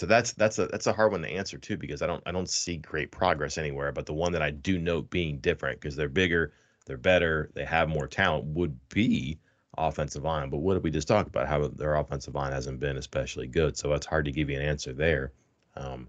so 0.00 0.06
that's 0.06 0.32
that's 0.32 0.58
a 0.58 0.66
that's 0.68 0.86
a 0.86 0.94
hard 0.94 1.12
one 1.12 1.20
to 1.20 1.28
answer 1.28 1.58
too 1.58 1.76
because 1.76 2.00
I 2.00 2.06
don't 2.06 2.22
I 2.24 2.32
don't 2.32 2.48
see 2.48 2.78
great 2.78 3.10
progress 3.10 3.58
anywhere. 3.58 3.92
But 3.92 4.06
the 4.06 4.14
one 4.14 4.32
that 4.32 4.40
I 4.40 4.50
do 4.50 4.78
note 4.78 5.10
being 5.10 5.40
different 5.40 5.78
because 5.78 5.94
they're 5.94 6.08
bigger, 6.08 6.54
they're 6.86 6.96
better, 6.96 7.50
they 7.54 7.66
have 7.66 7.90
more 7.90 8.06
talent 8.06 8.46
would 8.46 8.78
be 8.88 9.38
offensive 9.76 10.24
line. 10.24 10.48
But 10.48 10.60
what 10.60 10.72
did 10.72 10.84
we 10.84 10.90
just 10.90 11.06
talk 11.06 11.26
about? 11.26 11.48
How 11.48 11.68
their 11.68 11.96
offensive 11.96 12.34
line 12.34 12.50
hasn't 12.50 12.80
been 12.80 12.96
especially 12.96 13.46
good. 13.46 13.76
So 13.76 13.92
it's 13.92 14.06
hard 14.06 14.24
to 14.24 14.32
give 14.32 14.48
you 14.48 14.56
an 14.56 14.64
answer 14.64 14.94
there. 14.94 15.32
Um, 15.76 16.08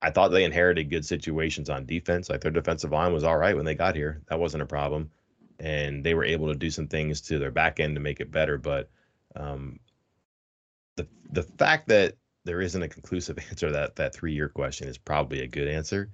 I 0.00 0.10
thought 0.10 0.28
they 0.28 0.44
inherited 0.44 0.88
good 0.88 1.04
situations 1.04 1.68
on 1.68 1.84
defense. 1.84 2.30
Like 2.30 2.40
their 2.40 2.50
defensive 2.50 2.92
line 2.92 3.12
was 3.12 3.24
all 3.24 3.36
right 3.36 3.54
when 3.54 3.66
they 3.66 3.74
got 3.74 3.94
here. 3.94 4.22
That 4.30 4.40
wasn't 4.40 4.62
a 4.62 4.66
problem. 4.66 5.10
And 5.60 6.02
they 6.02 6.14
were 6.14 6.24
able 6.24 6.48
to 6.48 6.54
do 6.54 6.70
some 6.70 6.88
things 6.88 7.20
to 7.22 7.38
their 7.38 7.50
back 7.50 7.78
end 7.78 7.94
to 7.96 8.00
make 8.00 8.20
it 8.20 8.30
better. 8.30 8.56
But 8.56 8.88
um, 9.36 9.80
the 10.96 11.06
the 11.30 11.42
fact 11.42 11.88
that 11.88 12.14
there 12.44 12.60
isn't 12.60 12.82
a 12.82 12.88
conclusive 12.88 13.38
answer 13.50 13.70
that 13.72 13.96
that 13.96 14.14
three 14.14 14.32
year 14.32 14.48
question 14.48 14.88
is 14.88 14.98
probably 14.98 15.40
a 15.42 15.46
good 15.46 15.68
answer. 15.68 16.10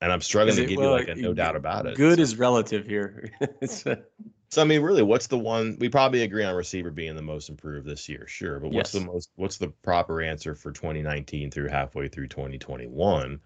And 0.00 0.12
I'm 0.12 0.20
struggling 0.20 0.56
to 0.56 0.66
give 0.66 0.78
well, 0.78 1.00
you 1.00 1.06
like 1.06 1.08
a 1.08 1.14
no 1.14 1.32
doubt 1.32 1.56
about 1.56 1.86
it. 1.86 1.96
Good 1.96 2.18
so. 2.18 2.22
is 2.22 2.36
relative 2.36 2.86
here. 2.86 3.30
So 4.54 4.62
I 4.62 4.66
mean, 4.66 4.82
really, 4.82 5.02
what's 5.02 5.26
the 5.26 5.36
one 5.36 5.76
we 5.80 5.88
probably 5.88 6.22
agree 6.22 6.44
on 6.44 6.54
receiver 6.54 6.92
being 6.92 7.16
the 7.16 7.22
most 7.22 7.48
improved 7.48 7.88
this 7.88 8.08
year? 8.08 8.24
Sure, 8.28 8.60
but 8.60 8.70
what's 8.70 8.94
yes. 8.94 9.02
the 9.02 9.10
most 9.10 9.30
what's 9.34 9.58
the 9.58 9.66
proper 9.66 10.22
answer 10.22 10.54
for 10.54 10.70
2019 10.70 11.50
through 11.50 11.70
halfway 11.70 12.06
through 12.06 12.28
2021? 12.28 13.40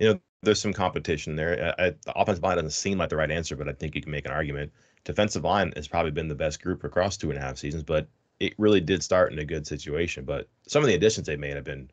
You 0.00 0.08
know, 0.08 0.20
there's 0.40 0.62
some 0.62 0.72
competition 0.72 1.36
there. 1.36 1.74
I, 1.78 1.90
the 1.90 2.18
offensive 2.18 2.42
line 2.42 2.56
doesn't 2.56 2.70
seem 2.70 2.96
like 2.96 3.10
the 3.10 3.16
right 3.16 3.30
answer, 3.30 3.56
but 3.56 3.68
I 3.68 3.72
think 3.72 3.94
you 3.94 4.00
can 4.00 4.10
make 4.10 4.24
an 4.24 4.32
argument. 4.32 4.72
Defensive 5.04 5.44
line 5.44 5.74
has 5.76 5.86
probably 5.86 6.12
been 6.12 6.28
the 6.28 6.34
best 6.34 6.62
group 6.62 6.82
across 6.82 7.18
two 7.18 7.28
and 7.28 7.38
a 7.38 7.42
half 7.42 7.58
seasons, 7.58 7.82
but 7.82 8.08
it 8.40 8.54
really 8.58 8.80
did 8.80 9.02
start 9.02 9.32
in 9.32 9.38
a 9.38 9.44
good 9.44 9.66
situation. 9.66 10.24
But 10.24 10.48
some 10.66 10.82
of 10.82 10.88
the 10.88 10.94
additions 10.94 11.26
they 11.26 11.36
made 11.36 11.54
have 11.54 11.64
been 11.64 11.90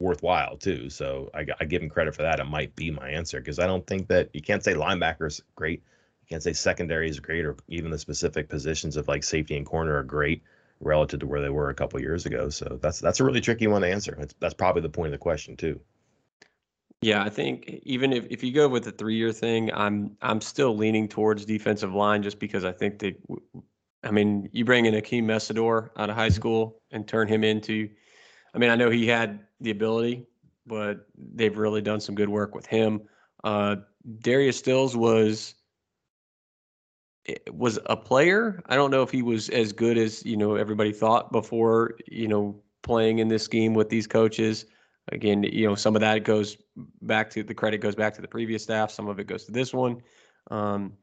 worthwhile 0.00 0.56
too. 0.56 0.90
So 0.90 1.30
I, 1.34 1.46
I 1.60 1.64
give 1.64 1.80
them 1.80 1.90
credit 1.90 2.14
for 2.14 2.22
that. 2.22 2.40
It 2.40 2.44
might 2.44 2.74
be 2.76 2.90
my 2.90 3.08
answer 3.08 3.40
because 3.40 3.58
I 3.58 3.66
don't 3.66 3.86
think 3.86 4.08
that 4.08 4.30
you 4.32 4.40
can't 4.40 4.62
say 4.62 4.74
linebackers 4.74 5.40
great 5.56 5.82
You 6.22 6.34
can't 6.34 6.42
say 6.42 6.52
secondary 6.52 7.08
is 7.08 7.20
great 7.20 7.44
or 7.44 7.56
even 7.68 7.90
the 7.90 7.98
specific 7.98 8.48
positions 8.48 8.96
of 8.96 9.08
like 9.08 9.24
safety 9.24 9.56
and 9.56 9.66
corner 9.66 9.96
are 9.96 10.02
great 10.02 10.42
relative 10.80 11.20
to 11.20 11.26
where 11.26 11.40
they 11.40 11.48
were 11.48 11.70
a 11.70 11.74
couple 11.74 12.00
years 12.00 12.26
ago. 12.26 12.48
So 12.50 12.78
that's 12.82 13.00
that's 13.00 13.20
a 13.20 13.24
really 13.24 13.40
tricky 13.40 13.66
one 13.66 13.82
to 13.82 13.88
answer. 13.88 14.14
That's, 14.18 14.34
that's 14.38 14.54
probably 14.54 14.82
the 14.82 14.88
point 14.88 15.08
of 15.08 15.12
the 15.12 15.18
question 15.18 15.56
too. 15.56 15.80
Yeah, 17.00 17.22
I 17.22 17.30
think 17.30 17.80
even 17.84 18.12
if, 18.12 18.26
if 18.28 18.44
you 18.44 18.52
go 18.52 18.68
with 18.68 18.84
the 18.84 18.92
three 18.92 19.16
year 19.16 19.32
thing, 19.32 19.72
I'm 19.72 20.16
I'm 20.20 20.40
still 20.40 20.76
leaning 20.76 21.08
towards 21.08 21.44
defensive 21.44 21.94
line 21.94 22.22
just 22.22 22.38
because 22.38 22.64
I 22.64 22.72
think 22.72 22.98
they, 22.98 23.16
I 24.02 24.10
mean, 24.10 24.48
you 24.52 24.64
bring 24.64 24.86
in 24.86 24.94
Akeem 24.94 25.24
Mesidor 25.24 25.90
out 25.96 26.10
of 26.10 26.16
high 26.16 26.28
school 26.28 26.80
and 26.90 27.06
turn 27.06 27.28
him 27.28 27.42
into, 27.42 27.88
I 28.54 28.58
mean, 28.58 28.70
I 28.70 28.76
know 28.76 28.90
he 28.90 29.06
had 29.06 29.40
the 29.60 29.70
ability, 29.70 30.26
but 30.66 31.06
they've 31.16 31.56
really 31.56 31.82
done 31.82 32.00
some 32.00 32.14
good 32.14 32.28
work 32.28 32.54
with 32.54 32.66
him. 32.66 33.02
Uh, 33.42 33.76
Darius 34.20 34.56
Stills 34.56 34.96
was 34.96 35.54
was 37.52 37.78
a 37.86 37.96
player. 37.96 38.62
I 38.66 38.76
don't 38.76 38.90
know 38.90 39.02
if 39.02 39.10
he 39.10 39.22
was 39.22 39.50
as 39.50 39.72
good 39.72 39.98
as 39.98 40.24
you 40.24 40.36
know 40.36 40.54
everybody 40.54 40.92
thought 40.92 41.30
before. 41.30 41.96
You 42.06 42.28
know, 42.28 42.62
playing 42.82 43.18
in 43.18 43.28
this 43.28 43.44
scheme 43.44 43.74
with 43.74 43.88
these 43.88 44.06
coaches. 44.06 44.66
Again, 45.10 45.42
you 45.42 45.66
know, 45.66 45.74
some 45.74 45.94
of 45.94 46.00
that 46.00 46.24
goes 46.24 46.56
back 47.02 47.30
to 47.30 47.42
the 47.42 47.54
credit 47.54 47.78
goes 47.78 47.94
back 47.94 48.14
to 48.14 48.22
the 48.22 48.28
previous 48.28 48.62
staff. 48.62 48.90
Some 48.90 49.08
of 49.08 49.18
it 49.18 49.26
goes 49.26 49.44
to 49.44 49.52
this 49.52 49.72
one. 49.72 50.02
Um, 50.50 50.94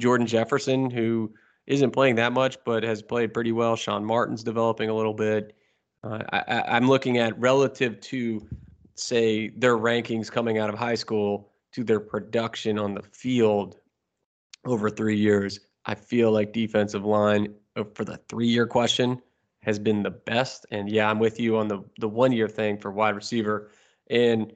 Jordan 0.00 0.26
Jefferson, 0.26 0.90
who 0.90 1.32
isn't 1.68 1.92
playing 1.92 2.16
that 2.16 2.32
much 2.32 2.56
but 2.64 2.82
has 2.82 3.00
played 3.02 3.32
pretty 3.32 3.52
well. 3.52 3.76
Sean 3.76 4.04
Martin's 4.04 4.42
developing 4.42 4.88
a 4.88 4.94
little 4.94 5.14
bit. 5.14 5.54
Uh, 6.02 6.22
I, 6.32 6.64
I'm 6.68 6.88
looking 6.88 7.18
at 7.18 7.38
relative 7.38 8.00
to, 8.00 8.46
say, 8.94 9.50
their 9.50 9.76
rankings 9.76 10.30
coming 10.30 10.58
out 10.58 10.70
of 10.70 10.78
high 10.78 10.94
school 10.94 11.52
to 11.72 11.84
their 11.84 12.00
production 12.00 12.78
on 12.78 12.94
the 12.94 13.02
field 13.02 13.76
over 14.64 14.88
three 14.90 15.16
years. 15.16 15.60
I 15.84 15.94
feel 15.94 16.32
like 16.32 16.52
defensive 16.52 17.04
line 17.04 17.54
uh, 17.76 17.84
for 17.94 18.04
the 18.04 18.16
three 18.28 18.48
year 18.48 18.66
question 18.66 19.20
has 19.62 19.78
been 19.78 20.02
the 20.02 20.10
best. 20.10 20.66
And 20.70 20.88
yeah, 20.88 21.10
I'm 21.10 21.18
with 21.18 21.38
you 21.38 21.56
on 21.58 21.68
the 21.68 21.82
the 21.98 22.08
one 22.08 22.32
year 22.32 22.48
thing 22.48 22.78
for 22.78 22.90
wide 22.90 23.14
receiver. 23.14 23.70
And 24.08 24.52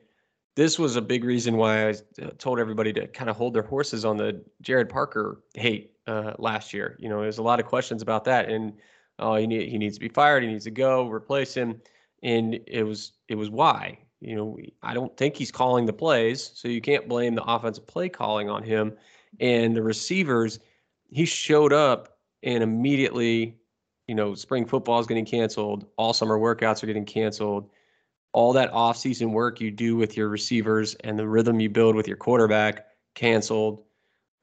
this 0.54 0.78
was 0.78 0.96
a 0.96 1.02
big 1.02 1.24
reason 1.24 1.56
why 1.56 1.88
I 1.88 1.90
uh, 1.90 2.30
told 2.38 2.58
everybody 2.58 2.92
to 2.94 3.06
kind 3.08 3.30
of 3.30 3.36
hold 3.36 3.54
their 3.54 3.62
horses 3.62 4.04
on 4.04 4.16
the 4.16 4.42
Gerad 4.62 4.88
Parker 4.88 5.42
hate 5.54 5.92
uh, 6.06 6.32
last 6.38 6.74
year. 6.74 6.96
You 6.98 7.08
know, 7.08 7.22
there's 7.22 7.38
a 7.38 7.42
lot 7.42 7.60
of 7.60 7.66
questions 7.66 8.02
about 8.02 8.24
that, 8.24 8.48
and 8.48 8.72
oh, 9.18 9.36
he 9.36 9.46
need, 9.46 9.68
he 9.68 9.78
needs 9.78 9.96
to 9.96 10.00
be 10.00 10.08
fired. 10.08 10.42
He 10.42 10.48
needs 10.48 10.64
to 10.64 10.70
go. 10.70 11.08
Replace 11.08 11.54
him. 11.54 11.80
And 12.22 12.60
it 12.66 12.84
was 12.84 13.12
it 13.28 13.34
was 13.34 13.50
why. 13.50 13.98
You 14.20 14.36
know, 14.36 14.58
I 14.82 14.94
don't 14.94 15.16
think 15.16 15.36
he's 15.36 15.50
calling 15.50 15.86
the 15.86 15.92
plays, 15.92 16.52
so 16.54 16.68
you 16.68 16.80
can't 16.80 17.08
blame 17.08 17.34
the 17.34 17.42
offensive 17.42 17.86
play 17.88 18.08
calling 18.08 18.48
on 18.48 18.62
him 18.62 18.92
and 19.40 19.74
the 19.76 19.82
receivers, 19.82 20.60
he 21.10 21.24
showed 21.24 21.72
up 21.72 22.18
and 22.42 22.62
immediately, 22.62 23.56
you 24.06 24.14
know, 24.14 24.34
spring 24.34 24.66
football 24.66 25.00
is 25.00 25.06
getting 25.06 25.24
canceled, 25.24 25.86
all 25.96 26.12
summer 26.12 26.38
workouts 26.38 26.82
are 26.82 26.86
getting 26.86 27.04
canceled. 27.04 27.70
All 28.32 28.52
that 28.54 28.72
off-season 28.72 29.32
work 29.32 29.60
you 29.60 29.70
do 29.70 29.96
with 29.96 30.16
your 30.16 30.28
receivers 30.28 30.94
and 30.96 31.18
the 31.18 31.28
rhythm 31.28 31.60
you 31.60 31.68
build 31.68 31.94
with 31.94 32.08
your 32.08 32.16
quarterback 32.16 32.86
canceled. 33.14 33.84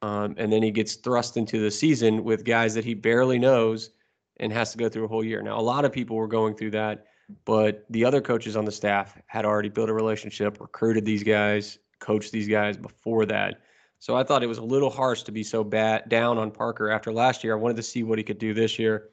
Um, 0.02 0.36
and 0.38 0.54
then 0.54 0.64
he 0.64 0.72
gets 0.72 0.96
thrust 0.96 1.38
into 1.38 1.60
the 1.60 1.72
season 1.72 2.24
with 2.24 2.46
guys 2.46 2.74
that 2.76 2.86
he 2.86 2.94
barely 2.94 3.40
knows 3.40 3.92
and 4.40 4.54
has 4.54 4.72
to 4.72 4.78
go 4.78 4.90
through 4.90 5.06
a 5.06 5.08
whole 5.08 5.24
year. 5.24 5.42
Now, 5.42 5.60
a 5.60 5.62
lot 5.62 5.86
of 5.86 5.92
people 5.92 6.16
were 6.16 6.28
going 6.28 6.56
through 6.56 6.72
that, 6.72 7.08
but 7.46 7.86
the 7.90 8.06
other 8.06 8.22
coaches 8.22 8.56
on 8.56 8.66
the 8.66 8.72
staff 8.72 9.18
had 9.28 9.44
already 9.44 9.70
built 9.70 9.90
a 9.90 9.94
relationship, 9.94 10.62
recruited 10.62 11.04
these 11.04 11.24
guys, 11.24 11.80
coached 12.00 12.32
these 12.32 12.48
guys 12.48 12.78
before 12.78 13.26
that. 13.26 13.62
So 14.00 14.16
I 14.16 14.24
thought 14.24 14.44
it 14.44 14.48
was 14.48 14.60
a 14.60 14.64
little 14.64 14.90
harsh 14.90 15.24
to 15.24 15.32
be 15.32 15.44
so 15.44 15.64
bad 15.64 16.08
down 16.08 16.38
on 16.38 16.52
Parker 16.52 16.90
after 16.90 17.12
last 17.12 17.44
year. 17.44 17.54
I 17.54 17.60
wanted 17.60 17.76
to 17.78 17.84
see 17.84 18.04
what 18.04 18.18
he 18.18 18.24
could 18.24 18.38
do 18.38 18.54
this 18.54 18.80
year. 18.80 19.10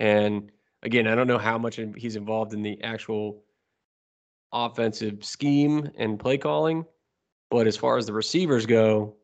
And 0.00 0.50
again, 0.82 1.06
I 1.06 1.14
don't 1.14 1.28
know 1.28 1.38
how 1.38 1.56
much 1.56 1.78
he's 1.96 2.16
involved 2.16 2.52
in 2.52 2.62
the 2.62 2.82
actual 2.82 3.44
offensive 4.54 5.24
scheme 5.24 5.90
and 5.98 6.18
play 6.18 6.38
calling, 6.38 6.86
but 7.50 7.66
as 7.66 7.76
far 7.76 7.98
as 7.98 8.06
the 8.06 8.12
receivers 8.12 8.64
go, 8.64 9.16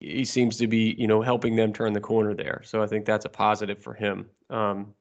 he 0.00 0.24
seems 0.24 0.56
to 0.56 0.68
be, 0.68 0.94
you 0.96 1.08
know, 1.08 1.20
helping 1.20 1.56
them 1.56 1.72
turn 1.72 1.92
the 1.92 2.00
corner 2.00 2.32
there. 2.32 2.62
So 2.64 2.82
I 2.82 2.86
think 2.86 3.04
that's 3.04 3.24
a 3.24 3.28
positive 3.28 3.82
for 3.82 3.92
him. 3.92 4.30
Um, 4.48 4.94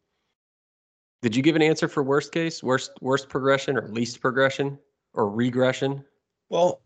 did 1.22 1.36
you 1.36 1.44
give 1.44 1.56
an 1.56 1.62
answer 1.62 1.88
for 1.88 2.04
worst 2.04 2.32
case, 2.32 2.64
worst 2.64 2.92
worst 3.02 3.30
progression, 3.30 3.78
or 3.78 3.88
least 3.88 4.20
progression, 4.20 4.78
or 5.14 5.30
regression? 5.30 6.04
Well, 6.50 6.82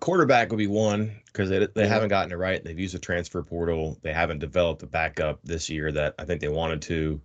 quarterback 0.00 0.50
would 0.50 0.58
be 0.58 0.66
one 0.66 1.20
because 1.26 1.48
they 1.50 1.58
they 1.74 1.82
Yeah. 1.82 1.86
haven't 1.88 2.08
gotten 2.08 2.32
it 2.32 2.36
right. 2.36 2.64
They've 2.64 2.78
used 2.78 2.94
the 2.94 2.98
transfer 2.98 3.42
portal. 3.42 3.98
They 4.02 4.12
haven't 4.12 4.38
developed 4.38 4.82
a 4.82 4.86
backup 4.86 5.40
this 5.44 5.68
year 5.68 5.92
that 5.92 6.14
I 6.18 6.24
think 6.24 6.40
they 6.40 6.48
wanted 6.48 6.82
to. 6.82 7.20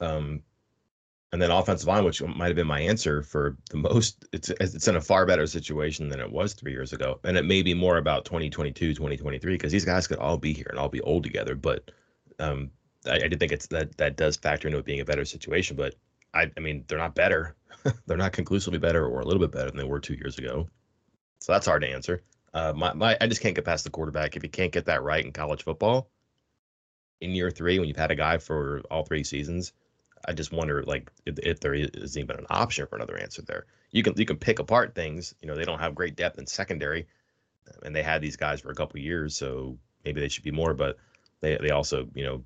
Um, 0.00 0.42
and 1.32 1.42
then 1.42 1.50
offensive 1.50 1.86
line, 1.86 2.04
which 2.04 2.22
might 2.22 2.46
have 2.46 2.56
been 2.56 2.66
my 2.66 2.80
answer 2.80 3.22
for 3.22 3.56
the 3.70 3.76
most. 3.76 4.24
It's 4.32 4.48
it's 4.48 4.88
in 4.88 4.96
a 4.96 5.00
far 5.00 5.26
better 5.26 5.46
situation 5.46 6.08
than 6.08 6.20
it 6.20 6.30
was 6.30 6.54
three 6.54 6.72
years 6.72 6.92
ago, 6.92 7.20
and 7.24 7.36
it 7.36 7.44
may 7.44 7.62
be 7.62 7.74
more 7.74 7.98
about 7.98 8.24
2022, 8.24 8.94
2023 8.94 9.54
because 9.54 9.72
these 9.72 9.84
guys 9.84 10.06
could 10.06 10.18
all 10.18 10.38
be 10.38 10.52
here 10.52 10.68
and 10.70 10.78
all 10.78 10.88
be 10.88 11.02
old 11.02 11.24
together. 11.24 11.54
But 11.54 11.90
um, 12.38 12.70
I, 13.06 13.16
I 13.16 13.28
think 13.28 13.52
it's 13.52 13.66
that 13.68 13.96
that 13.98 14.16
does 14.16 14.36
factor 14.36 14.68
into 14.68 14.78
it 14.78 14.86
being 14.86 15.00
a 15.00 15.04
better 15.04 15.24
situation. 15.24 15.76
But 15.76 15.94
I 16.32 16.50
I 16.56 16.60
mean 16.60 16.84
they're 16.88 16.98
not 16.98 17.14
better. 17.14 17.56
they're 18.06 18.16
not 18.16 18.32
conclusively 18.32 18.78
better 18.78 19.06
or 19.06 19.20
a 19.20 19.24
little 19.24 19.40
bit 19.40 19.52
better 19.52 19.70
than 19.70 19.78
they 19.78 19.84
were 19.84 20.00
two 20.00 20.14
years 20.14 20.38
ago. 20.38 20.68
So 21.40 21.52
that's 21.52 21.66
hard 21.66 21.82
to 21.82 21.88
answer. 21.88 22.22
Uh, 22.54 22.72
my, 22.74 22.92
my 22.94 23.16
I 23.20 23.26
just 23.26 23.42
can't 23.42 23.54
get 23.54 23.66
past 23.66 23.84
the 23.84 23.90
quarterback. 23.90 24.36
If 24.36 24.42
you 24.42 24.48
can't 24.48 24.72
get 24.72 24.86
that 24.86 25.02
right 25.02 25.24
in 25.24 25.32
college 25.32 25.62
football 25.62 26.10
in 27.20 27.32
year 27.32 27.50
three, 27.50 27.78
when 27.78 27.86
you've 27.86 27.96
had 27.96 28.10
a 28.10 28.16
guy 28.16 28.38
for 28.38 28.80
all 28.90 29.04
three 29.04 29.24
seasons, 29.24 29.72
I 30.28 30.34
just 30.34 30.52
wonder 30.52 30.82
like 30.82 31.10
if, 31.24 31.38
if 31.38 31.60
there 31.60 31.74
is 31.74 32.18
even 32.18 32.36
an 32.36 32.46
option 32.50 32.86
for 32.86 32.96
another 32.96 33.16
answer 33.16 33.42
there. 33.42 33.66
You 33.90 34.02
can 34.02 34.12
you 34.16 34.26
can 34.26 34.36
pick 34.36 34.58
apart 34.58 34.94
things. 34.94 35.34
You 35.40 35.48
know 35.48 35.56
they 35.56 35.64
don't 35.64 35.78
have 35.78 35.94
great 35.94 36.16
depth 36.16 36.38
in 36.38 36.46
secondary, 36.46 37.06
and 37.82 37.96
they 37.96 38.02
had 38.02 38.20
these 38.20 38.36
guys 38.36 38.60
for 38.60 38.70
a 38.70 38.74
couple 38.74 39.00
years, 39.00 39.34
so 39.34 39.78
maybe 40.04 40.20
they 40.20 40.28
should 40.28 40.44
be 40.44 40.50
more. 40.50 40.74
But 40.74 40.98
they 41.40 41.56
they 41.56 41.70
also 41.70 42.06
you 42.14 42.24
know 42.24 42.44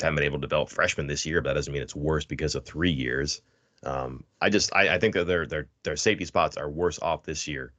haven't 0.00 0.16
been 0.16 0.24
able 0.24 0.38
to 0.38 0.46
develop 0.46 0.68
freshmen 0.68 1.06
this 1.06 1.24
year. 1.24 1.40
But 1.40 1.50
that 1.50 1.54
doesn't 1.54 1.72
mean 1.72 1.82
it's 1.82 1.94
worse 1.94 2.24
because 2.24 2.56
of 2.56 2.64
three 2.64 2.90
years. 2.90 3.40
Um, 3.84 4.24
I 4.40 4.50
just 4.50 4.74
I, 4.74 4.94
I 4.94 4.98
think 4.98 5.14
that 5.14 5.28
their 5.28 5.46
their 5.46 5.68
their 5.84 5.96
safety 5.96 6.24
spots 6.24 6.56
are 6.56 6.68
worse 6.68 6.98
off 7.00 7.22
this 7.22 7.46
year 7.46 7.72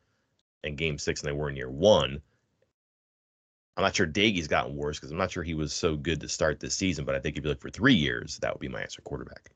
in 0.63 0.77
game 0.77 0.97
six 0.97 1.21
than 1.21 1.33
they 1.33 1.37
were 1.37 1.49
in 1.49 1.57
year 1.57 1.69
one. 1.69 2.21
I'm 3.77 3.83
not 3.83 3.95
sure 3.95 4.07
Doege's 4.07 4.47
gotten 4.47 4.75
worse 4.75 4.99
because 4.99 5.11
I'm 5.11 5.17
not 5.17 5.31
sure 5.31 5.43
he 5.43 5.53
was 5.53 5.73
so 5.73 5.95
good 5.95 6.19
to 6.21 6.29
start 6.29 6.59
this 6.59 6.75
season, 6.75 7.05
but 7.05 7.15
I 7.15 7.19
think 7.19 7.37
if 7.37 7.43
you 7.43 7.49
look 7.49 7.61
for 7.61 7.69
three 7.69 7.93
years, 7.93 8.37
that 8.39 8.53
would 8.53 8.59
be 8.59 8.67
my 8.67 8.81
answer 8.81 9.01
quarterback. 9.01 9.51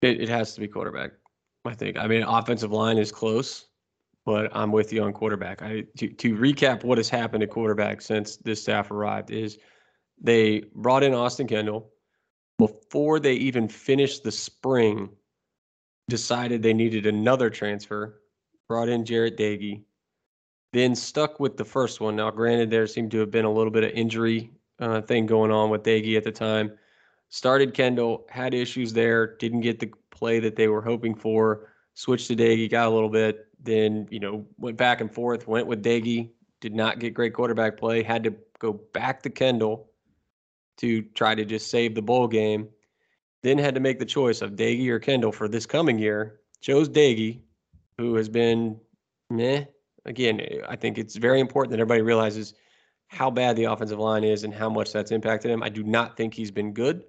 It, 0.00 0.20
it 0.22 0.28
has 0.28 0.54
to 0.54 0.60
be 0.60 0.68
quarterback. 0.68 1.12
I 1.64 1.74
think. 1.74 1.98
I 1.98 2.06
mean, 2.06 2.22
offensive 2.22 2.72
line 2.72 2.98
is 2.98 3.12
close, 3.12 3.66
but 4.24 4.50
I'm 4.56 4.72
with 4.72 4.92
you 4.92 5.02
on 5.02 5.12
quarterback. 5.12 5.62
I 5.62 5.84
to, 5.98 6.08
to 6.08 6.34
recap 6.34 6.84
what 6.84 6.98
has 6.98 7.08
happened 7.08 7.42
at 7.42 7.50
quarterback 7.50 8.00
since 8.00 8.36
this 8.36 8.62
staff 8.62 8.90
arrived 8.90 9.30
is 9.30 9.58
they 10.20 10.64
brought 10.74 11.02
in 11.02 11.14
Austin 11.14 11.46
Kendall 11.46 11.90
before 12.58 13.20
they 13.20 13.34
even 13.34 13.68
finished 13.68 14.24
the 14.24 14.32
spring. 14.32 15.10
Decided 16.08 16.62
they 16.62 16.72
needed 16.72 17.04
another 17.04 17.50
transfer. 17.50 18.22
Brought 18.66 18.88
in 18.88 19.04
Jarret 19.04 19.36
Doege. 19.36 19.82
Then 20.78 20.94
stuck 20.94 21.40
with 21.40 21.56
the 21.56 21.64
first 21.64 22.00
one. 22.00 22.16
Now, 22.16 22.30
granted, 22.30 22.70
there 22.70 22.86
seemed 22.86 23.10
to 23.10 23.18
have 23.18 23.30
been 23.30 23.44
a 23.44 23.52
little 23.52 23.72
bit 23.72 23.84
of 23.84 23.90
injury 23.90 24.52
uh, 24.78 25.00
thing 25.02 25.26
going 25.26 25.50
on 25.50 25.70
with 25.70 25.82
Doege 25.82 26.16
at 26.16 26.24
the 26.24 26.32
time 26.32 26.72
started 27.28 27.74
Kendall, 27.74 28.26
had 28.30 28.54
issues 28.54 28.92
there, 28.92 29.36
didn't 29.36 29.60
get 29.60 29.78
the 29.78 29.90
play 30.10 30.40
that 30.40 30.56
they 30.56 30.68
were 30.68 30.82
hoping 30.82 31.14
for, 31.14 31.68
switched 31.94 32.28
to 32.28 32.36
Doege, 32.36 32.70
got 32.70 32.88
a 32.88 32.90
little 32.90 33.08
bit, 33.08 33.46
then, 33.62 34.06
you 34.10 34.20
know, 34.20 34.46
went 34.58 34.76
back 34.76 35.00
and 35.00 35.12
forth, 35.12 35.46
went 35.46 35.66
with 35.66 35.82
Doege, 35.82 36.30
did 36.60 36.74
not 36.74 36.98
get 36.98 37.14
great 37.14 37.34
quarterback 37.34 37.76
play, 37.76 38.02
had 38.02 38.24
to 38.24 38.34
go 38.58 38.72
back 38.72 39.22
to 39.22 39.30
Kendall 39.30 39.90
to 40.78 41.02
try 41.14 41.34
to 41.34 41.44
just 41.44 41.70
save 41.70 41.94
the 41.94 42.02
bowl 42.02 42.28
game. 42.28 42.68
Then 43.42 43.58
had 43.58 43.74
to 43.74 43.80
make 43.80 43.98
the 43.98 44.04
choice 44.04 44.42
of 44.42 44.56
Doege 44.56 44.88
or 44.88 44.98
Kendall 44.98 45.32
for 45.32 45.48
this 45.48 45.66
coming 45.66 45.98
year. 45.98 46.40
Chose 46.60 46.88
Doege, 46.88 47.40
who 47.96 48.14
has 48.16 48.28
been 48.28 48.80
meh. 49.30 49.64
Again, 50.08 50.40
I 50.66 50.74
think 50.74 50.96
it's 50.96 51.16
very 51.16 51.38
important 51.38 51.70
that 51.72 51.80
everybody 51.80 52.00
realizes 52.00 52.54
how 53.08 53.30
bad 53.30 53.56
the 53.56 53.64
offensive 53.64 53.98
line 53.98 54.24
is 54.24 54.42
and 54.42 54.54
how 54.54 54.70
much 54.70 54.92
that's 54.92 55.10
impacted 55.10 55.50
him. 55.50 55.62
I 55.62 55.68
do 55.68 55.82
not 55.82 56.16
think 56.16 56.32
he's 56.32 56.50
been 56.50 56.72
good. 56.72 57.04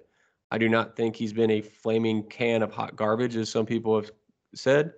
I 0.50 0.58
do 0.58 0.68
not 0.68 0.96
think 0.96 1.16
he's 1.16 1.32
been 1.32 1.50
a 1.50 1.62
flaming 1.62 2.24
can 2.24 2.62
of 2.62 2.72
hot 2.72 2.96
garbage, 2.96 3.36
as 3.36 3.48
some 3.48 3.64
people 3.64 3.96
have 3.96 4.10
said. 4.54 4.92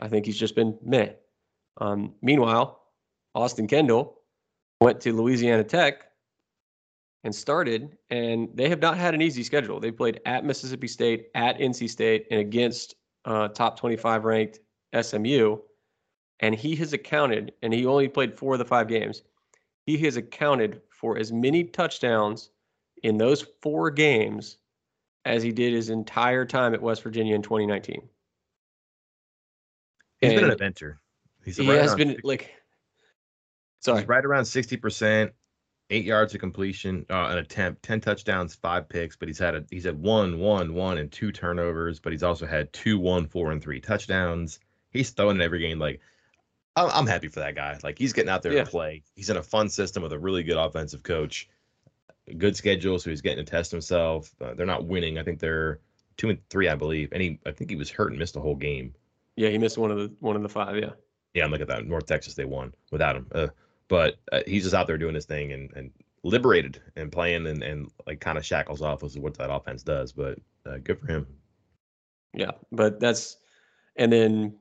I 0.00 0.08
think 0.08 0.24
he's 0.24 0.38
just 0.38 0.54
been 0.54 0.78
meh. 0.82 1.10
Um, 1.78 2.14
meanwhile, 2.22 2.82
Austin 3.34 3.66
Kendall 3.66 4.18
went 4.80 5.00
to 5.02 5.12
Louisiana 5.12 5.64
Tech 5.64 6.04
and 7.24 7.34
started, 7.34 7.98
and 8.08 8.48
they 8.54 8.68
have 8.70 8.80
not 8.80 8.96
had 8.96 9.14
an 9.14 9.20
easy 9.20 9.42
schedule. 9.42 9.78
They 9.78 9.90
played 9.90 10.20
at 10.24 10.44
Mississippi 10.44 10.88
State, 10.88 11.26
at 11.34 11.58
NC 11.58 11.90
State, 11.90 12.26
and 12.30 12.40
against 12.40 12.94
uh, 13.26 13.48
top 13.48 13.78
25 13.78 14.24
ranked 14.24 14.60
SMU. 14.98 15.58
And 16.42 16.54
he 16.54 16.76
has 16.76 16.92
accounted, 16.92 17.54
and 17.62 17.72
he 17.72 17.86
only 17.86 18.08
played 18.08 18.36
four 18.38 18.54
of 18.54 18.58
the 18.58 18.64
five 18.64 18.88
games. 18.88 19.22
He 19.86 19.96
has 19.98 20.16
accounted 20.16 20.82
for 20.90 21.16
as 21.18 21.32
many 21.32 21.64
touchdowns 21.64 22.50
in 23.02 23.18
those 23.18 23.42
four 23.62 23.90
games 23.90 24.58
as 25.24 25.42
he 25.42 25.52
did 25.52 25.72
his 25.72 25.88
entire 25.90 26.44
time 26.44 26.74
at 26.74 26.82
West 26.82 27.02
Virginia 27.02 27.34
in 27.34 27.42
2019. 27.42 28.08
He's 30.20 30.34
been 30.34 30.44
an 30.44 30.44
And 30.44 30.52
adventure. 30.52 31.00
He's 31.44 31.56
He 31.56 31.68
right 31.68 31.80
has 31.80 31.94
been 31.94 32.10
60 32.10 32.22
like, 32.22 32.52
he's 33.84 33.84
sorry, 33.84 34.04
right 34.04 34.24
around 34.24 34.44
sixty 34.44 34.76
percent, 34.76 35.32
eight 35.90 36.04
yards 36.04 36.34
of 36.34 36.40
completion, 36.40 37.06
uh, 37.10 37.28
an 37.30 37.38
attempt, 37.38 37.82
ten 37.82 38.00
touchdowns, 38.00 38.54
five 38.54 38.88
picks. 38.88 39.16
But 39.16 39.28
he's 39.28 39.38
had 39.38 39.54
a 39.56 39.64
he's 39.70 39.84
had 39.84 39.98
one, 40.00 40.38
one, 40.38 40.74
one, 40.74 40.98
and 40.98 41.10
two 41.10 41.32
turnovers. 41.32 42.00
But 42.00 42.12
he's 42.12 42.22
also 42.22 42.46
had 42.46 42.72
two, 42.72 42.98
one, 42.98 43.26
four, 43.26 43.50
and 43.52 43.62
three 43.62 43.80
touchdowns. 43.80 44.60
He's 44.90 45.10
throwing 45.10 45.36
in 45.36 45.42
every 45.42 45.60
game. 45.60 45.78
Like 45.78 46.00
I'm, 46.76 46.90
I'm 46.92 47.06
happy 47.06 47.28
for 47.28 47.40
that 47.40 47.54
guy. 47.54 47.78
Like 47.82 47.98
he's 47.98 48.12
getting 48.12 48.30
out 48.30 48.42
there 48.42 48.52
Yeah. 48.52 48.64
to 48.64 48.70
play. 48.70 49.02
He's 49.14 49.30
in 49.30 49.36
a 49.36 49.42
fun 49.42 49.68
system 49.68 50.02
with 50.02 50.12
a 50.12 50.18
really 50.18 50.42
good 50.42 50.56
offensive 50.56 51.02
coach, 51.02 51.48
good 52.38 52.56
schedule, 52.56 52.98
so 52.98 53.10
he's 53.10 53.20
getting 53.20 53.44
to 53.44 53.50
test 53.50 53.70
himself. 53.70 54.32
Uh, 54.40 54.54
they're 54.54 54.66
not 54.66 54.86
winning. 54.86 55.18
I 55.18 55.22
think 55.22 55.38
they're 55.38 55.80
two 56.16 56.30
and 56.30 56.38
three, 56.50 56.68
I 56.68 56.74
believe. 56.74 57.10
And 57.12 57.22
he, 57.22 57.38
I 57.46 57.50
think 57.52 57.70
he 57.70 57.76
was 57.76 57.90
hurt 57.90 58.10
and 58.10 58.18
missed 58.18 58.36
a 58.36 58.40
whole 58.40 58.56
game. 58.56 58.94
yeah, 59.36 59.48
he 59.50 59.58
missed 59.58 59.78
one 59.78 59.90
of 59.90 59.98
the 59.98 60.12
one 60.20 60.36
of 60.36 60.42
the 60.42 60.48
five. 60.48 60.76
Yeah, 60.76 60.90
Yeah, 61.34 61.44
I'm 61.44 61.50
looking 61.50 61.62
at 61.62 61.68
that. 61.68 61.86
North 61.86 62.06
Texas, 62.06 62.34
they 62.34 62.44
won 62.44 62.72
without 62.90 63.16
him. 63.16 63.26
Uh, 63.32 63.48
but 63.88 64.16
uh, 64.30 64.40
he's 64.46 64.62
just 64.62 64.74
out 64.74 64.86
there 64.86 64.96
doing 64.98 65.14
his 65.14 65.26
thing 65.26 65.52
and, 65.52 65.70
and 65.74 65.90
liberated 66.22 66.80
and 66.96 67.10
playing 67.12 67.46
and, 67.46 67.62
and 67.62 67.90
like 68.06 68.20
kind 68.20 68.38
of 68.38 68.46
shackles 68.46 68.80
off 68.80 69.02
is 69.02 69.18
what 69.18 69.36
that 69.38 69.52
offense 69.52 69.82
does. 69.82 70.12
But 70.12 70.38
uh, 70.64 70.78
good 70.82 70.98
for 71.00 71.06
him. 71.08 71.26
yeah, 72.32 72.52
but 72.70 73.00
that's 73.00 73.36
and 73.96 74.10
then 74.12 74.56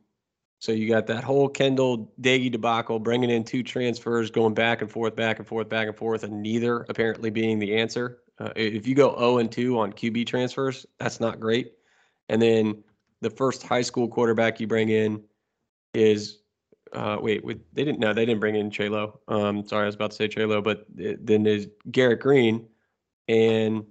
so 0.62 0.72
you 0.72 0.88
got 0.88 1.07
that 1.07 1.24
whole 1.24 1.49
Kendall 1.49 2.14
Doege 2.22 2.51
debacle, 2.51 2.99
bringing 2.99 3.32
in 3.32 3.43
two 3.43 3.64
transfers, 3.64 4.30
going 4.30 4.53
back 4.53 4.84
and 4.84 4.91
forth, 4.91 5.16
back 5.16 5.39
and 5.39 5.47
forth, 5.47 5.68
back 5.68 5.88
and 5.88 5.97
forth, 5.97 6.24
and 6.24 6.39
neither 6.39 6.86
apparently 6.88 7.32
being 7.32 7.57
the 7.57 7.76
answer. 7.76 8.20
Uh, 8.38 8.53
if 8.55 8.86
you 8.86 8.93
go 8.93 9.18
0 9.18 9.39
and 9.39 9.51
2 9.51 9.80
on 9.80 9.91
QB 9.91 10.28
transfers, 10.28 10.86
that's 10.99 11.20
not 11.20 11.39
great. 11.39 11.74
And 12.30 12.39
then 12.39 12.84
the 13.22 13.32
first 13.32 13.64
high 13.64 13.82
school 13.82 14.07
quarterback 14.07 14.59
you 14.59 14.68
bring 14.68 14.89
in 14.89 15.24
is 15.95 16.38
uh, 16.93 17.18
wait, 17.20 17.43
wait, 17.43 17.59
they 17.74 17.84
didn't 17.84 17.99
no, 17.99 18.14
they 18.14 18.26
didn't 18.26 18.39
bring 18.39 18.55
in 18.55 18.70
Chelo. 18.70 19.18
Um, 19.28 19.66
sorry, 19.68 19.84
I 19.84 19.86
was 19.88 19.95
about 19.95 20.12
to 20.12 20.18
say 20.18 20.28
Chelo, 20.28 20.64
but 20.64 20.86
it- 20.95 21.26
then 21.26 21.41
there's 21.41 21.66
Garrett 21.89 22.20
Greene, 22.20 22.68
and 23.28 23.84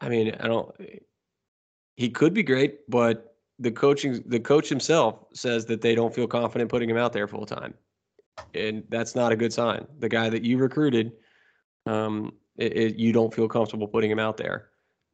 I 0.00 0.08
mean, 0.08 0.34
I 0.40 0.48
don't. 0.48 0.74
He 1.96 2.10
could 2.10 2.34
be 2.34 2.42
great, 2.42 2.90
but 2.90 3.35
the 3.58 3.70
coaching, 3.70 4.22
the 4.26 4.40
coach 4.40 4.68
himself 4.68 5.24
says 5.32 5.64
that 5.66 5.80
they 5.80 5.94
don't 5.94 6.14
feel 6.14 6.26
confident 6.26 6.70
putting 6.70 6.90
him 6.90 6.96
out 6.96 7.12
there 7.12 7.26
full 7.26 7.46
time, 7.46 7.74
and 8.54 8.84
that's 8.88 9.14
not 9.14 9.32
a 9.32 9.36
good 9.36 9.52
sign. 9.52 9.86
The 9.98 10.08
guy 10.08 10.28
that 10.28 10.44
you 10.44 10.58
recruited, 10.58 11.12
um, 11.86 12.32
it, 12.56 12.76
it, 12.76 12.96
you 12.96 13.12
don't 13.12 13.32
feel 13.32 13.48
comfortable 13.48 13.88
putting 13.88 14.10
him 14.10 14.18
out 14.18 14.36
there, 14.36 14.68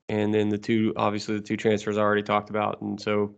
and 0.09 0.35
then 0.35 0.49
the 0.49 0.59
two, 0.59 0.93
obviously, 0.97 1.37
the 1.37 1.43
two 1.43 1.57
transfers 1.57 1.97
I 1.97 2.01
already 2.01 2.23
talked 2.23 2.51
about, 2.51 2.81
and 2.81 3.01
so 3.01 3.37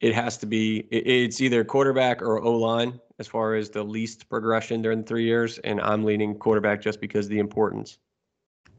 it 0.00 0.14
has 0.14 0.38
to 0.38 0.46
be. 0.46 0.88
It, 0.90 1.06
it's 1.06 1.40
either 1.40 1.64
quarterback 1.64 2.20
or 2.20 2.40
O 2.40 2.52
line 2.56 3.00
as 3.18 3.28
far 3.28 3.54
as 3.54 3.70
the 3.70 3.82
least 3.82 4.28
progression 4.28 4.82
during 4.82 5.02
the 5.02 5.06
three 5.06 5.24
years, 5.24 5.58
and 5.58 5.80
I'm 5.80 6.04
leaning 6.04 6.36
quarterback 6.36 6.82
just 6.82 7.00
because 7.00 7.26
of 7.26 7.30
the 7.30 7.38
importance. 7.38 7.98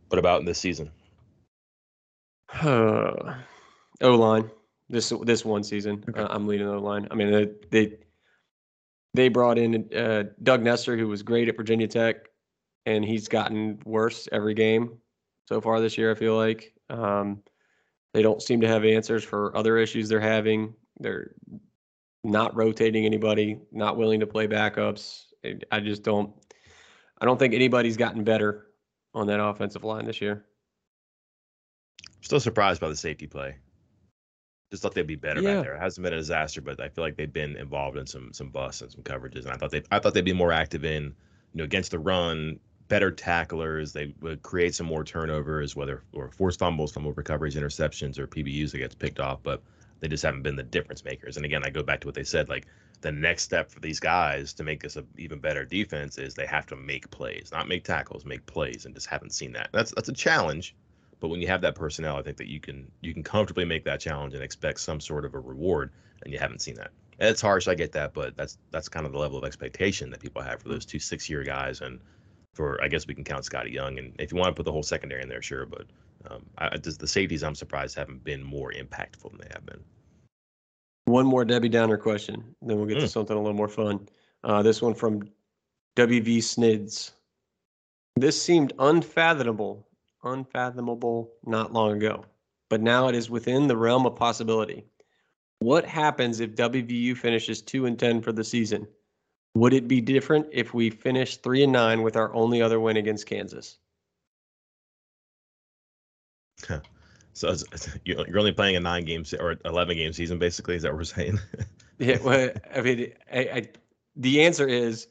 What 0.10 0.20
about 0.20 0.42
in 0.42 0.46
this 0.46 0.60
season? 0.60 0.92
O 4.00 4.16
line 4.16 4.48
this 4.90 5.12
this 5.24 5.44
one 5.46 5.64
season. 5.64 6.04
Okay. 6.10 6.22
Uh, 6.22 6.28
I'm 6.30 6.48
leading 6.48 6.68
the 6.68 6.78
line. 6.80 7.08
I 7.12 7.16
mean 7.16 7.32
they 7.32 7.48
they, 7.72 7.98
they 9.14 9.30
brought 9.30 9.58
in 9.58 9.90
uh, 9.96 10.24
Doug 10.44 10.62
Nester, 10.64 10.96
who 10.98 11.08
was 11.08 11.24
great 11.24 11.48
at 11.50 11.58
Virginia 11.58 11.88
Tech, 11.88 12.28
and 12.86 13.04
he's 13.04 13.28
gotten 13.28 13.80
worse 13.86 14.28
every 14.32 14.54
game 14.54 14.98
so 15.48 15.60
far 15.62 15.80
this 15.82 15.98
year. 15.98 16.12
I 16.12 16.16
feel 16.16 16.36
like 16.38 16.74
um, 16.90 17.42
they 18.14 18.22
don't 18.22 18.42
seem 18.42 18.62
to 18.62 18.68
have 18.68 18.86
answers 18.86 19.24
for 19.24 19.56
other 19.58 19.78
issues 19.78 20.08
they're 20.10 20.20
having. 20.20 20.74
They're 21.00 21.32
not 22.24 22.56
rotating 22.56 23.06
anybody, 23.06 23.60
not 23.72 23.98
willing 23.98 24.20
to 24.22 24.28
play 24.28 24.48
backups. 24.48 25.24
I- 25.46 25.60
I 25.72 25.80
just 25.80 26.04
don't. 26.04 26.32
I 27.20 27.26
don't 27.26 27.38
think 27.40 27.54
anybody's 27.54 27.98
gotten 27.98 28.24
better 28.24 28.68
on 29.14 29.28
that 29.28 29.40
offensive 29.44 29.84
line 29.84 30.06
this 30.06 30.22
year. 30.22 30.46
Still 32.22 32.40
surprised 32.40 32.82
by 32.82 32.90
the 32.90 32.96
safety 32.96 33.26
play. 33.28 33.56
Just 34.72 34.84
thought 34.84 34.94
they'd 34.96 35.08
be 35.08 35.16
better 35.16 35.42
Yeah. 35.42 35.54
back 35.54 35.62
there. 35.62 35.76
It 35.76 35.80
hasn't 35.80 36.04
been 36.04 36.14
a 36.14 36.18
disaster, 36.18 36.60
but 36.62 36.80
I 36.82 36.90
feel 36.90 37.04
like 37.04 37.16
they've 37.16 37.32
been 37.32 37.56
involved 37.56 37.98
in 37.98 38.06
some 38.06 38.34
some 38.34 38.50
busts 38.50 38.82
and 38.82 38.92
some 38.92 39.02
coverages. 39.04 39.46
And 39.46 39.52
I 39.52 39.56
thought 39.58 39.72
they 39.72 39.82
I 39.92 40.00
thought 40.00 40.14
they'd 40.14 40.26
be 40.26 40.34
more 40.34 40.52
active 40.52 40.84
in, 40.84 41.04
you 41.06 41.14
know, 41.54 41.64
against 41.64 41.92
the 41.92 42.00
run, 42.00 42.60
better 42.90 43.10
tacklers. 43.12 43.94
They 43.94 44.14
would 44.20 44.42
create 44.42 44.76
some 44.76 44.86
more 44.88 45.06
turnovers, 45.06 45.76
whether 45.76 46.04
or 46.12 46.32
forced 46.32 46.60
fumbles, 46.60 46.92
fumble 46.92 47.14
recoveries, 47.14 47.56
interceptions, 47.56 48.20
or 48.20 48.28
PBUs 48.28 48.72
that 48.72 48.80
gets 48.80 48.96
picked 48.96 49.20
off. 49.22 49.42
But 49.42 49.64
they 50.02 50.10
just 50.10 50.24
haven't 50.24 50.44
been 50.44 50.58
the 50.58 50.64
difference 50.64 51.04
makers. 51.06 51.38
And 51.38 51.46
again, 51.46 51.64
I 51.66 51.70
go 51.70 51.82
back 51.82 52.02
to 52.02 52.08
what 52.08 52.16
they 52.16 52.24
said. 52.26 52.50
Like 52.50 52.68
the 53.02 53.12
next 53.12 53.44
step 53.44 53.72
for 53.72 53.80
these 53.80 54.02
guys 54.02 54.54
to 54.56 54.64
make 54.66 54.82
this 54.84 54.98
a 54.98 55.06
even 55.18 55.40
better 55.40 55.64
defense 55.64 56.18
is 56.18 56.34
they 56.36 56.46
have 56.46 56.66
to 56.68 56.76
make 56.76 57.10
plays, 57.10 57.50
not 57.54 57.70
make 57.70 57.86
tackles, 57.86 58.26
make 58.26 58.46
plays, 58.48 58.86
and 58.86 58.94
just 58.94 59.08
haven't 59.08 59.32
seen 59.32 59.54
that. 59.54 59.70
That's 59.72 59.94
that's 59.96 60.10
a 60.10 60.14
challenge. 60.14 60.76
But 61.20 61.30
when 61.30 61.42
you 61.42 61.48
have 61.48 61.62
that 61.62 61.76
personnel, 61.76 62.18
I 62.18 62.22
think 62.22 62.38
that 62.38 62.48
you 62.48 62.60
can 62.60 62.92
you 63.02 63.14
can 63.14 63.24
comfortably 63.24 63.66
make 63.66 63.84
that 63.86 64.00
challenge 64.00 64.34
and 64.34 64.44
expect 64.44 64.80
some 64.80 65.00
sort 65.00 65.26
of 65.26 65.34
a 65.34 65.40
reward, 65.40 65.92
and 66.24 66.32
you 66.32 66.40
haven't 66.40 66.62
seen 66.62 66.76
that. 66.76 66.92
And 67.20 67.30
it's 67.30 67.42
harsh, 67.42 67.68
I 67.68 67.74
get 67.74 67.92
that, 67.94 68.14
but 68.14 68.38
that's 68.38 68.58
that's 68.72 68.88
kind 68.90 69.06
of 69.06 69.12
the 69.12 69.18
level 69.18 69.38
of 69.38 69.44
expectation 69.44 70.10
that 70.12 70.20
people 70.20 70.42
have 70.42 70.62
for 70.62 70.70
those 70.70 70.86
two 70.86 71.00
six 71.00 71.30
year 71.30 71.44
guys, 71.44 71.82
and 71.82 72.00
for 72.54 72.82
I 72.84 72.88
guess 72.88 73.08
we 73.08 73.16
can 73.16 73.24
count 73.24 73.46
Scottie 73.46 73.72
Young, 73.72 73.98
and 73.98 74.14
if 74.20 74.32
you 74.32 74.38
want 74.38 74.50
to 74.50 74.54
put 74.54 74.66
the 74.66 74.72
whole 74.72 74.84
secondary 74.84 75.24
in 75.24 75.30
there, 75.30 75.42
sure, 75.42 75.66
but 75.66 75.88
um, 76.30 76.46
I, 76.58 76.78
just 76.78 77.00
the 77.00 77.08
safeties 77.08 77.44
I'm 77.44 77.56
surprised 77.56 77.96
haven't 77.96 78.24
been 78.24 78.44
more 78.44 78.72
impactful 78.72 79.32
than 79.32 79.40
they 79.40 79.50
have 79.54 79.66
been. 79.66 79.84
One 81.06 81.26
more 81.26 81.46
Debbie 81.46 81.70
Downer 81.70 81.98
question, 81.98 82.44
then 82.62 82.78
we'll 82.78 82.86
get 82.86 83.00
to 83.00 83.06
Mm. 83.06 83.10
something 83.10 83.38
a 83.38 83.40
little 83.40 83.56
more 83.56 83.70
fun. 83.70 84.08
Uh, 84.44 84.62
this 84.62 84.82
one 84.82 84.94
from 84.94 85.24
WV 85.96 86.44
Snids. 86.44 87.12
This 88.18 88.42
seemed 88.42 88.74
unfathomable, 88.78 89.87
unfathomable 90.24 91.32
not 91.46 91.74
long 91.74 91.98
ago, 91.98 92.26
but 92.70 92.82
now 92.82 93.08
it 93.08 93.16
is 93.16 93.30
within 93.30 93.68
the 93.68 93.78
realm 93.78 94.06
of 94.06 94.16
possibility. 94.16 94.86
What 95.60 95.86
happens 95.86 96.40
if 96.40 96.56
WVU 96.56 97.16
finishes 97.18 97.62
two 97.62 97.86
and 97.86 97.98
ten 97.98 98.22
for 98.22 98.32
the 98.32 98.44
season? 98.44 98.88
Would 99.56 99.74
it 99.74 99.88
be 99.88 100.02
different 100.02 100.48
if 100.52 100.74
we 100.74 100.90
finished 100.90 101.42
three 101.42 101.64
and 101.64 101.72
nine 101.74 102.04
with 102.04 102.16
our 102.16 102.32
only 102.34 102.62
other 102.62 102.80
win 102.80 102.98
against 102.98 103.26
Kansas? 103.26 103.78
So 107.34 107.50
it's, 107.50 107.64
it's- 107.64 107.98
you're 108.06 108.40
only 108.40 108.52
playing 108.52 108.76
a 108.76 108.80
nine 108.80 109.06
game 109.06 109.24
se- 109.26 109.38
or 109.40 109.56
eleven 109.66 109.96
game 109.98 110.14
season, 110.14 110.40
basically. 110.40 110.76
Is 110.76 110.84
that 110.84 110.92
what 110.92 110.98
we're 110.98 111.04
saying? 111.06 111.40
Yeah, 112.00 112.20
well, 112.24 112.52
I 112.76 112.82
mean, 112.82 113.12
I, 113.34 113.40
I, 113.40 113.68
the 114.16 114.44
answer 114.44 114.68
is 114.68 115.08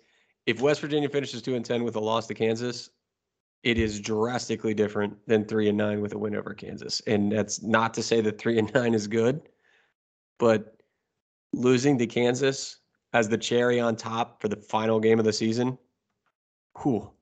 if 0.47 0.61
West 0.61 0.81
Virginia 0.81 1.09
finishes 1.09 1.43
two 1.43 1.57
and 1.57 1.65
ten 1.65 1.83
with 1.83 1.97
a 1.97 2.01
loss 2.01 2.29
to 2.29 2.35
Kansas, 2.35 2.91
it 3.63 3.79
is 3.79 4.01
drastically 4.01 4.75
different 4.75 5.17
than 5.27 5.45
three 5.45 5.69
and 5.69 5.77
nine 5.79 6.01
with 6.01 6.13
a 6.13 6.19
win 6.19 6.37
over 6.37 6.55
Kansas. 6.55 7.01
And 7.07 7.33
that's 7.33 7.63
not 7.63 7.93
to 7.95 8.03
say 8.03 8.21
that 8.21 8.39
three 8.39 8.59
and 8.59 8.73
nine 8.75 8.95
is 8.95 9.07
good, 9.07 9.49
but 10.39 10.77
losing 11.53 11.99
to 11.99 12.07
Kansas 12.07 12.79
as 13.13 13.29
the 13.29 13.39
cherry 13.39 13.81
on 13.81 13.97
top 13.97 14.41
for 14.41 14.49
the 14.49 14.57
final 14.57 15.01
game 15.01 15.19
of 15.19 15.25
the 15.25 15.33
season, 15.33 15.79
cool. 16.75 17.15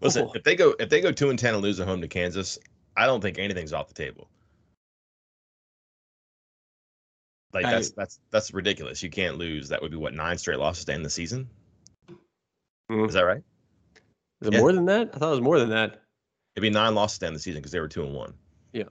Listen, 0.00 0.26
Oh. 0.28 0.32
if 0.34 0.42
they 0.44 0.54
go 0.56 0.74
if 0.78 0.88
they 0.88 1.00
go 1.00 1.10
two 1.12 1.30
and 1.30 1.38
ten 1.38 1.54
and 1.54 1.62
lose 1.62 1.80
at 1.80 1.88
home 1.88 2.00
to 2.00 2.08
Kansas, 2.08 2.58
I 2.96 3.06
don't 3.06 3.20
think 3.20 3.38
anything's 3.38 3.72
off 3.72 3.88
the 3.88 3.94
table. 3.94 4.28
Like 7.54 7.64
I- 7.64 7.70
that's 7.72 7.90
that's 7.92 8.20
that's 8.30 8.52
ridiculous. 8.52 9.02
You 9.02 9.10
can't 9.10 9.38
lose. 9.38 9.68
That 9.68 9.80
would 9.80 9.90
be 9.90 9.96
what 9.96 10.14
nine 10.14 10.38
straight 10.38 10.58
losses 10.58 10.84
to 10.86 10.92
end 10.92 11.04
the 11.04 11.10
season. 11.10 11.48
Mm. 12.90 13.08
Is 13.08 13.14
that 13.14 13.22
right? 13.22 13.42
Is 14.40 14.48
it 14.48 14.54
Yeah. 14.54 14.60
more 14.60 14.72
than 14.72 14.86
that? 14.86 15.10
I 15.14 15.18
thought 15.18 15.28
it 15.28 15.30
was 15.36 15.40
more 15.40 15.58
than 15.58 15.70
that. 15.70 16.02
It'd 16.54 16.62
be 16.62 16.70
nine 16.70 16.94
losses 16.94 17.18
to 17.20 17.26
end 17.26 17.36
the 17.36 17.40
season 17.40 17.60
because 17.60 17.72
they 17.72 17.80
were 17.80 17.88
two 17.88 18.04
and 18.04 18.14
one. 18.14 18.34
Yeah. 18.72 18.88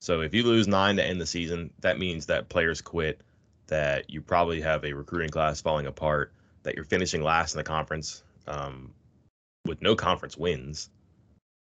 So 0.00 0.20
if 0.20 0.34
you 0.34 0.42
lose 0.44 0.68
nine 0.68 0.96
to 0.96 1.04
end 1.04 1.20
the 1.20 1.26
season, 1.26 1.72
that 1.80 1.98
means 1.98 2.26
that 2.26 2.48
players 2.48 2.80
quit, 2.80 3.20
that 3.68 4.10
you 4.10 4.22
probably 4.22 4.60
have 4.60 4.84
a 4.84 4.92
recruiting 4.92 5.30
class 5.30 5.60
falling 5.60 5.86
apart, 5.86 6.32
that 6.62 6.74
you're 6.74 6.84
finishing 6.84 7.22
last 7.22 7.54
in 7.54 7.58
the 7.58 7.64
conference, 7.64 8.22
um, 8.46 8.92
with 9.64 9.82
no 9.82 9.94
conference 9.94 10.36
wins, 10.36 10.88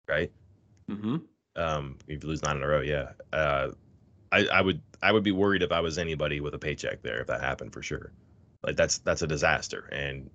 right? 0.08 0.30
Mm-hmm. 0.90 1.16
Um, 1.56 1.96
if 2.06 2.22
you 2.22 2.28
lose 2.28 2.42
nine 2.42 2.56
in 2.56 2.62
a 2.62 2.68
row, 2.68 2.80
yeah. 2.80 3.10
Uh, 3.32 3.72
I, 4.30 4.46
I 4.46 4.60
would 4.60 4.80
I 5.02 5.10
would 5.10 5.24
be 5.24 5.32
worried 5.32 5.62
if 5.62 5.72
I 5.72 5.80
was 5.80 5.98
anybody 5.98 6.40
with 6.40 6.54
a 6.54 6.58
paycheck 6.58 7.02
there 7.02 7.20
if 7.20 7.26
that 7.28 7.40
happened 7.40 7.72
for 7.72 7.82
sure. 7.82 8.12
Like 8.62 8.76
that's 8.76 8.98
that's 8.98 9.22
a 9.22 9.26
disaster. 9.26 9.88
And 9.90 10.30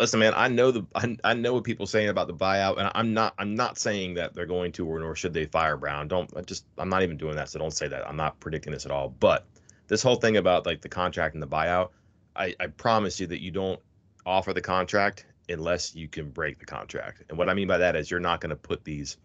listen, 0.00 0.18
man, 0.18 0.32
I 0.34 0.48
know 0.48 0.70
the 0.70 0.86
I, 0.94 1.16
I 1.22 1.34
know 1.34 1.54
what 1.54 1.64
people 1.64 1.84
are 1.84 1.88
saying 1.88 2.08
about 2.08 2.26
the 2.26 2.34
buyout, 2.34 2.78
and 2.78 2.90
I'm 2.94 3.14
not 3.14 3.34
I'm 3.38 3.54
not 3.54 3.78
saying 3.78 4.14
that 4.14 4.34
they're 4.34 4.46
going 4.46 4.72
to 4.72 4.86
or 4.86 4.98
nor 4.98 5.14
should 5.14 5.34
they 5.34 5.44
fire 5.44 5.76
Brown. 5.76 6.08
Don't 6.08 6.34
I 6.36 6.40
just 6.40 6.64
I'm 6.78 6.88
not 6.88 7.02
even 7.02 7.16
doing 7.16 7.36
that, 7.36 7.48
so 7.50 7.58
don't 7.58 7.72
say 7.72 7.86
that. 7.88 8.08
I'm 8.08 8.16
not 8.16 8.40
predicting 8.40 8.72
this 8.72 8.86
at 8.86 8.90
all. 8.90 9.10
But 9.10 9.46
this 9.86 10.02
whole 10.02 10.16
thing 10.16 10.36
about 10.38 10.66
like 10.66 10.80
the 10.80 10.88
contract 10.88 11.34
and 11.34 11.42
the 11.42 11.46
buyout, 11.46 11.90
I, 12.34 12.54
I 12.58 12.66
promise 12.68 13.20
you 13.20 13.26
that 13.28 13.42
you 13.42 13.50
don't 13.50 13.80
offer 14.26 14.52
the 14.52 14.60
contract 14.60 15.26
unless 15.48 15.94
you 15.94 16.08
can 16.08 16.30
break 16.30 16.58
the 16.58 16.66
contract. 16.66 17.24
And 17.28 17.36
what 17.36 17.48
I 17.48 17.54
mean 17.54 17.68
by 17.68 17.78
that 17.78 17.96
is 17.96 18.10
you're 18.10 18.20
not 18.20 18.40
going 18.40 18.50
to 18.50 18.56
put 18.56 18.84
these 18.84 19.18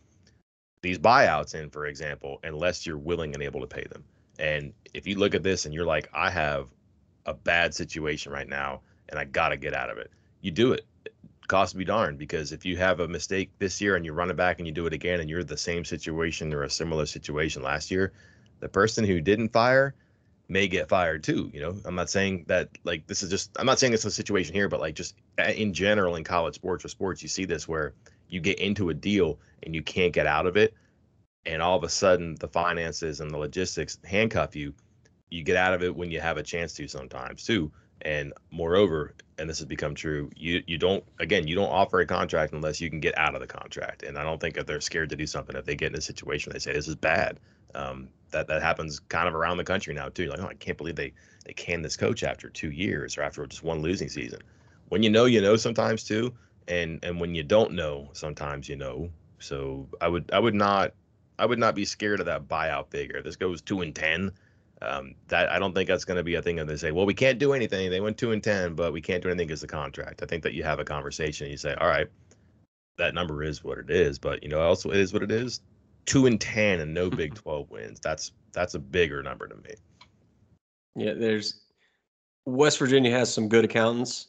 these 0.81 0.99
buyouts 0.99 1.55
in, 1.55 1.69
for 1.69 1.85
example, 1.87 2.39
unless 2.43 2.85
you're 2.85 2.97
willing 2.97 3.33
and 3.33 3.41
able 3.41 3.61
to 3.61 3.67
pay 3.67 3.85
them. 3.89 4.03
And 4.37 4.73
if 4.93 5.07
you 5.07 5.17
look 5.17 5.33
at 5.33 5.41
this 5.41 5.65
and 5.65 5.73
you're 5.73 5.85
like, 5.85 6.09
I 6.13 6.29
have 6.29 6.69
a 7.25 7.33
bad 7.33 7.73
situation 7.73 8.31
right 8.31 8.47
now 8.47 8.81
and 9.09 9.17
I 9.17 9.23
got 9.23 9.49
to 9.49 9.57
get 9.57 9.73
out 9.73 9.89
of 9.89 9.97
it, 9.97 10.11
you 10.45 10.51
do 10.51 10.73
it. 10.73 10.85
Cost 11.47 11.75
be 11.75 11.83
darned, 11.83 12.19
because 12.19 12.51
if 12.51 12.65
you 12.65 12.77
have 12.77 12.99
a 12.99 13.07
mistake 13.07 13.51
this 13.57 13.81
year 13.81 13.95
and 13.95 14.05
you 14.05 14.13
run 14.13 14.29
it 14.29 14.37
back 14.37 14.59
and 14.59 14.67
you 14.67 14.73
do 14.73 14.85
it 14.85 14.93
again 14.93 15.19
and 15.19 15.29
you're 15.29 15.43
the 15.43 15.57
same 15.57 15.83
situation 15.83 16.53
or 16.53 16.63
a 16.63 16.69
similar 16.69 17.05
situation 17.05 17.63
last 17.63 17.89
year, 17.89 18.13
the 18.59 18.69
person 18.69 19.03
who 19.03 19.19
didn't 19.21 19.49
fire 19.49 19.95
may 20.47 20.67
get 20.67 20.87
fired 20.87 21.23
too. 21.23 21.49
You 21.51 21.61
know, 21.61 21.75
I'm 21.83 21.95
not 21.95 22.09
saying 22.11 22.45
that 22.47 22.69
like 22.83 23.07
this 23.07 23.23
is 23.23 23.29
just, 23.29 23.51
I'm 23.57 23.65
not 23.65 23.79
saying 23.79 23.93
it's 23.93 24.05
a 24.05 24.11
situation 24.11 24.53
here, 24.53 24.69
but 24.69 24.79
like 24.79 24.95
just 24.95 25.15
in 25.55 25.73
general 25.73 26.15
in 26.15 26.23
college 26.23 26.55
sports 26.55 26.85
or 26.85 26.89
sports, 26.89 27.23
you 27.23 27.27
see 27.27 27.45
this 27.45 27.67
where 27.67 27.93
you 28.27 28.39
get 28.39 28.59
into 28.59 28.89
a 28.89 28.93
deal 28.93 29.39
and 29.63 29.73
you 29.73 29.81
can't 29.81 30.13
get 30.13 30.27
out 30.27 30.45
of 30.45 30.57
it 30.57 30.73
and 31.45 31.61
all 31.61 31.77
of 31.77 31.83
a 31.83 31.89
sudden 31.89 32.35
the 32.39 32.47
finances 32.47 33.19
and 33.19 33.31
the 33.31 33.37
logistics 33.37 33.97
handcuff 34.03 34.55
you 34.55 34.73
you 35.29 35.43
get 35.43 35.55
out 35.55 35.73
of 35.73 35.83
it 35.83 35.95
when 35.95 36.11
you 36.11 36.19
have 36.19 36.37
a 36.37 36.43
chance 36.43 36.73
to 36.73 36.87
sometimes 36.87 37.43
too 37.43 37.71
and 38.01 38.33
moreover 38.51 39.13
and 39.37 39.49
this 39.49 39.59
has 39.59 39.65
become 39.65 39.95
true 39.95 40.29
you 40.35 40.63
you 40.67 40.77
don't 40.77 41.03
again 41.19 41.47
you 41.47 41.55
don't 41.55 41.69
offer 41.69 41.99
a 41.99 42.05
contract 42.05 42.53
unless 42.53 42.79
you 42.79 42.89
can 42.89 42.99
get 42.99 43.17
out 43.17 43.35
of 43.35 43.41
the 43.41 43.47
contract. 43.47 44.03
And 44.03 44.17
i 44.17 44.23
don't 44.23 44.39
think 44.39 44.57
if 44.57 44.65
they're 44.65 44.81
scared 44.81 45.09
to 45.09 45.15
do 45.15 45.27
something. 45.27 45.55
If 45.55 45.65
they 45.65 45.75
get 45.75 45.91
in 45.91 45.97
a 45.97 46.01
situation 46.01 46.53
they 46.53 46.59
say 46.59 46.73
this 46.73 46.87
is 46.87 46.95
bad. 46.95 47.39
Um, 47.73 48.09
that 48.31 48.47
that 48.47 48.61
happens 48.61 48.99
kind 48.99 49.27
of 49.27 49.35
around 49.35 49.57
the 49.57 49.63
country 49.63 49.93
now 49.93 50.09
too. 50.09 50.29
Like 50.29 50.39
oh 50.39 50.47
i 50.47 50.53
can't 50.53 50.77
believe 50.77 50.95
they 50.95 51.13
they 51.45 51.53
canned 51.53 51.83
this 51.83 51.97
coach 51.97 52.23
after 52.23 52.49
two 52.49 52.71
years 52.71 53.17
or 53.17 53.23
after 53.23 53.45
just 53.47 53.63
one 53.63 53.81
losing 53.81 54.09
season. 54.09 54.39
When 54.89 55.03
you 55.03 55.09
know 55.09 55.25
you 55.25 55.41
know 55.41 55.55
sometimes 55.55 56.03
too. 56.03 56.33
And 56.67 56.99
and 57.03 57.19
when 57.19 57.35
you 57.35 57.43
don't 57.43 57.73
know 57.73 58.09
sometimes 58.13 58.69
you 58.69 58.75
know. 58.75 59.09
So 59.39 59.87
i 60.01 60.07
would 60.07 60.31
i 60.31 60.39
would 60.39 60.55
not 60.55 60.93
i 61.37 61.45
would 61.45 61.59
not 61.59 61.75
be 61.75 61.85
scared 61.85 62.19
of 62.19 62.27
that 62.27 62.47
buyout 62.47 62.89
figure. 62.89 63.21
This 63.21 63.35
goes 63.35 63.61
two 63.61 63.81
and 63.81 63.93
ten 63.93 64.31
um, 64.85 65.15
that 65.27 65.49
i 65.51 65.59
don't 65.59 65.73
think 65.73 65.87
that's 65.87 66.05
going 66.05 66.17
to 66.17 66.23
be 66.23 66.35
a 66.35 66.41
thing 66.41 66.59
And 66.59 66.69
they 66.69 66.77
say 66.77 66.91
well 66.91 67.05
we 67.05 67.13
can't 67.13 67.39
do 67.39 67.53
anything 67.53 67.89
they 67.89 67.99
went 68.01 68.17
two 68.17 68.31
and 68.31 68.43
ten 68.43 68.75
but 68.75 68.93
we 68.93 69.01
can't 69.01 69.21
do 69.23 69.29
anything 69.29 69.47
because 69.47 69.61
the 69.61 69.67
contract 69.67 70.21
i 70.23 70.25
think 70.25 70.43
that 70.43 70.53
you 70.53 70.63
have 70.63 70.79
a 70.79 70.85
conversation 70.85 71.45
and 71.45 71.51
you 71.51 71.57
say 71.57 71.73
all 71.75 71.87
right 71.87 72.07
that 72.97 73.13
number 73.13 73.43
is 73.43 73.63
what 73.63 73.77
it 73.77 73.89
is 73.89 74.17
but 74.19 74.41
you 74.43 74.49
know 74.49 74.59
also 74.61 74.89
it 74.89 74.97
is 74.97 75.11
what 75.13 75.23
it 75.23 75.31
is 75.31 75.61
two 76.05 76.25
and 76.27 76.39
ten 76.39 76.79
and 76.81 76.93
no 76.93 77.09
big 77.21 77.33
12 77.35 77.69
wins 77.69 77.99
that's 77.99 78.31
that's 78.53 78.73
a 78.75 78.79
bigger 78.79 79.21
number 79.23 79.47
to 79.47 79.55
me 79.55 79.73
Yeah, 80.95 81.13
there's 81.13 81.61
West 82.45 82.77
Virginia 82.79 83.11
has 83.11 83.33
some 83.33 83.49
good 83.49 83.65
accountants. 83.65 84.27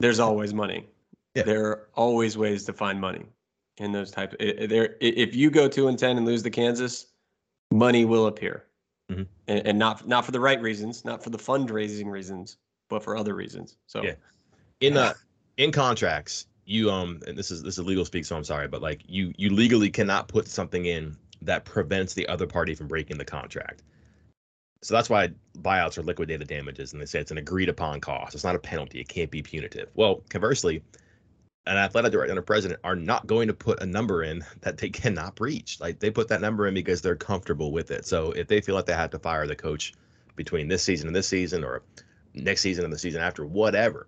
There's 0.00 0.18
always 0.18 0.54
money. 0.54 0.86
Yeah. 1.34 1.42
There 1.42 1.66
are 1.66 1.88
always 1.94 2.38
ways 2.38 2.64
to 2.64 2.72
find 2.72 2.98
money 3.00 3.26
in 3.76 3.92
those 3.92 4.10
type. 4.10 4.34
i- 4.40 4.54
i- 4.62 4.66
There, 4.66 4.96
if 5.00 5.36
you 5.36 5.50
go 5.50 5.68
two 5.68 5.88
and 5.88 5.98
ten 5.98 6.16
and 6.16 6.24
lose 6.26 6.42
to 6.44 6.50
Kansas, 6.50 7.06
money 7.70 8.04
will 8.06 8.26
appear, 8.26 8.64
Mhm. 9.10 9.26
and, 9.46 9.66
and 9.66 9.78
not 9.78 10.06
not 10.06 10.24
for 10.24 10.32
the 10.32 10.40
right 10.40 10.60
reasons, 10.60 11.04
not 11.04 11.22
for 11.22 11.30
the 11.30 11.38
fundraising 11.38 12.10
reasons, 12.10 12.58
but 12.88 13.02
for 13.02 13.16
other 13.16 13.34
reasons. 13.34 13.76
So 13.86 14.02
Yeah. 14.02 14.14
in 14.80 14.96
uh 14.96 15.14
in 15.56 15.72
contracts 15.72 16.46
you 16.66 16.90
um 16.90 17.20
and 17.26 17.36
this 17.36 17.50
is 17.50 17.62
this 17.62 17.78
is 17.78 17.84
legal 17.84 18.04
speak 18.04 18.24
so 18.24 18.36
i'm 18.36 18.44
sorry 18.44 18.68
but 18.68 18.82
like 18.82 19.02
you 19.08 19.32
you 19.38 19.50
legally 19.50 19.90
cannot 19.90 20.28
put 20.28 20.46
something 20.46 20.84
in 20.86 21.16
that 21.42 21.64
prevents 21.64 22.14
the 22.14 22.26
other 22.28 22.46
party 22.46 22.74
from 22.74 22.86
breaking 22.88 23.18
the 23.18 23.24
contract 23.24 23.82
so 24.82 24.94
that's 24.94 25.10
why 25.10 25.28
buyouts 25.58 25.98
are 25.98 26.02
liquidated 26.02 26.46
damages 26.46 26.92
and 26.92 27.02
they 27.02 27.06
say 27.06 27.18
it's 27.20 27.30
an 27.30 27.38
agreed 27.38 27.68
upon 27.68 28.00
cost 28.00 28.34
it's 28.34 28.44
not 28.44 28.54
a 28.54 28.58
penalty 28.58 29.00
it 29.00 29.08
can't 29.08 29.30
be 29.30 29.42
punitive 29.42 29.88
well 29.94 30.22
conversely 30.28 30.82
an 31.68 31.76
athletic 31.76 32.12
director 32.12 32.32
and 32.32 32.38
a 32.38 32.42
president 32.42 32.80
are 32.82 32.96
not 32.96 33.26
going 33.26 33.46
to 33.46 33.54
put 33.54 33.82
a 33.82 33.86
number 33.86 34.22
in 34.22 34.44
that 34.62 34.78
they 34.78 34.88
cannot 35.00 35.36
breach. 35.36 35.78
Like 35.80 36.00
they 36.00 36.10
put 36.10 36.28
that 36.28 36.40
number 36.40 36.66
in 36.66 36.74
because 36.74 37.02
they're 37.02 37.16
comfortable 37.16 37.72
with 37.72 37.90
it. 37.90 38.06
So 38.06 38.32
if 38.32 38.48
they 38.48 38.60
feel 38.60 38.74
like 38.74 38.86
they 38.86 38.94
have 38.94 39.10
to 39.10 39.18
fire 39.18 39.46
the 39.46 39.54
coach 39.54 39.92
between 40.34 40.68
this 40.68 40.82
season 40.82 41.06
and 41.06 41.14
this 41.14 41.28
season 41.28 41.64
or 41.64 41.82
next 42.34 42.62
season 42.62 42.84
and 42.84 42.92
the 42.92 42.98
season 42.98 43.20
after 43.20 43.44
whatever 43.44 44.06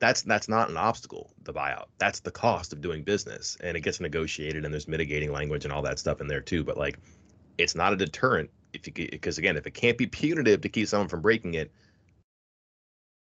that's 0.00 0.22
that's 0.22 0.48
not 0.48 0.70
an 0.70 0.76
obstacle 0.76 1.32
the 1.44 1.52
buyout. 1.52 1.86
That's 1.98 2.20
the 2.20 2.30
cost 2.30 2.72
of 2.72 2.80
doing 2.80 3.04
business. 3.04 3.56
And 3.62 3.76
it 3.76 3.80
gets 3.80 4.00
negotiated 4.00 4.64
and 4.64 4.74
there's 4.74 4.88
mitigating 4.88 5.32
language 5.32 5.64
and 5.64 5.72
all 5.72 5.82
that 5.82 5.98
stuff 5.98 6.20
in 6.20 6.26
there 6.26 6.40
too. 6.40 6.64
But 6.64 6.76
like 6.76 6.98
it's 7.58 7.74
not 7.74 7.92
a 7.92 7.96
deterrent 7.96 8.50
if 8.72 8.86
you 8.86 8.92
because 8.92 9.38
again, 9.38 9.56
if 9.56 9.66
it 9.66 9.74
can't 9.74 9.96
be 9.96 10.06
punitive 10.06 10.60
to 10.62 10.68
keep 10.68 10.88
someone 10.88 11.08
from 11.08 11.22
breaking 11.22 11.54
it, 11.54 11.70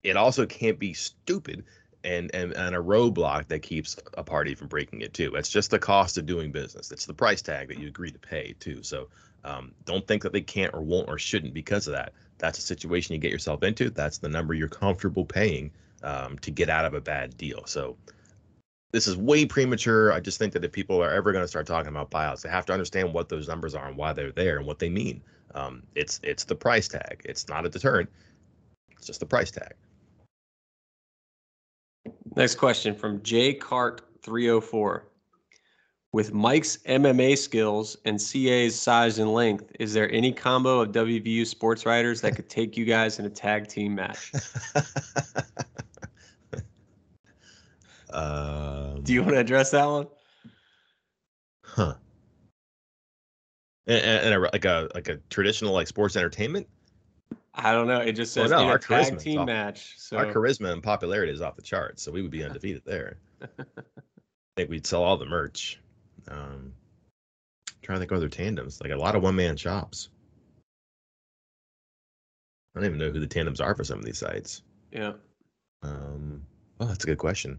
it 0.02 0.16
also 0.16 0.46
can't 0.46 0.78
be 0.78 0.94
stupid 0.94 1.64
and, 2.04 2.34
and 2.34 2.52
and 2.52 2.74
a 2.74 2.78
roadblock 2.78 3.48
that 3.48 3.60
keeps 3.60 3.96
a 4.14 4.24
party 4.24 4.54
from 4.54 4.68
breaking 4.68 5.02
it 5.02 5.12
too. 5.12 5.34
It's 5.34 5.50
just 5.50 5.70
the 5.70 5.78
cost 5.78 6.18
of 6.18 6.26
doing 6.26 6.52
business. 6.52 6.90
It's 6.90 7.06
the 7.06 7.14
price 7.14 7.42
tag 7.42 7.68
that 7.68 7.78
you 7.78 7.88
agree 7.88 8.10
to 8.10 8.18
pay 8.18 8.54
too. 8.58 8.82
So 8.82 9.08
um, 9.44 9.72
don't 9.84 10.06
think 10.06 10.22
that 10.22 10.32
they 10.32 10.40
can't 10.40 10.74
or 10.74 10.80
won't 10.80 11.08
or 11.08 11.18
shouldn't 11.18 11.54
because 11.54 11.86
of 11.86 11.92
that. 11.92 12.12
That's 12.38 12.58
a 12.58 12.62
situation 12.62 13.14
you 13.14 13.20
get 13.20 13.32
yourself 13.32 13.62
into. 13.62 13.90
That's 13.90 14.18
the 14.18 14.28
number 14.28 14.54
you're 14.54 14.68
comfortable 14.68 15.24
paying 15.24 15.70
um, 16.02 16.38
to 16.38 16.50
get 16.50 16.70
out 16.70 16.84
of 16.84 16.94
a 16.94 17.00
bad 17.00 17.36
deal. 17.36 17.64
So 17.66 17.96
this 18.92 19.06
is 19.06 19.16
way 19.16 19.46
premature. 19.46 20.12
I 20.12 20.20
just 20.20 20.38
think 20.38 20.52
that 20.54 20.64
if 20.64 20.72
people 20.72 21.02
are 21.02 21.10
ever 21.10 21.32
going 21.32 21.44
to 21.44 21.48
start 21.48 21.66
talking 21.66 21.88
about 21.88 22.10
buyouts, 22.10 22.42
they 22.42 22.48
have 22.48 22.66
to 22.66 22.72
understand 22.72 23.12
what 23.12 23.28
those 23.28 23.48
numbers 23.48 23.74
are 23.74 23.88
and 23.88 23.96
why 23.96 24.12
they're 24.12 24.32
there 24.32 24.58
and 24.58 24.66
what 24.66 24.78
they 24.78 24.88
mean. 24.88 25.22
Um, 25.54 25.82
it's 25.94 26.20
it's 26.22 26.44
the 26.44 26.54
price 26.54 26.88
tag. 26.88 27.22
It's 27.24 27.48
not 27.48 27.66
a 27.66 27.68
deterrent. 27.68 28.08
It's 28.92 29.06
just 29.06 29.20
the 29.20 29.26
price 29.26 29.50
tag. 29.50 29.74
Next 32.36 32.54
question 32.56 32.94
from 32.94 33.22
J 33.22 33.54
Cart 33.54 34.02
304. 34.22 35.06
With 36.12 36.34
Mike's 36.34 36.78
MMA 36.78 37.38
skills 37.38 37.96
and 38.04 38.18
CA's 38.18 38.74
size 38.74 39.20
and 39.20 39.32
length, 39.32 39.70
is 39.78 39.92
there 39.92 40.10
any 40.10 40.32
combo 40.32 40.80
of 40.80 40.90
WVU 40.90 41.46
sports 41.46 41.86
writers 41.86 42.20
that 42.22 42.34
could 42.34 42.48
take 42.48 42.76
you 42.76 42.84
guys 42.84 43.20
in 43.20 43.26
a 43.26 43.30
tag 43.30 43.68
team 43.68 43.94
match? 43.94 44.32
um, 48.12 49.02
Do 49.04 49.12
you 49.12 49.22
want 49.22 49.34
to 49.34 49.40
address 49.40 49.70
that 49.70 49.84
one? 49.84 50.08
Huh. 51.62 51.94
And, 53.86 54.04
and 54.04 54.34
a, 54.34 54.40
like 54.52 54.64
a 54.64 54.88
like 54.94 55.08
a 55.08 55.18
traditional 55.30 55.72
like 55.72 55.86
sports 55.86 56.16
entertainment. 56.16 56.66
I 57.54 57.72
don't 57.72 57.88
know. 57.88 57.98
It 58.00 58.12
just 58.12 58.36
Well, 58.36 58.44
says 58.44 58.50
no, 58.52 58.66
our 58.66 58.76
a 58.76 58.80
tag 58.80 59.18
team 59.18 59.40
off- 59.40 59.46
match. 59.46 59.94
So 59.98 60.16
Our 60.16 60.26
charisma 60.32 60.72
and 60.72 60.82
popularity 60.82 61.32
is 61.32 61.40
off 61.40 61.56
the 61.56 61.62
charts, 61.62 62.02
so 62.02 62.12
we 62.12 62.22
would 62.22 62.30
be 62.30 62.44
undefeated 62.44 62.82
there. 62.84 63.18
I 63.42 63.46
think 64.56 64.70
we'd 64.70 64.86
sell 64.86 65.02
all 65.02 65.16
the 65.16 65.26
merch. 65.26 65.80
Um, 66.28 66.72
trying 67.82 67.96
to 67.96 68.00
think 68.00 68.12
of 68.12 68.18
other 68.18 68.28
tandems, 68.28 68.80
like 68.80 68.92
a 68.92 68.96
lot 68.96 69.16
of 69.16 69.22
one 69.22 69.34
man 69.34 69.56
shops. 69.56 70.10
I 72.74 72.80
don't 72.80 72.86
even 72.86 72.98
know 72.98 73.10
who 73.10 73.18
the 73.20 73.26
tandems 73.26 73.60
are 73.60 73.74
for 73.74 73.82
some 73.84 73.98
of 73.98 74.04
these 74.04 74.18
sites. 74.18 74.62
yeah. 74.92 75.12
Um, 75.82 76.42
oh, 76.78 76.84
that's 76.86 77.04
a 77.04 77.06
good 77.06 77.18
question. 77.18 77.58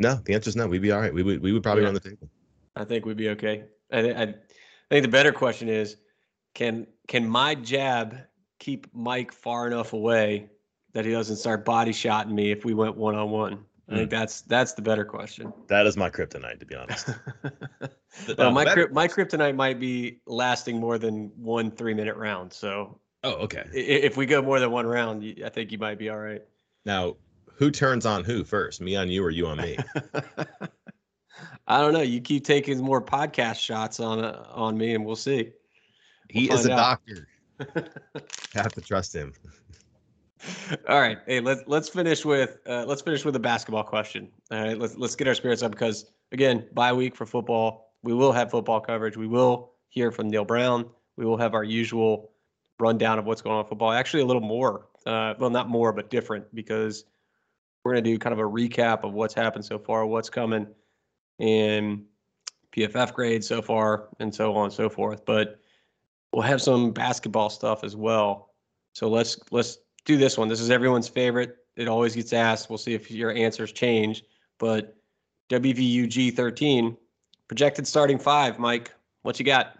No, 0.00 0.16
the 0.24 0.34
answer 0.34 0.48
is 0.50 0.56
no. 0.56 0.66
We'd 0.66 0.82
be 0.82 0.90
all 0.92 1.00
right. 1.00 1.14
We 1.14 1.22
would 1.22 1.40
we 1.40 1.52
would 1.52 1.62
probably 1.62 1.82
Yeah. 1.82 1.86
run 1.86 1.94
the 1.94 2.00
table. 2.00 2.28
I 2.74 2.84
think 2.84 3.06
we'd 3.06 3.16
be 3.16 3.28
okay. 3.30 3.64
I, 3.92 4.00
I 4.10 4.26
think 4.90 5.02
the 5.04 5.08
better 5.08 5.32
question 5.32 5.68
is, 5.68 5.96
can 6.56 6.86
can 7.06 7.28
my 7.28 7.54
jab 7.54 8.16
keep 8.58 8.88
Mike 8.94 9.30
far 9.30 9.66
enough 9.66 9.92
away 9.92 10.48
that 10.94 11.04
he 11.04 11.12
doesn't 11.12 11.36
start 11.36 11.66
body 11.66 11.92
shotting 11.92 12.34
me 12.34 12.50
if 12.50 12.64
we 12.64 12.72
went 12.72 12.96
one 12.96 13.14
on 13.14 13.30
one? 13.30 13.64
I 13.88 13.94
think 13.94 14.10
that's 14.10 14.40
that's 14.40 14.72
the 14.72 14.82
better 14.82 15.04
question. 15.04 15.52
That 15.68 15.86
is 15.86 15.96
my 15.96 16.10
kryptonite, 16.10 16.58
to 16.58 16.66
be 16.66 16.74
honest. 16.74 17.08
well, 18.36 18.48
uh, 18.48 18.50
my 18.50 18.64
my 18.90 19.06
kryptonite 19.06 19.54
might 19.54 19.78
be 19.78 20.22
lasting 20.26 20.80
more 20.80 20.98
than 20.98 21.30
one 21.36 21.70
three 21.70 21.94
minute 21.94 22.16
round. 22.16 22.52
So 22.52 22.98
Oh, 23.22 23.34
okay. 23.34 23.64
if 23.72 24.16
we 24.16 24.24
go 24.24 24.40
more 24.40 24.58
than 24.58 24.70
one 24.70 24.86
round, 24.86 25.22
I 25.44 25.48
think 25.50 25.72
you 25.72 25.78
might 25.78 25.98
be 25.98 26.08
all 26.08 26.18
right. 26.18 26.42
Now, 26.84 27.16
who 27.56 27.70
turns 27.70 28.06
on 28.06 28.24
who 28.24 28.44
first? 28.44 28.80
Me 28.80 28.96
on 28.96 29.10
you 29.10 29.22
or 29.24 29.30
you 29.30 29.46
on 29.46 29.58
me? 29.58 29.76
I 31.68 31.80
don't 31.80 31.92
know. 31.92 32.02
You 32.02 32.20
keep 32.20 32.44
taking 32.44 32.80
more 32.80 33.02
podcast 33.02 33.56
shots 33.56 34.00
on 34.00 34.24
uh, 34.24 34.46
on 34.50 34.78
me, 34.78 34.94
and 34.94 35.04
we'll 35.04 35.16
see. 35.16 35.52
He 36.30 36.48
We'll 36.48 36.58
is 36.58 36.66
a 36.66 36.72
out. 36.72 36.76
doctor. 37.06 37.28
Have 38.54 38.72
to 38.72 38.80
trust 38.80 39.14
him. 39.14 39.32
All 40.88 41.00
right. 41.00 41.18
Hey, 41.26 41.40
let's 41.40 41.62
let's 41.66 41.88
finish 41.88 42.24
with 42.24 42.58
uh, 42.68 42.84
let's 42.86 43.02
finish 43.02 43.24
with 43.24 43.34
a 43.36 43.40
basketball 43.40 43.82
question. 43.82 44.28
All 44.50 44.62
right. 44.62 44.78
Let's 44.78 44.96
let's 44.96 45.16
get 45.16 45.26
our 45.28 45.34
spirits 45.34 45.62
up 45.62 45.72
because 45.72 46.10
again, 46.32 46.66
bye 46.74 46.92
week 46.92 47.16
for 47.16 47.26
football. 47.26 47.94
We 48.02 48.12
will 48.14 48.32
have 48.32 48.50
football 48.50 48.80
coverage. 48.80 49.16
We 49.16 49.26
will 49.26 49.72
hear 49.88 50.12
from 50.12 50.28
Neal 50.28 50.44
Brown. 50.44 50.88
We 51.16 51.24
will 51.24 51.38
have 51.38 51.54
our 51.54 51.64
usual 51.64 52.30
rundown 52.78 53.18
of 53.18 53.24
what's 53.24 53.40
going 53.40 53.54
on 53.54 53.64
in 53.64 53.68
football. 53.68 53.92
Actually, 53.92 54.22
a 54.22 54.26
little 54.26 54.42
more. 54.42 54.86
Uh, 55.06 55.34
well, 55.38 55.50
not 55.50 55.68
more, 55.68 55.92
but 55.92 56.10
different 56.10 56.52
because 56.54 57.04
we're 57.82 57.92
going 57.92 58.04
to 58.04 58.10
do 58.10 58.18
kind 58.18 58.32
of 58.32 58.38
a 58.38 58.42
recap 58.42 59.04
of 59.04 59.14
what's 59.14 59.32
happened 59.32 59.64
so 59.64 59.78
far, 59.78 60.04
what's 60.04 60.28
coming, 60.28 60.66
and 61.38 62.04
PFF 62.72 63.14
grades 63.14 63.46
so 63.46 63.62
far, 63.62 64.08
and 64.20 64.34
so 64.34 64.54
on 64.54 64.64
and 64.64 64.72
so 64.72 64.88
forth. 64.88 65.24
But 65.24 65.60
we'll 66.36 66.44
have 66.44 66.60
some 66.60 66.90
basketball 66.90 67.48
stuff 67.48 67.82
as 67.82 67.96
well. 67.96 68.50
So 68.92 69.08
let's 69.08 69.40
let's 69.50 69.78
do 70.04 70.18
this 70.18 70.36
one. 70.36 70.48
This 70.48 70.60
is 70.60 70.70
everyone's 70.70 71.08
favorite. 71.08 71.56
It 71.76 71.88
always 71.88 72.14
gets 72.14 72.34
asked. 72.34 72.68
We'll 72.68 72.76
see 72.76 72.92
if 72.92 73.10
your 73.10 73.32
answers 73.32 73.72
change. 73.72 74.22
But 74.58 74.94
WVU 75.48 76.04
G13 76.04 76.94
projected 77.48 77.86
starting 77.86 78.18
five. 78.18 78.58
Mike, 78.58 78.92
what 79.22 79.38
you 79.38 79.46
got? 79.46 79.78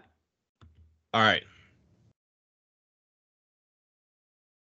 All 1.13 1.21
right. 1.21 1.43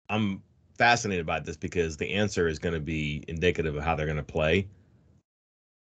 I'm 0.09 0.41
fascinated 0.79 1.27
by 1.27 1.41
this 1.41 1.57
because 1.57 1.95
the 1.95 2.11
answer 2.11 2.47
is 2.47 2.57
going 2.57 2.73
to 2.73 2.81
be 2.81 3.23
indicative 3.27 3.75
of 3.75 3.83
how 3.83 3.95
they're 3.95 4.07
going 4.07 4.17
to 4.17 4.23
play. 4.23 4.67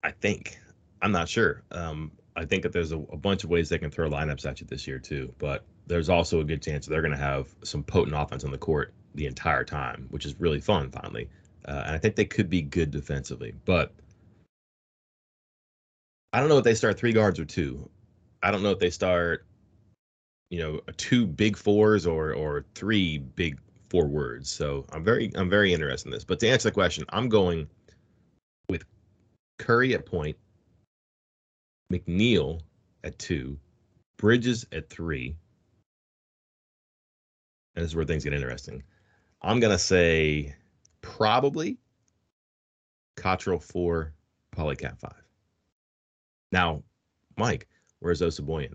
I 0.03 0.11
think. 0.11 0.59
I'm 1.03 1.13
not 1.13 1.29
sure. 1.29 1.63
Um, 1.71 2.11
I 2.39 2.45
think 2.45 2.63
that 2.63 2.73
there's 2.73 2.93
a, 2.93 2.99
a 2.99 3.17
bunch 3.17 3.43
of 3.43 3.51
ways 3.51 3.69
they 3.69 3.79
can 3.79 3.91
throw 3.91 4.09
lineups 4.09 4.49
at 4.49 4.61
you 4.61 4.67
this 4.67 4.87
year 4.87 5.01
too, 5.01 5.35
but 5.39 5.65
there's 5.89 6.09
also 6.09 6.41
a 6.41 6.45
good 6.45 6.63
chance 6.63 6.87
that 6.87 6.93
they're 6.93 7.03
going 7.03 7.13
to 7.13 7.19
have 7.19 7.49
some 7.65 7.83
potent 7.83 8.17
offense 8.17 8.45
on 8.45 8.53
the 8.53 8.59
court 8.59 8.95
the 9.17 9.27
entire 9.27 9.65
time, 9.65 10.07
which 10.11 10.25
is 10.25 10.39
really 10.39 10.61
fun 10.61 10.89
finally. 10.91 11.29
Uh, 11.67 11.83
and 11.87 11.97
I 11.97 11.99
think 11.99 12.15
they 12.15 12.25
could 12.25 12.49
be 12.49 12.63
good 12.63 12.93
defensively, 12.93 13.55
but 13.65 13.93
I 16.33 16.39
don't 16.39 16.49
know 16.49 16.59
if 16.59 16.65
they 16.65 16.75
start 16.75 16.97
three 16.97 17.13
guards 17.13 17.41
or 17.41 17.45
two. 17.45 17.91
I 18.43 18.53
don't 18.53 18.63
know 18.63 18.71
if 18.71 18.79
they 18.79 18.91
start, 18.91 19.45
you 20.51 20.61
know, 20.61 20.81
two 20.97 21.27
big 21.27 21.57
fours 21.57 22.07
or 22.07 22.33
or 22.35 22.65
three 22.77 23.19
big 23.19 23.59
forwards. 23.91 24.49
So 24.49 24.87
I'm 24.93 25.03
very 25.03 25.33
I'm 25.35 25.51
very 25.51 25.73
interested 25.73 26.09
in 26.09 26.13
this. 26.13 26.25
But 26.25 26.39
to 26.41 26.49
answer 26.49 26.69
the 26.69 26.75
question, 26.75 27.05
I'm 27.09 27.29
going 27.29 27.67
with 28.69 28.85
Curry 29.59 29.95
at 29.95 30.07
point, 30.07 30.37
McNeil 31.93 32.61
at 33.05 33.19
two, 33.19 33.59
Bridges 34.17 34.67
at 34.73 34.91
three. 34.91 35.37
And 37.75 37.85
this 37.85 37.93
is 37.93 37.97
where 37.97 38.05
things 38.05 38.25
get 38.25 38.33
interesting. 38.33 38.83
I'm 39.43 39.61
gonna 39.61 39.79
say 39.79 40.55
probably 41.01 41.79
Cottrell 43.17 43.61
four, 43.61 44.13
Paulicap 44.57 44.99
five. 44.99 45.23
Now, 46.51 46.83
Mike, 47.37 47.69
where's 48.01 48.21
Osabuohien? 48.21 48.75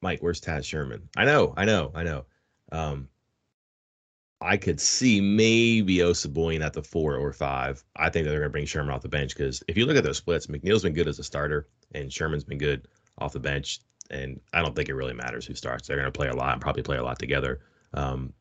Mike, 0.00 0.20
where's 0.22 0.40
Taz 0.40 0.64
Sherman? 0.64 1.08
I 1.16 1.24
know, 1.24 1.54
I 1.56 1.64
know, 1.64 1.92
I 1.94 2.02
know. 2.02 2.24
Um, 2.72 3.08
I 4.40 4.56
could 4.56 4.80
see 4.80 5.20
maybe 5.20 5.96
Osabuohien 5.96 6.64
at 6.64 6.72
the 6.72 6.82
four 6.82 7.16
or 7.16 7.32
five. 7.32 7.84
I 7.96 8.08
think 8.08 8.24
they're 8.24 8.38
going 8.38 8.44
to 8.44 8.50
bring 8.50 8.64
Sherman 8.64 8.94
off 8.94 9.02
the 9.02 9.08
bench 9.08 9.36
because 9.36 9.62
if 9.68 9.76
you 9.76 9.84
look 9.84 9.98
at 9.98 10.04
those 10.04 10.16
splits, 10.16 10.46
McNeil's 10.46 10.82
been 10.82 10.94
good 10.94 11.08
as 11.08 11.18
a 11.18 11.24
starter 11.24 11.68
and 11.94 12.12
Sherman's 12.12 12.44
been 12.44 12.58
good 12.58 12.88
off 13.18 13.32
the 13.32 13.40
bench. 13.40 13.80
And 14.10 14.40
I 14.52 14.62
don't 14.62 14.74
think 14.74 14.88
it 14.88 14.94
really 14.94 15.14
matters 15.14 15.46
who 15.46 15.54
starts. 15.54 15.86
They're 15.86 15.96
going 15.96 16.10
to 16.10 16.16
play 16.16 16.28
a 16.28 16.34
lot 16.34 16.52
and 16.52 16.60
probably 16.60 16.82
play 16.82 16.96
a 16.96 17.04
lot 17.04 17.18
together. 17.18 17.60
Um, 17.94 18.32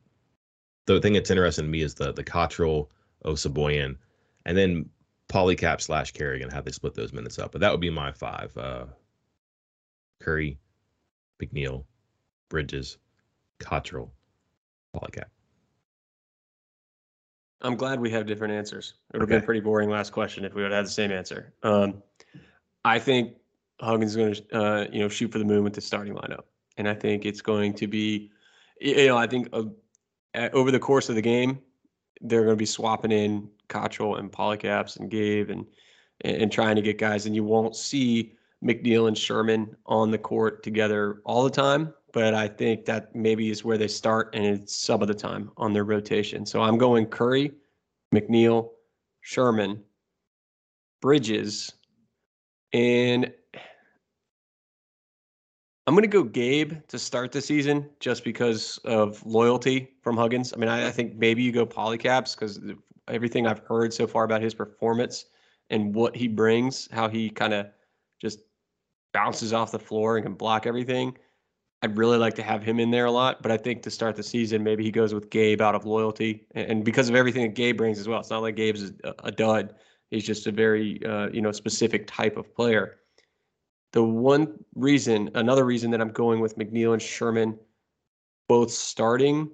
the 0.85 0.99
thing 0.99 1.13
that's 1.13 1.29
interesting 1.29 1.65
to 1.65 1.69
me 1.69 1.81
is 1.81 1.93
the 1.93 2.11
the 2.11 2.23
Cottrell, 2.23 2.89
Osabuohien, 3.23 3.95
and 4.45 4.57
then 4.57 4.89
Paulicap 5.27 5.81
slash 5.81 6.11
Carrigan, 6.11 6.49
how 6.49 6.61
they 6.61 6.71
split 6.71 6.95
those 6.95 7.13
minutes 7.13 7.37
up. 7.37 7.51
But 7.51 7.61
that 7.61 7.71
would 7.71 7.81
be 7.81 7.91
my 7.91 8.11
five. 8.11 8.55
Uh, 8.57 8.85
Curry, 10.19 10.57
McNeil, 11.41 11.85
Bridges, 12.49 12.97
Cottrell, 13.59 14.11
Paulicap. 14.95 15.29
I'm 17.61 17.75
glad 17.75 17.99
we 17.99 18.09
have 18.11 18.25
different 18.25 18.53
answers. 18.53 18.95
It 19.13 19.17
would 19.17 19.21
have 19.21 19.29
been 19.29 19.45
pretty 19.45 19.59
boring 19.59 19.89
last 19.89 20.11
question 20.11 20.45
if 20.45 20.53
we 20.53 20.61
would 20.61 20.71
have 20.71 20.79
had 20.79 20.85
the 20.85 20.91
same 20.91 21.11
answer. 21.11 21.53
Um, 21.61 22.01
I 22.85 22.99
think 22.99 23.35
Huggins 23.79 24.11
is 24.11 24.17
going 24.17 24.33
to, 24.33 24.57
uh, 24.57 24.87
you 24.91 24.99
know, 24.99 25.09
shoot 25.09 25.31
for 25.31 25.39
the 25.39 25.45
moon 25.45 25.63
with 25.63 25.73
the 25.73 25.81
starting 25.81 26.13
lineup, 26.13 26.43
and 26.77 26.87
I 26.87 26.93
think 26.93 27.25
it's 27.25 27.41
going 27.41 27.73
to 27.75 27.87
be, 27.87 28.29
you 28.79 29.07
know, 29.07 29.17
I 29.17 29.27
think 29.27 29.49
uh, 29.53 29.63
over 30.53 30.71
the 30.71 30.79
course 30.79 31.09
of 31.09 31.15
the 31.15 31.21
game, 31.21 31.59
they're 32.21 32.43
going 32.43 32.55
to 32.55 32.59
be 32.59 32.65
swapping 32.65 33.11
in 33.11 33.49
Cottrell 33.69 34.15
and 34.15 34.31
Paulicaps 34.31 34.97
and 34.97 35.09
Gabe 35.09 35.49
and 35.49 35.65
and 36.21 36.51
trying 36.51 36.75
to 36.75 36.81
get 36.81 36.97
guys, 36.97 37.25
and 37.25 37.33
you 37.33 37.43
won't 37.45 37.75
see 37.75 38.33
McNeil 38.63 39.07
and 39.07 39.17
Sherman 39.17 39.75
on 39.85 40.11
the 40.11 40.17
court 40.17 40.63
together 40.63 41.21
all 41.25 41.43
the 41.43 41.49
time. 41.49 41.93
But 42.11 42.33
I 42.33 42.47
think 42.47 42.85
that 42.85 43.15
maybe 43.15 43.49
is 43.49 43.63
where 43.63 43.77
they 43.77 43.87
start, 43.87 44.35
and 44.35 44.45
it's 44.45 44.75
some 44.75 45.01
of 45.01 45.07
the 45.07 45.13
time 45.13 45.51
on 45.57 45.73
their 45.73 45.85
rotation. 45.85 46.45
So 46.45 46.61
I'm 46.61 46.77
going 46.77 47.05
Curry, 47.05 47.51
McNeil, 48.13 48.71
Sherman, 49.21 49.83
Bridges, 51.01 51.71
and 52.73 53.31
I'm 55.89 55.95
going 55.95 56.03
to 56.03 56.07
go 56.07 56.21
Gabe 56.21 56.73
to 56.87 56.99
start 56.99 57.31
the 57.31 57.41
season 57.41 57.89
just 57.99 58.23
because 58.23 58.77
of 58.85 59.25
loyalty 59.25 59.89
from 60.03 60.17
Huggins. 60.17 60.53
I 60.53 60.57
mean, 60.57 60.69
I, 60.69 60.85
I 60.85 60.91
think 60.91 61.15
maybe 61.15 61.41
you 61.41 61.51
go 61.51 61.65
Paulicaps 61.65 62.35
because 62.35 62.59
everything 63.07 63.47
I've 63.47 63.63
heard 63.67 63.91
so 63.91 64.05
far 64.05 64.23
about 64.23 64.39
his 64.39 64.53
performance 64.53 65.25
and 65.71 65.95
what 65.95 66.15
he 66.15 66.27
brings, 66.27 66.87
how 66.91 67.09
he 67.09 67.31
kind 67.31 67.55
of 67.55 67.71
just 68.21 68.41
bounces 69.13 69.51
off 69.51 69.71
the 69.71 69.79
floor 69.79 70.17
and 70.17 70.23
can 70.23 70.35
block 70.35 70.67
everything. 70.67 71.17
I'd 71.81 71.97
really 71.97 72.19
like 72.19 72.35
to 72.35 72.43
have 72.43 72.61
him 72.61 72.79
in 72.79 72.91
there 72.91 73.05
a 73.05 73.11
lot, 73.11 73.41
but 73.41 73.51
I 73.51 73.57
think 73.57 73.81
to 73.81 73.89
start 73.89 74.15
the 74.15 74.21
season, 74.21 74.63
maybe 74.63 74.83
he 74.83 74.91
goes 74.91 75.15
with 75.15 75.31
Gabe 75.31 75.59
out 75.59 75.73
of 75.73 75.87
loyalty 75.87 76.45
and 76.53 76.85
because 76.85 77.09
of 77.09 77.15
everything 77.15 77.41
that 77.41 77.55
Gabe 77.55 77.77
brings 77.77 77.97
as 77.97 78.07
well. 78.07 78.19
It's 78.19 78.29
not 78.29 78.43
like 78.43 78.55
Gabe's 78.55 78.91
a, 79.23 79.31
dud; 79.31 79.73
he's 80.11 80.23
just 80.23 80.45
a 80.45 80.51
very 80.51 81.03
uh, 81.03 81.29
you 81.29 81.41
know 81.41 81.51
specific 81.51 82.05
type 82.05 82.37
of 82.37 82.53
player. 82.53 82.99
The 83.91 84.03
one 84.03 84.53
reason, 84.75 85.31
another 85.33 85.65
reason 85.65 85.91
that 85.91 86.01
I'm 86.01 86.11
going 86.11 86.39
with 86.39 86.57
McNeil 86.57 86.93
and 86.93 87.01
Sherman 87.01 87.57
both 88.47 88.71
starting, 88.71 89.49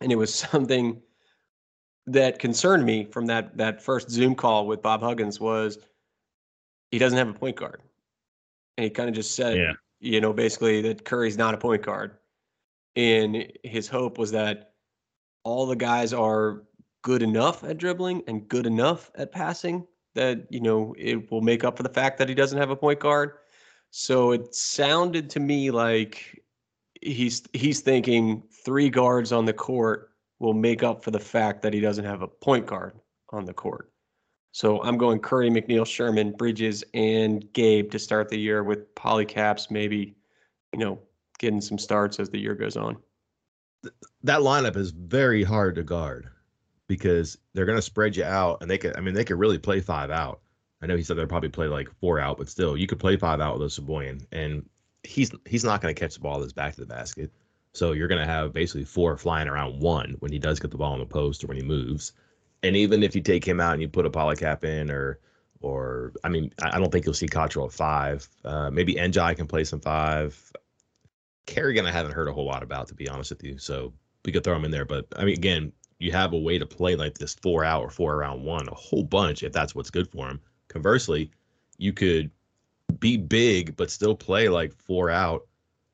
and 0.00 0.10
it 0.10 0.16
was 0.16 0.34
something 0.50 1.00
that 2.06 2.38
concerned 2.38 2.84
me 2.84 3.04
from 3.04 3.26
that 3.26 3.56
that 3.56 3.82
first 3.82 4.10
Zoom 4.10 4.34
call 4.34 4.66
with 4.66 4.82
Bob 4.82 5.02
Huggins 5.02 5.38
was 5.38 5.78
he 6.90 6.98
doesn't 6.98 7.18
have 7.18 7.28
a 7.28 7.34
point 7.34 7.56
guard, 7.56 7.82
and 8.76 8.84
he 8.84 8.90
kind 8.90 9.08
of 9.08 9.14
just 9.14 9.36
said, 9.36 9.56
yeah. 9.56 9.72
you 10.00 10.20
know, 10.20 10.32
basically 10.32 10.82
that 10.82 11.04
Curry's 11.04 11.38
not 11.38 11.54
a 11.54 11.58
point 11.58 11.82
guard, 11.82 12.16
and 12.96 13.52
his 13.62 13.86
hope 13.86 14.18
was 14.18 14.32
that 14.32 14.72
all 15.44 15.66
the 15.66 15.76
guys 15.76 16.12
are 16.12 16.64
good 17.02 17.22
enough 17.22 17.64
at 17.64 17.78
dribbling 17.78 18.22
and 18.26 18.48
good 18.48 18.66
enough 18.66 19.10
at 19.14 19.32
passing 19.32 19.86
that 20.14 20.46
you 20.50 20.60
know 20.60 20.94
it 20.98 21.30
will 21.30 21.40
make 21.40 21.64
up 21.64 21.76
for 21.76 21.82
the 21.82 21.88
fact 21.88 22.18
that 22.18 22.28
he 22.28 22.34
doesn't 22.34 22.58
have 22.58 22.70
a 22.70 22.76
point 22.76 23.00
guard. 23.00 23.32
So 23.90 24.32
it 24.32 24.54
sounded 24.54 25.30
to 25.30 25.40
me 25.40 25.70
like 25.70 26.42
he's 27.00 27.42
he's 27.52 27.80
thinking 27.80 28.42
three 28.64 28.90
guards 28.90 29.32
on 29.32 29.44
the 29.44 29.52
court 29.52 30.10
will 30.38 30.54
make 30.54 30.82
up 30.82 31.04
for 31.04 31.10
the 31.10 31.18
fact 31.18 31.62
that 31.62 31.74
he 31.74 31.80
doesn't 31.80 32.04
have 32.04 32.22
a 32.22 32.28
point 32.28 32.66
guard 32.66 32.94
on 33.30 33.44
the 33.44 33.52
court. 33.52 33.90
So 34.52 34.82
I'm 34.82 34.98
going 34.98 35.20
Curry, 35.20 35.50
McNeil, 35.50 35.86
Sherman, 35.86 36.32
Bridges, 36.32 36.82
and 36.94 37.44
Gabe 37.52 37.90
to 37.92 37.98
start 37.98 38.28
the 38.28 38.38
year 38.38 38.64
with 38.64 38.92
Paulicaps, 38.96 39.70
maybe, 39.70 40.16
you 40.72 40.78
know, 40.78 40.98
getting 41.38 41.60
some 41.60 41.78
starts 41.78 42.18
as 42.18 42.30
the 42.30 42.38
year 42.38 42.54
goes 42.54 42.76
on. 42.76 42.96
That 44.24 44.40
lineup 44.40 44.76
is 44.76 44.90
very 44.90 45.44
hard 45.44 45.76
to 45.76 45.82
guard 45.82 46.28
because 46.88 47.38
they're 47.54 47.64
going 47.64 47.78
to 47.78 47.82
spread 47.82 48.16
you 48.16 48.24
out, 48.24 48.58
and 48.60 48.70
they 48.70 48.76
could. 48.76 48.96
I 48.96 49.00
mean, 49.00 49.14
they 49.14 49.24
could 49.24 49.38
really 49.38 49.58
play 49.58 49.80
five 49.80 50.10
out. 50.10 50.40
I 50.82 50.86
know 50.86 50.96
he 50.96 51.02
said 51.02 51.16
they'd 51.16 51.28
probably 51.28 51.50
play 51.50 51.66
like 51.66 51.90
four 52.00 52.20
out, 52.20 52.38
but 52.38 52.48
still, 52.48 52.76
you 52.76 52.86
could 52.86 52.98
play 52.98 53.16
five 53.16 53.40
out 53.40 53.58
with 53.58 53.78
a 53.78 53.80
Osabuohien, 53.80 54.26
and 54.32 54.68
he's 55.02 55.30
he's 55.46 55.64
not 55.64 55.80
going 55.80 55.94
to 55.94 55.98
catch 55.98 56.14
the 56.14 56.20
ball 56.20 56.40
that's 56.40 56.52
back 56.52 56.74
to 56.74 56.80
the 56.80 56.86
basket. 56.86 57.32
So 57.72 57.92
you're 57.92 58.08
going 58.08 58.20
to 58.20 58.26
have 58.26 58.52
basically 58.52 58.84
four 58.84 59.16
flying 59.16 59.48
around 59.48 59.80
one 59.80 60.16
when 60.18 60.32
he 60.32 60.38
does 60.38 60.58
get 60.58 60.70
the 60.70 60.76
ball 60.76 60.92
on 60.92 60.98
the 60.98 61.06
post 61.06 61.44
or 61.44 61.46
when 61.46 61.56
he 61.56 61.62
moves. 61.62 62.12
And 62.62 62.76
even 62.76 63.02
if 63.02 63.14
you 63.14 63.22
take 63.22 63.46
him 63.46 63.60
out 63.60 63.74
and 63.74 63.82
you 63.82 63.88
put 63.88 64.06
a 64.06 64.10
Paulicap 64.10 64.64
in 64.64 64.90
or 64.90 65.20
or 65.60 66.12
I 66.24 66.28
mean, 66.30 66.52
I 66.60 66.78
don't 66.78 66.90
think 66.90 67.04
you'll 67.04 67.14
see 67.14 67.28
Cottrell 67.28 67.66
at 67.66 67.72
five. 67.72 68.28
Uh, 68.44 68.70
maybe 68.70 68.94
Ndiaye 68.94 69.36
can 69.36 69.46
play 69.46 69.64
some 69.64 69.80
five. 69.80 70.52
Carrigan, 71.46 71.86
I 71.86 71.92
haven't 71.92 72.12
heard 72.12 72.28
a 72.28 72.32
whole 72.32 72.46
lot 72.46 72.62
about, 72.62 72.88
to 72.88 72.94
be 72.94 73.08
honest 73.08 73.30
with 73.30 73.44
you. 73.44 73.58
So 73.58 73.92
we 74.24 74.32
could 74.32 74.42
throw 74.42 74.56
him 74.56 74.64
in 74.64 74.70
there. 74.70 74.84
But 74.84 75.06
I 75.16 75.24
mean, 75.24 75.36
again, 75.36 75.72
you 75.98 76.12
have 76.12 76.32
a 76.32 76.38
way 76.38 76.58
to 76.58 76.66
play 76.66 76.96
like 76.96 77.18
this 77.18 77.34
four 77.34 77.64
out 77.64 77.82
or 77.82 77.90
four 77.90 78.14
around 78.14 78.42
one 78.42 78.68
a 78.68 78.74
whole 78.74 79.04
bunch 79.04 79.42
if 79.42 79.52
that's 79.52 79.74
what's 79.74 79.90
good 79.90 80.10
for 80.10 80.28
him. 80.28 80.40
Conversely, 80.70 81.30
you 81.78 81.92
could 81.92 82.30
be 82.98 83.16
big 83.16 83.76
but 83.76 83.90
still 83.90 84.14
play 84.14 84.48
like 84.48 84.72
four 84.74 85.10
out 85.10 85.46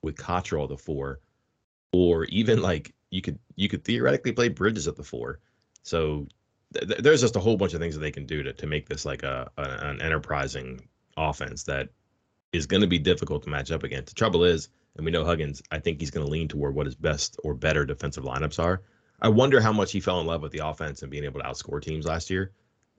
with 0.03 0.17
Cottrell 0.17 0.69
the 0.69 0.77
four 0.77 1.21
or 1.93 2.25
even 2.27 2.63
like 2.63 2.95
you 3.11 3.23
could 3.23 3.39
you 3.57 3.69
could 3.69 3.85
theoretically 3.85 4.33
play 4.33 4.49
Bridges 4.49 4.87
at 4.87 4.97
the 4.97 5.03
four. 5.03 5.41
So 5.83 6.27
th- 6.75 6.99
there's 6.99 7.23
just 7.23 7.37
a 7.37 7.41
whole 7.41 7.57
bunch 7.57 7.75
of 7.75 7.81
things 7.81 7.95
that 7.95 8.01
they 8.01 8.11
can 8.11 8.27
do 8.27 8.43
to 8.43 8.53
to 8.53 8.67
make 8.67 8.89
this 8.89 9.05
like 9.05 9.23
a, 9.23 9.51
a 9.57 9.63
an 9.63 10.03
enterprising 10.03 10.87
offense 11.17 11.63
that 11.65 11.89
is 12.53 12.67
going 12.67 12.83
to 12.83 12.87
be 12.87 12.99
difficult 12.99 13.43
to 13.45 13.51
match 13.51 13.71
up 13.71 13.83
against. 13.83 14.09
The 14.09 14.15
trouble 14.15 14.45
is, 14.45 14.69
and 14.97 15.05
we 15.05 15.11
know 15.11 15.25
Huggins, 15.25 15.63
I 15.71 15.79
think 15.79 16.01
he's 16.01 16.11
going 16.11 16.27
to 16.27 16.31
lean 16.31 16.49
toward 16.49 16.75
what 16.75 16.87
his 16.87 16.95
best 16.95 17.39
or 17.43 17.55
better 17.55 17.85
defensive 17.85 18.25
lineups 18.25 18.63
are. 18.63 18.83
I 19.21 19.29
wonder 19.29 19.61
how 19.61 19.73
much 19.73 19.93
he 19.93 20.01
fell 20.01 20.21
in 20.21 20.27
love 20.27 20.43
with 20.43 20.53
the 20.53 20.67
offense 20.67 21.03
and 21.03 21.11
being 21.11 21.25
able 21.25 21.41
to 21.41 21.47
outscore 21.47 21.83
teams 21.83 22.07
last 22.07 22.29
year, 22.29 22.53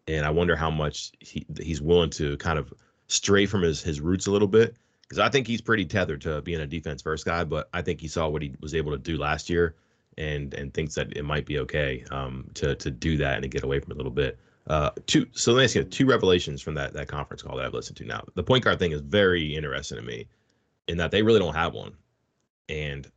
and 0.07 0.25
I 0.25 0.29
wonder 0.29 0.55
how 0.55 0.71
much 0.71 1.11
he 1.19 1.45
he's 1.59 1.81
willing 1.81 2.09
to 2.11 2.37
kind 2.37 2.59
of 2.59 2.73
stray 3.07 3.45
from 3.45 3.61
his 3.61 3.81
his 3.81 4.01
roots 4.01 4.27
a 4.27 4.31
little 4.31 4.47
bit 4.47 4.75
because 5.03 5.19
I 5.19 5.29
think 5.29 5.47
he's 5.47 5.61
pretty 5.61 5.85
tethered 5.85 6.21
to 6.21 6.41
being 6.41 6.59
a 6.59 6.67
defense 6.67 7.01
first 7.01 7.25
guy. 7.25 7.43
But 7.43 7.69
I 7.73 7.81
think 7.81 8.01
he 8.01 8.07
saw 8.07 8.27
what 8.27 8.41
he 8.41 8.53
was 8.61 8.75
able 8.75 8.91
to 8.91 8.97
do 8.97 9.17
last 9.17 9.49
year, 9.49 9.75
and 10.17 10.53
and 10.53 10.73
thinks 10.73 10.95
that 10.95 11.15
it 11.15 11.23
might 11.23 11.45
be 11.45 11.59
okay 11.59 12.03
um, 12.11 12.49
to 12.55 12.75
to 12.75 12.91
do 12.91 13.17
that 13.17 13.35
and 13.35 13.43
to 13.43 13.49
get 13.49 13.63
away 13.63 13.79
from 13.79 13.91
it 13.91 13.95
a 13.95 13.97
little 13.97 14.11
bit. 14.11 14.39
Uh, 14.67 14.89
two. 15.05 15.25
So 15.31 15.53
let 15.53 15.59
me 15.59 15.63
ask 15.63 15.75
you 15.75 15.83
two 15.83 16.05
revelations 16.05 16.61
from 16.61 16.73
that 16.75 16.93
that 16.93 17.07
conference 17.07 17.41
call 17.41 17.57
that 17.57 17.65
I've 17.65 17.73
listened 17.73 17.97
to 17.97 18.05
now. 18.05 18.23
The 18.35 18.43
point 18.43 18.63
guard 18.63 18.79
thing 18.79 18.91
is 18.91 19.01
very 19.01 19.55
interesting 19.55 19.97
to 19.97 20.03
me, 20.03 20.27
in 20.87 20.97
that 20.97 21.11
they 21.11 21.23
really 21.23 21.39
don't 21.39 21.55
have 21.55 21.73
one, 21.73 21.93
and 22.67 23.09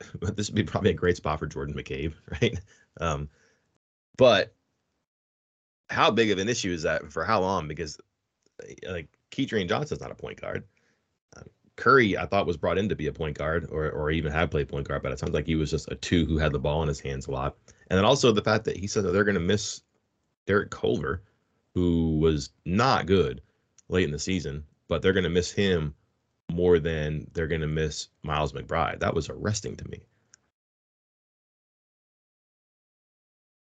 this 0.20 0.48
would 0.48 0.56
be 0.56 0.62
probably 0.62 0.90
a 0.90 0.94
great 0.94 1.16
spot 1.16 1.38
for 1.38 1.46
Jordan 1.46 1.74
McCabe, 1.74 2.14
right? 2.42 2.58
Um, 3.00 3.28
but 4.16 4.54
how 5.92 6.10
big 6.10 6.30
of 6.30 6.38
an 6.38 6.48
issue 6.48 6.72
is 6.72 6.82
that 6.82 7.12
for 7.12 7.24
how 7.24 7.40
long? 7.40 7.68
Because 7.68 7.98
like 8.88 9.08
Kedrian 9.30 9.68
Johnson's 9.68 10.00
not 10.00 10.10
a 10.10 10.14
point 10.14 10.40
guard. 10.40 10.64
Uh, 11.36 11.42
Curry, 11.76 12.16
I 12.16 12.26
thought 12.26 12.46
was 12.46 12.56
brought 12.56 12.78
in 12.78 12.88
to 12.88 12.96
be 12.96 13.06
a 13.06 13.12
point 13.12 13.36
guard, 13.36 13.68
or 13.70 13.90
or 13.90 14.10
even 14.10 14.32
have 14.32 14.50
played 14.50 14.68
point 14.68 14.88
guard, 14.88 15.02
but 15.02 15.12
it 15.12 15.18
sounds 15.18 15.34
like 15.34 15.46
he 15.46 15.56
was 15.56 15.70
just 15.70 15.90
a 15.90 15.96
two 15.96 16.24
who 16.26 16.38
had 16.38 16.52
the 16.52 16.58
ball 16.58 16.82
in 16.82 16.88
his 16.88 17.00
hands 17.00 17.26
a 17.26 17.30
lot. 17.30 17.56
And 17.90 17.98
then 17.98 18.04
also 18.04 18.32
the 18.32 18.42
fact 18.42 18.64
that 18.64 18.76
he 18.76 18.86
said 18.86 19.04
that 19.04 19.12
they're 19.12 19.24
going 19.24 19.34
to 19.34 19.40
miss 19.40 19.82
Derek 20.46 20.70
Culver, 20.70 21.22
who 21.74 22.18
was 22.18 22.50
not 22.64 23.06
good 23.06 23.42
late 23.88 24.04
in 24.04 24.12
the 24.12 24.18
season, 24.18 24.64
but 24.88 25.02
they're 25.02 25.12
going 25.12 25.24
to 25.24 25.30
miss 25.30 25.50
him 25.50 25.94
more 26.50 26.78
than 26.78 27.26
they're 27.32 27.46
going 27.46 27.60
to 27.60 27.66
miss 27.66 28.08
Miles 28.22 28.52
McBride. 28.52 29.00
That 29.00 29.14
was 29.14 29.28
arresting 29.28 29.76
to 29.76 29.88
me. 29.88 30.02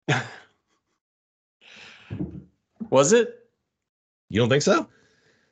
was 2.90 3.12
it? 3.12 3.34
You 4.28 4.40
don't 4.40 4.48
think 4.48 4.62
so? 4.62 4.88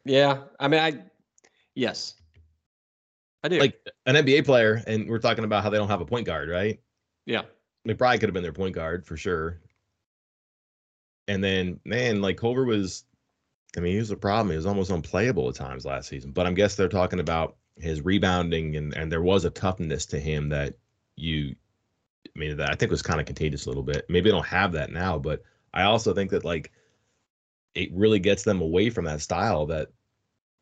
Yeah, 0.04 0.44
I 0.60 0.68
mean, 0.68 0.80
I 0.80 1.02
yes, 1.74 2.14
I 3.42 3.48
do. 3.48 3.58
Like 3.58 3.78
an 4.06 4.16
NBA 4.16 4.44
player, 4.44 4.82
and 4.86 5.08
we're 5.08 5.18
talking 5.18 5.44
about 5.44 5.62
how 5.62 5.70
they 5.70 5.78
don't 5.78 5.88
have 5.88 6.00
a 6.00 6.06
point 6.06 6.26
guard, 6.26 6.48
right? 6.48 6.80
Yeah, 7.24 7.42
McBride 7.86 8.20
could 8.20 8.28
have 8.28 8.34
been 8.34 8.42
their 8.42 8.52
point 8.52 8.74
guard 8.74 9.06
for 9.06 9.16
sure. 9.16 9.60
And 11.28 11.42
then, 11.42 11.80
man, 11.84 12.20
like 12.20 12.36
Culver 12.36 12.64
was, 12.64 13.04
I 13.76 13.80
mean, 13.80 13.92
he 13.92 13.98
was 13.98 14.12
a 14.12 14.16
problem. 14.16 14.50
He 14.50 14.56
was 14.56 14.66
almost 14.66 14.90
unplayable 14.90 15.48
at 15.48 15.56
times 15.56 15.84
last 15.84 16.08
season. 16.08 16.30
But 16.30 16.46
I'm 16.46 16.54
guess 16.54 16.76
they're 16.76 16.88
talking 16.88 17.18
about 17.18 17.56
his 17.76 18.02
rebounding, 18.02 18.76
and 18.76 18.94
and 18.94 19.10
there 19.10 19.22
was 19.22 19.44
a 19.44 19.50
toughness 19.50 20.06
to 20.06 20.20
him 20.20 20.48
that 20.50 20.74
you, 21.16 21.56
I 22.26 22.38
mean, 22.38 22.56
that 22.58 22.70
I 22.70 22.74
think 22.74 22.90
was 22.90 23.02
kind 23.02 23.20
of 23.20 23.26
contagious 23.26 23.66
a 23.66 23.70
little 23.70 23.82
bit. 23.82 24.06
Maybe 24.08 24.30
they 24.30 24.34
don't 24.36 24.46
have 24.46 24.72
that 24.72 24.92
now, 24.92 25.18
but 25.18 25.42
I 25.74 25.82
also 25.82 26.14
think 26.14 26.30
that 26.30 26.44
like 26.44 26.70
it 27.76 27.90
really 27.92 28.18
gets 28.18 28.42
them 28.42 28.60
away 28.60 28.90
from 28.90 29.04
that 29.04 29.20
style 29.20 29.66
that 29.66 29.88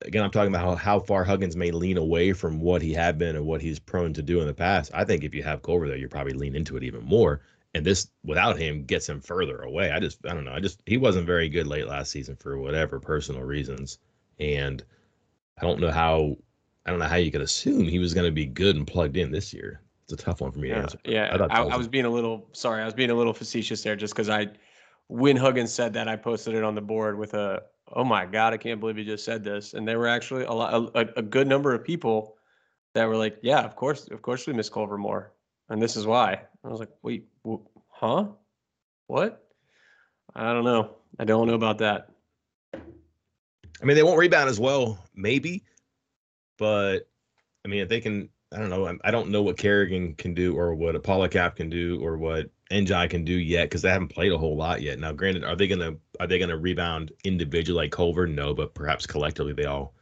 again, 0.04 0.22
I'm 0.22 0.30
talking 0.30 0.54
about 0.54 0.64
how, 0.64 0.74
how 0.74 1.00
far 1.00 1.24
Huggins 1.24 1.56
may 1.56 1.70
lean 1.70 1.96
away 1.96 2.32
from 2.32 2.60
what 2.60 2.82
he 2.82 2.92
had 2.92 3.18
been 3.18 3.36
and 3.36 3.46
what 3.46 3.62
he's 3.62 3.78
prone 3.78 4.12
to 4.14 4.22
do 4.22 4.40
in 4.40 4.46
the 4.46 4.54
past. 4.54 4.90
I 4.94 5.04
think 5.04 5.24
if 5.24 5.34
you 5.34 5.42
have 5.42 5.62
Culver 5.62 5.88
there, 5.88 5.96
you 5.96 6.08
probably 6.08 6.34
lean 6.34 6.54
into 6.54 6.76
it 6.76 6.82
even 6.82 7.04
more. 7.04 7.40
And 7.74 7.84
this, 7.84 8.08
without 8.24 8.58
him, 8.58 8.84
gets 8.84 9.08
him 9.08 9.20
further 9.20 9.62
away. 9.62 9.90
I 9.90 9.98
just, 9.98 10.18
I 10.26 10.34
don't 10.34 10.44
know. 10.44 10.52
I 10.52 10.60
just, 10.60 10.80
he 10.86 10.96
wasn't 10.96 11.26
very 11.26 11.48
good 11.48 11.66
late 11.66 11.88
last 11.88 12.10
season 12.10 12.36
for 12.36 12.58
whatever 12.58 13.00
personal 13.00 13.42
reasons. 13.42 13.98
And 14.38 14.84
I 15.58 15.62
don't 15.62 15.80
know 15.80 15.90
how, 15.90 16.36
I 16.86 16.90
don't 16.90 17.00
know 17.00 17.06
how 17.06 17.16
you 17.16 17.32
could 17.32 17.40
assume 17.40 17.84
he 17.84 17.98
was 17.98 18.14
going 18.14 18.26
to 18.26 18.32
be 18.32 18.46
good 18.46 18.76
and 18.76 18.86
plugged 18.86 19.16
in 19.16 19.32
this 19.32 19.52
year. 19.52 19.80
It's 20.04 20.12
a 20.12 20.16
tough 20.16 20.40
one 20.40 20.52
for 20.52 20.58
me 20.58 20.68
yeah, 20.68 20.74
to 20.74 20.80
answer. 20.82 20.98
Yeah, 21.06 21.36
I, 21.50 21.62
I, 21.62 21.64
I 21.64 21.76
was 21.76 21.88
being 21.88 22.04
a 22.04 22.10
little 22.10 22.46
sorry. 22.52 22.82
I 22.82 22.84
was 22.84 22.94
being 22.94 23.10
a 23.10 23.14
little 23.14 23.32
facetious 23.32 23.82
there, 23.82 23.96
just 23.96 24.14
because 24.14 24.28
I 24.28 24.48
when 25.08 25.36
Huggins 25.36 25.72
said 25.72 25.92
that, 25.94 26.08
I 26.08 26.16
posted 26.16 26.54
it 26.54 26.64
on 26.64 26.74
the 26.74 26.80
board 26.80 27.18
with 27.18 27.34
a, 27.34 27.62
oh 27.92 28.04
my 28.04 28.26
God, 28.26 28.52
I 28.52 28.56
can't 28.56 28.80
believe 28.80 28.96
he 28.96 29.04
just 29.04 29.24
said 29.24 29.44
this. 29.44 29.74
And 29.74 29.86
there 29.86 29.98
were 29.98 30.08
actually 30.08 30.44
a 30.44 30.52
lot, 30.52 30.90
a, 30.94 31.18
a 31.18 31.22
good 31.22 31.46
number 31.46 31.74
of 31.74 31.84
people 31.84 32.36
that 32.94 33.06
were 33.06 33.16
like, 33.16 33.38
yeah, 33.42 33.60
of 33.60 33.76
course, 33.76 34.08
of 34.08 34.22
course 34.22 34.46
we 34.46 34.52
miss 34.52 34.68
Culver 34.68 34.98
more. 34.98 35.32
And 35.68 35.80
this 35.80 35.96
is 35.96 36.06
why. 36.06 36.40
I 36.64 36.68
was 36.68 36.80
like, 36.80 36.90
wait, 37.02 37.26
wh- 37.46 37.64
huh? 37.88 38.26
What? 39.06 39.44
I 40.34 40.52
don't 40.52 40.64
know. 40.64 40.96
I 41.18 41.24
don't 41.24 41.46
know 41.46 41.54
about 41.54 41.78
that. 41.78 42.08
I 42.74 43.84
mean, 43.84 43.96
they 43.96 44.02
won't 44.02 44.18
rebound 44.18 44.48
as 44.48 44.60
well, 44.60 45.04
maybe, 45.14 45.64
but 46.58 47.08
I 47.64 47.68
mean, 47.68 47.80
if 47.80 47.88
they 47.88 48.00
can, 48.00 48.28
I 48.52 48.58
don't 48.58 48.70
know. 48.70 48.96
I 49.04 49.10
don't 49.10 49.30
know 49.30 49.42
what 49.42 49.58
Carrigan 49.58 50.14
can 50.14 50.32
do 50.32 50.56
or 50.56 50.74
what 50.74 50.94
a 50.94 51.00
Paulicap 51.00 51.56
can 51.56 51.68
do 51.68 52.00
or 52.02 52.16
what 52.16 52.50
Ndiaye 52.70 53.10
can 53.10 53.24
do 53.24 53.34
yet 53.34 53.64
because 53.64 53.82
they 53.82 53.90
haven't 53.90 54.08
played 54.08 54.32
a 54.32 54.38
whole 54.38 54.56
lot 54.56 54.80
yet. 54.80 54.98
Now, 54.98 55.12
granted, 55.12 55.44
are 55.44 55.56
they 55.56 55.68
gonna 55.68 55.94
are 56.20 56.26
they 56.26 56.38
gonna 56.38 56.56
rebound 56.56 57.12
individually 57.24 57.84
like 57.84 57.92
Culver? 57.92 58.26
No, 58.26 58.54
but 58.54 58.74
perhaps 58.74 59.06
collectively 59.06 59.52
they 59.52 59.66
all 59.66 59.94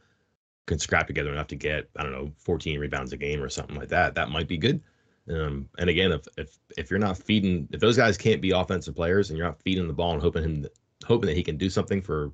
can 0.65 0.79
scrap 0.79 1.07
together 1.07 1.31
enough 1.31 1.47
to 1.47 1.55
get 1.55 1.89
I 1.97 2.03
don't 2.03 2.13
know 2.13 2.31
14 2.37 2.79
rebounds 2.79 3.11
a 3.13 3.17
game 3.17 3.41
or 3.43 3.49
something 3.49 3.75
like 3.75 3.89
that, 3.89 4.15
that 4.15 4.29
might 4.29 4.47
be 4.47 4.57
good. 4.57 4.81
Um, 5.29 5.69
and 5.77 5.89
again, 5.89 6.11
if 6.11 6.27
if 6.37 6.57
if 6.77 6.89
you're 6.89 6.99
not 6.99 7.17
feeding, 7.17 7.67
if 7.71 7.79
those 7.79 7.97
guys 7.97 8.17
can't 8.17 8.41
be 8.41 8.51
offensive 8.51 8.95
players 8.95 9.29
and 9.29 9.37
you're 9.37 9.47
not 9.47 9.61
feeding 9.61 9.87
the 9.87 9.93
ball 9.93 10.13
and 10.13 10.21
hoping 10.21 10.43
him, 10.43 10.65
hoping 11.05 11.27
that 11.27 11.37
he 11.37 11.43
can 11.43 11.57
do 11.57 11.69
something 11.69 12.01
for 12.01 12.31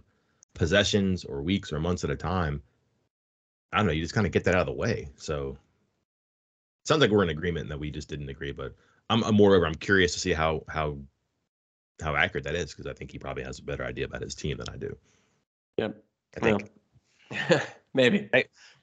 possessions 0.54 1.24
or 1.24 1.42
weeks 1.42 1.72
or 1.72 1.80
months 1.80 2.04
at 2.04 2.10
a 2.10 2.16
time, 2.16 2.62
I 3.72 3.78
don't 3.78 3.88
know. 3.88 3.94
You 3.94 4.02
just 4.02 4.16
kind 4.16 4.26
of 4.26 4.34
get 4.34 4.44
that 4.46 4.56
out 4.56 4.62
of 4.62 4.68
the 4.68 4.74
way. 4.74 5.10
So 5.16 5.58
sounds 6.86 7.02
like 7.02 7.12
we're 7.12 7.24
in 7.24 7.30
agreement 7.30 7.70
that 7.70 7.80
we 7.80 7.92
just 7.92 8.10
didn't 8.10 8.30
agree. 8.30 8.52
But 8.52 8.76
I'm, 9.10 9.24
I'm 9.24 9.36
moreover, 9.36 9.66
I'm 9.66 9.76
curious 9.76 10.14
to 10.14 10.20
see 10.20 10.34
how 10.34 10.64
how 10.68 10.98
how 12.02 12.16
accurate 12.16 12.46
that 12.46 12.56
is 12.56 12.72
because 12.72 12.88
I 12.88 12.94
think 12.94 13.12
he 13.12 13.20
probably 13.20 13.44
has 13.44 13.60
a 13.60 13.64
better 13.64 13.84
idea 13.84 14.06
about 14.06 14.22
his 14.22 14.36
team 14.36 14.58
than 14.58 14.70
I 14.70 14.78
do. 14.78 14.96
Yep. 15.78 16.04
I 16.38 16.40
think 16.40 16.70
Well, 17.32 17.62
maybe. 17.94 18.30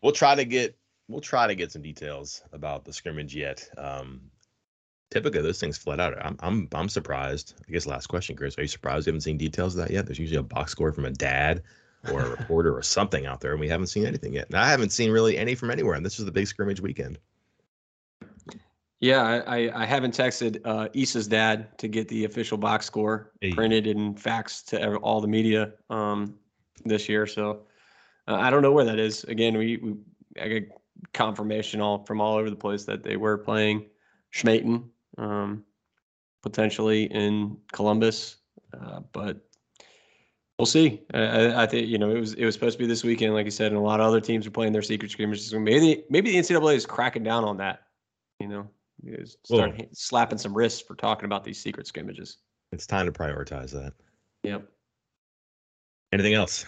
we'll 0.02 0.12
try 0.12 0.34
to 0.34 0.44
get 0.44 0.76
we'll 1.08 1.20
try 1.20 1.46
to 1.46 1.54
get 1.54 1.72
some 1.72 1.82
details 1.82 2.42
about 2.52 2.84
the 2.84 2.92
scrimmage 2.92 3.34
yet. 3.34 3.68
Um, 3.78 4.22
typically, 5.10 5.42
those 5.42 5.60
things 5.60 5.78
flat 5.78 6.00
out. 6.00 6.14
I'm 6.24 6.36
I'm 6.40 6.68
I'm 6.72 6.88
surprised. 6.88 7.54
I 7.66 7.72
guess 7.72 7.86
last 7.86 8.08
question, 8.08 8.36
Chris. 8.36 8.58
Are 8.58 8.62
you 8.62 8.68
surprised 8.68 9.06
you 9.06 9.12
haven't 9.12 9.22
seen 9.22 9.38
details 9.38 9.76
of 9.76 9.86
that 9.86 9.92
yet? 9.92 10.06
There's 10.06 10.18
usually 10.18 10.38
a 10.38 10.42
box 10.42 10.72
score 10.72 10.92
from 10.92 11.04
a 11.04 11.10
dad 11.10 11.62
or 12.10 12.20
a 12.20 12.30
reporter 12.36 12.76
or 12.76 12.82
something 12.82 13.26
out 13.26 13.40
there, 13.40 13.52
and 13.52 13.60
we 13.60 13.68
haven't 13.68 13.88
seen 13.88 14.06
anything 14.06 14.32
yet. 14.32 14.46
And 14.48 14.56
I 14.56 14.68
haven't 14.68 14.90
seen 14.90 15.10
really 15.10 15.38
any 15.38 15.54
from 15.54 15.70
anywhere. 15.70 15.94
And 15.94 16.04
this 16.04 16.18
is 16.18 16.24
the 16.24 16.32
big 16.32 16.46
scrimmage 16.46 16.80
weekend. 16.80 17.18
Yeah, 19.00 19.42
I, 19.46 19.82
I, 19.82 19.84
haven't 19.84 20.16
texted 20.16 20.60
uh, 20.64 20.88
Issa's 20.94 21.28
dad 21.28 21.76
to 21.78 21.86
get 21.86 22.08
the 22.08 22.24
official 22.24 22.56
box 22.56 22.86
score 22.86 23.32
Hey. 23.42 23.52
printed 23.52 23.86
and 23.86 24.16
faxed 24.16 24.66
to 24.68 24.96
all 24.96 25.20
the 25.20 25.28
media 25.28 25.72
um, 25.90 26.34
this 26.84 27.06
year. 27.06 27.26
So 27.26 27.66
uh, 28.26 28.36
I 28.36 28.48
don't 28.48 28.62
know 28.62 28.72
where 28.72 28.86
that 28.86 28.98
is. 28.98 29.24
Again, 29.24 29.58
we, 29.58 29.76
we 29.76 29.96
I 30.40 30.48
got 30.48 30.62
confirmation 31.12 31.80
all 31.80 32.04
from 32.04 32.20
all 32.20 32.36
over 32.36 32.48
the 32.48 32.56
place 32.56 32.84
that 32.84 33.02
they 33.02 33.16
were 33.16 33.36
playing 33.36 33.84
Schmaten, 34.32 34.84
um, 35.18 35.64
potentially 36.42 37.04
in 37.04 37.58
Columbus, 37.72 38.36
uh, 38.78 39.00
but 39.12 39.46
we'll 40.58 40.66
see. 40.66 41.02
I, 41.12 41.64
I, 41.64 41.66
think 41.66 41.88
you 41.88 41.98
know 41.98 42.10
it 42.10 42.20
was 42.20 42.34
it 42.34 42.44
was 42.44 42.54
supposed 42.54 42.78
to 42.78 42.82
be 42.82 42.88
this 42.88 43.04
weekend, 43.04 43.34
like 43.34 43.44
you 43.44 43.50
said, 43.50 43.72
and 43.72 43.76
a 43.76 43.84
lot 43.84 44.00
of 44.00 44.06
other 44.06 44.20
teams 44.20 44.46
are 44.46 44.50
playing 44.50 44.72
their 44.72 44.82
secret 44.82 45.10
scrimmages. 45.10 45.50
So 45.50 45.58
maybe 45.58 46.04
maybe 46.10 46.32
the 46.32 46.38
NCAA 46.38 46.76
is 46.76 46.86
cracking 46.86 47.22
down 47.22 47.44
on 47.44 47.58
that. 47.58 47.82
You 48.40 48.48
know, 48.48 48.68
is 49.08 49.36
start 49.44 49.80
slapping 49.92 50.38
some 50.38 50.54
wrists 50.54 50.80
for 50.80 50.94
talking 50.94 51.24
about 51.24 51.44
these 51.44 51.60
secret 51.60 51.86
scrimmages. 51.86 52.38
It's 52.72 52.86
time 52.86 53.06
to 53.06 53.12
prioritize 53.12 53.70
that. 53.72 53.92
Yep. 54.42 54.68
Anything 56.12 56.34
else? 56.34 56.66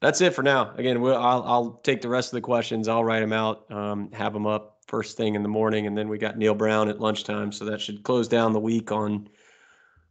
That's 0.00 0.20
it 0.20 0.34
for 0.34 0.42
now. 0.42 0.74
Again, 0.76 1.00
we'll, 1.00 1.16
I'll, 1.16 1.42
I'll 1.42 1.70
take 1.82 2.00
the 2.00 2.08
rest 2.08 2.28
of 2.28 2.36
the 2.36 2.40
questions. 2.40 2.86
I'll 2.86 3.04
write 3.04 3.20
them 3.20 3.32
out, 3.32 3.70
um, 3.72 4.12
have 4.12 4.32
them 4.32 4.46
up 4.46 4.78
first 4.86 5.16
thing 5.16 5.34
in 5.34 5.42
the 5.42 5.48
morning, 5.48 5.86
and 5.86 5.98
then 5.98 6.08
we 6.08 6.18
got 6.18 6.38
Neal 6.38 6.54
Brown 6.54 6.88
at 6.88 7.00
lunchtime, 7.00 7.52
so 7.52 7.64
that 7.64 7.80
should 7.80 8.02
close 8.02 8.28
down 8.28 8.52
the 8.52 8.60
week 8.60 8.92
on 8.92 9.28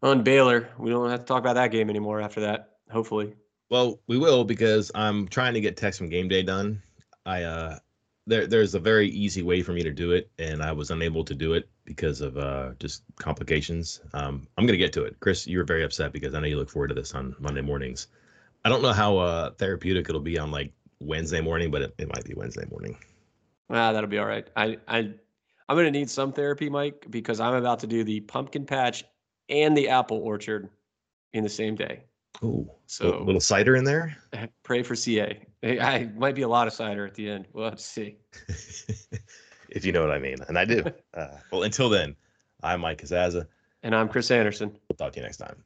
on 0.04 0.24
Baylor. 0.24 0.70
We 0.78 0.91
don't 0.91 1.10
have 1.10 1.22
to 1.22 1.26
talk 1.26 1.39
about 1.39 1.56
that 1.56 1.72
game 1.72 1.89
anymore 1.89 2.22
after 2.22 2.41
that. 2.41 2.74
Hopefully, 2.91 3.34
Well, 3.70 4.00
we 4.08 4.18
will 4.18 4.43
because 4.43 4.91
I'm 4.93 5.28
trying 5.28 5.54
to 5.56 5.62
get 5.62 5.78
text 5.78 6.00
from 6.00 6.10
game 6.10 6.28
day 6.28 6.43
done. 6.43 6.82
I 7.26 7.43
uh 7.43 7.80
there 8.28 8.45
there's 8.45 8.75
a 8.75 8.80
very 8.80 9.09
easy 9.09 9.41
way 9.41 9.61
for 9.63 9.71
me 9.71 9.82
to 9.82 9.91
do 9.91 10.11
it 10.11 10.30
and 10.38 10.61
I 10.61 10.71
was 10.71 10.91
unable 10.91 11.23
to 11.23 11.34
do 11.34 11.53
it 11.53 11.67
because 11.86 12.21
of 12.21 12.38
uh 12.38 12.71
just 12.80 13.03
complications. 13.15 14.01
Um 14.13 14.47
I'm 14.57 14.67
to 14.67 14.78
get 14.78 14.93
to 14.93 15.03
it. 15.05 15.15
Chris, 15.19 15.47
you 15.47 15.57
were 15.57 15.63
very 15.63 15.84
upset 15.84 16.11
because 16.11 16.36
I 16.36 16.39
know 16.39 16.47
you 16.47 16.57
look 16.57 16.69
forward 16.69 16.89
to 16.89 16.93
this 16.93 17.15
on 17.15 17.36
Monday 17.39 17.61
mornings. 17.61 18.07
I 18.65 18.69
don't 18.69 18.82
know 18.82 18.93
how 18.93 19.17
uh 19.17 19.51
therapeutic 19.51 20.09
it'll 20.09 20.21
be 20.21 20.38
on 20.38 20.51
like 20.51 20.73
Wednesday 20.99 21.41
morning, 21.41 21.71
but 21.71 21.82
it, 21.82 21.95
it 21.97 22.07
might 22.13 22.25
be 22.25 22.34
Wednesday 22.36 22.65
morning. 22.69 22.97
ah, 23.69 23.93
that'll 23.93 24.09
be 24.09 24.19
all 24.19 24.25
right. 24.25 24.47
I 24.55 24.78
I 24.88 25.13
I'm 25.69 25.75
gonna 25.75 25.91
need 25.91 26.09
some 26.09 26.34
therapy, 26.34 26.69
Mike, 26.69 27.05
because 27.09 27.39
I'm 27.39 27.55
about 27.55 27.80
to 27.80 27.88
do 27.88 28.03
the 28.03 28.19
pumpkin 28.21 28.65
patch 28.65 29.05
and 29.49 29.75
the 29.78 29.89
apple 29.89 30.17
orchard 30.17 30.69
in 31.34 31.43
the 31.43 31.49
same 31.49 31.75
day. 31.75 32.03
Ooh. 32.43 32.69
So 32.85 33.17
a 33.17 33.23
little 33.23 33.41
cider 33.41 33.75
in 33.75 33.83
there. 33.83 34.15
pray 34.63 34.83
for 34.83 34.95
CA. 34.95 35.39
I, 35.63 35.79
I 35.79 36.09
might 36.15 36.35
be 36.35 36.43
a 36.43 36.47
lot 36.47 36.67
of 36.67 36.73
cider 36.73 37.05
at 37.05 37.15
the 37.15 37.29
end. 37.29 37.47
We'll 37.53 37.65
have 37.65 37.75
to 37.75 37.83
see. 37.83 38.17
if 39.69 39.85
you 39.85 39.91
know 39.91 40.01
what 40.01 40.11
I 40.11 40.19
mean. 40.19 40.38
And 40.47 40.57
I 40.57 40.65
do. 40.65 40.83
Uh, 41.13 41.39
well, 41.51 41.63
until 41.63 41.89
then, 41.89 42.15
I'm 42.61 42.81
Mike 42.81 43.01
Casazza. 43.01 43.47
And 43.81 43.95
I'm 43.95 44.07
Chris 44.07 44.29
Anderson. 44.29 44.69
We'll 44.88 44.97
talk 44.97 45.13
to 45.13 45.19
you 45.19 45.23
next 45.23 45.38
time. 45.38 45.63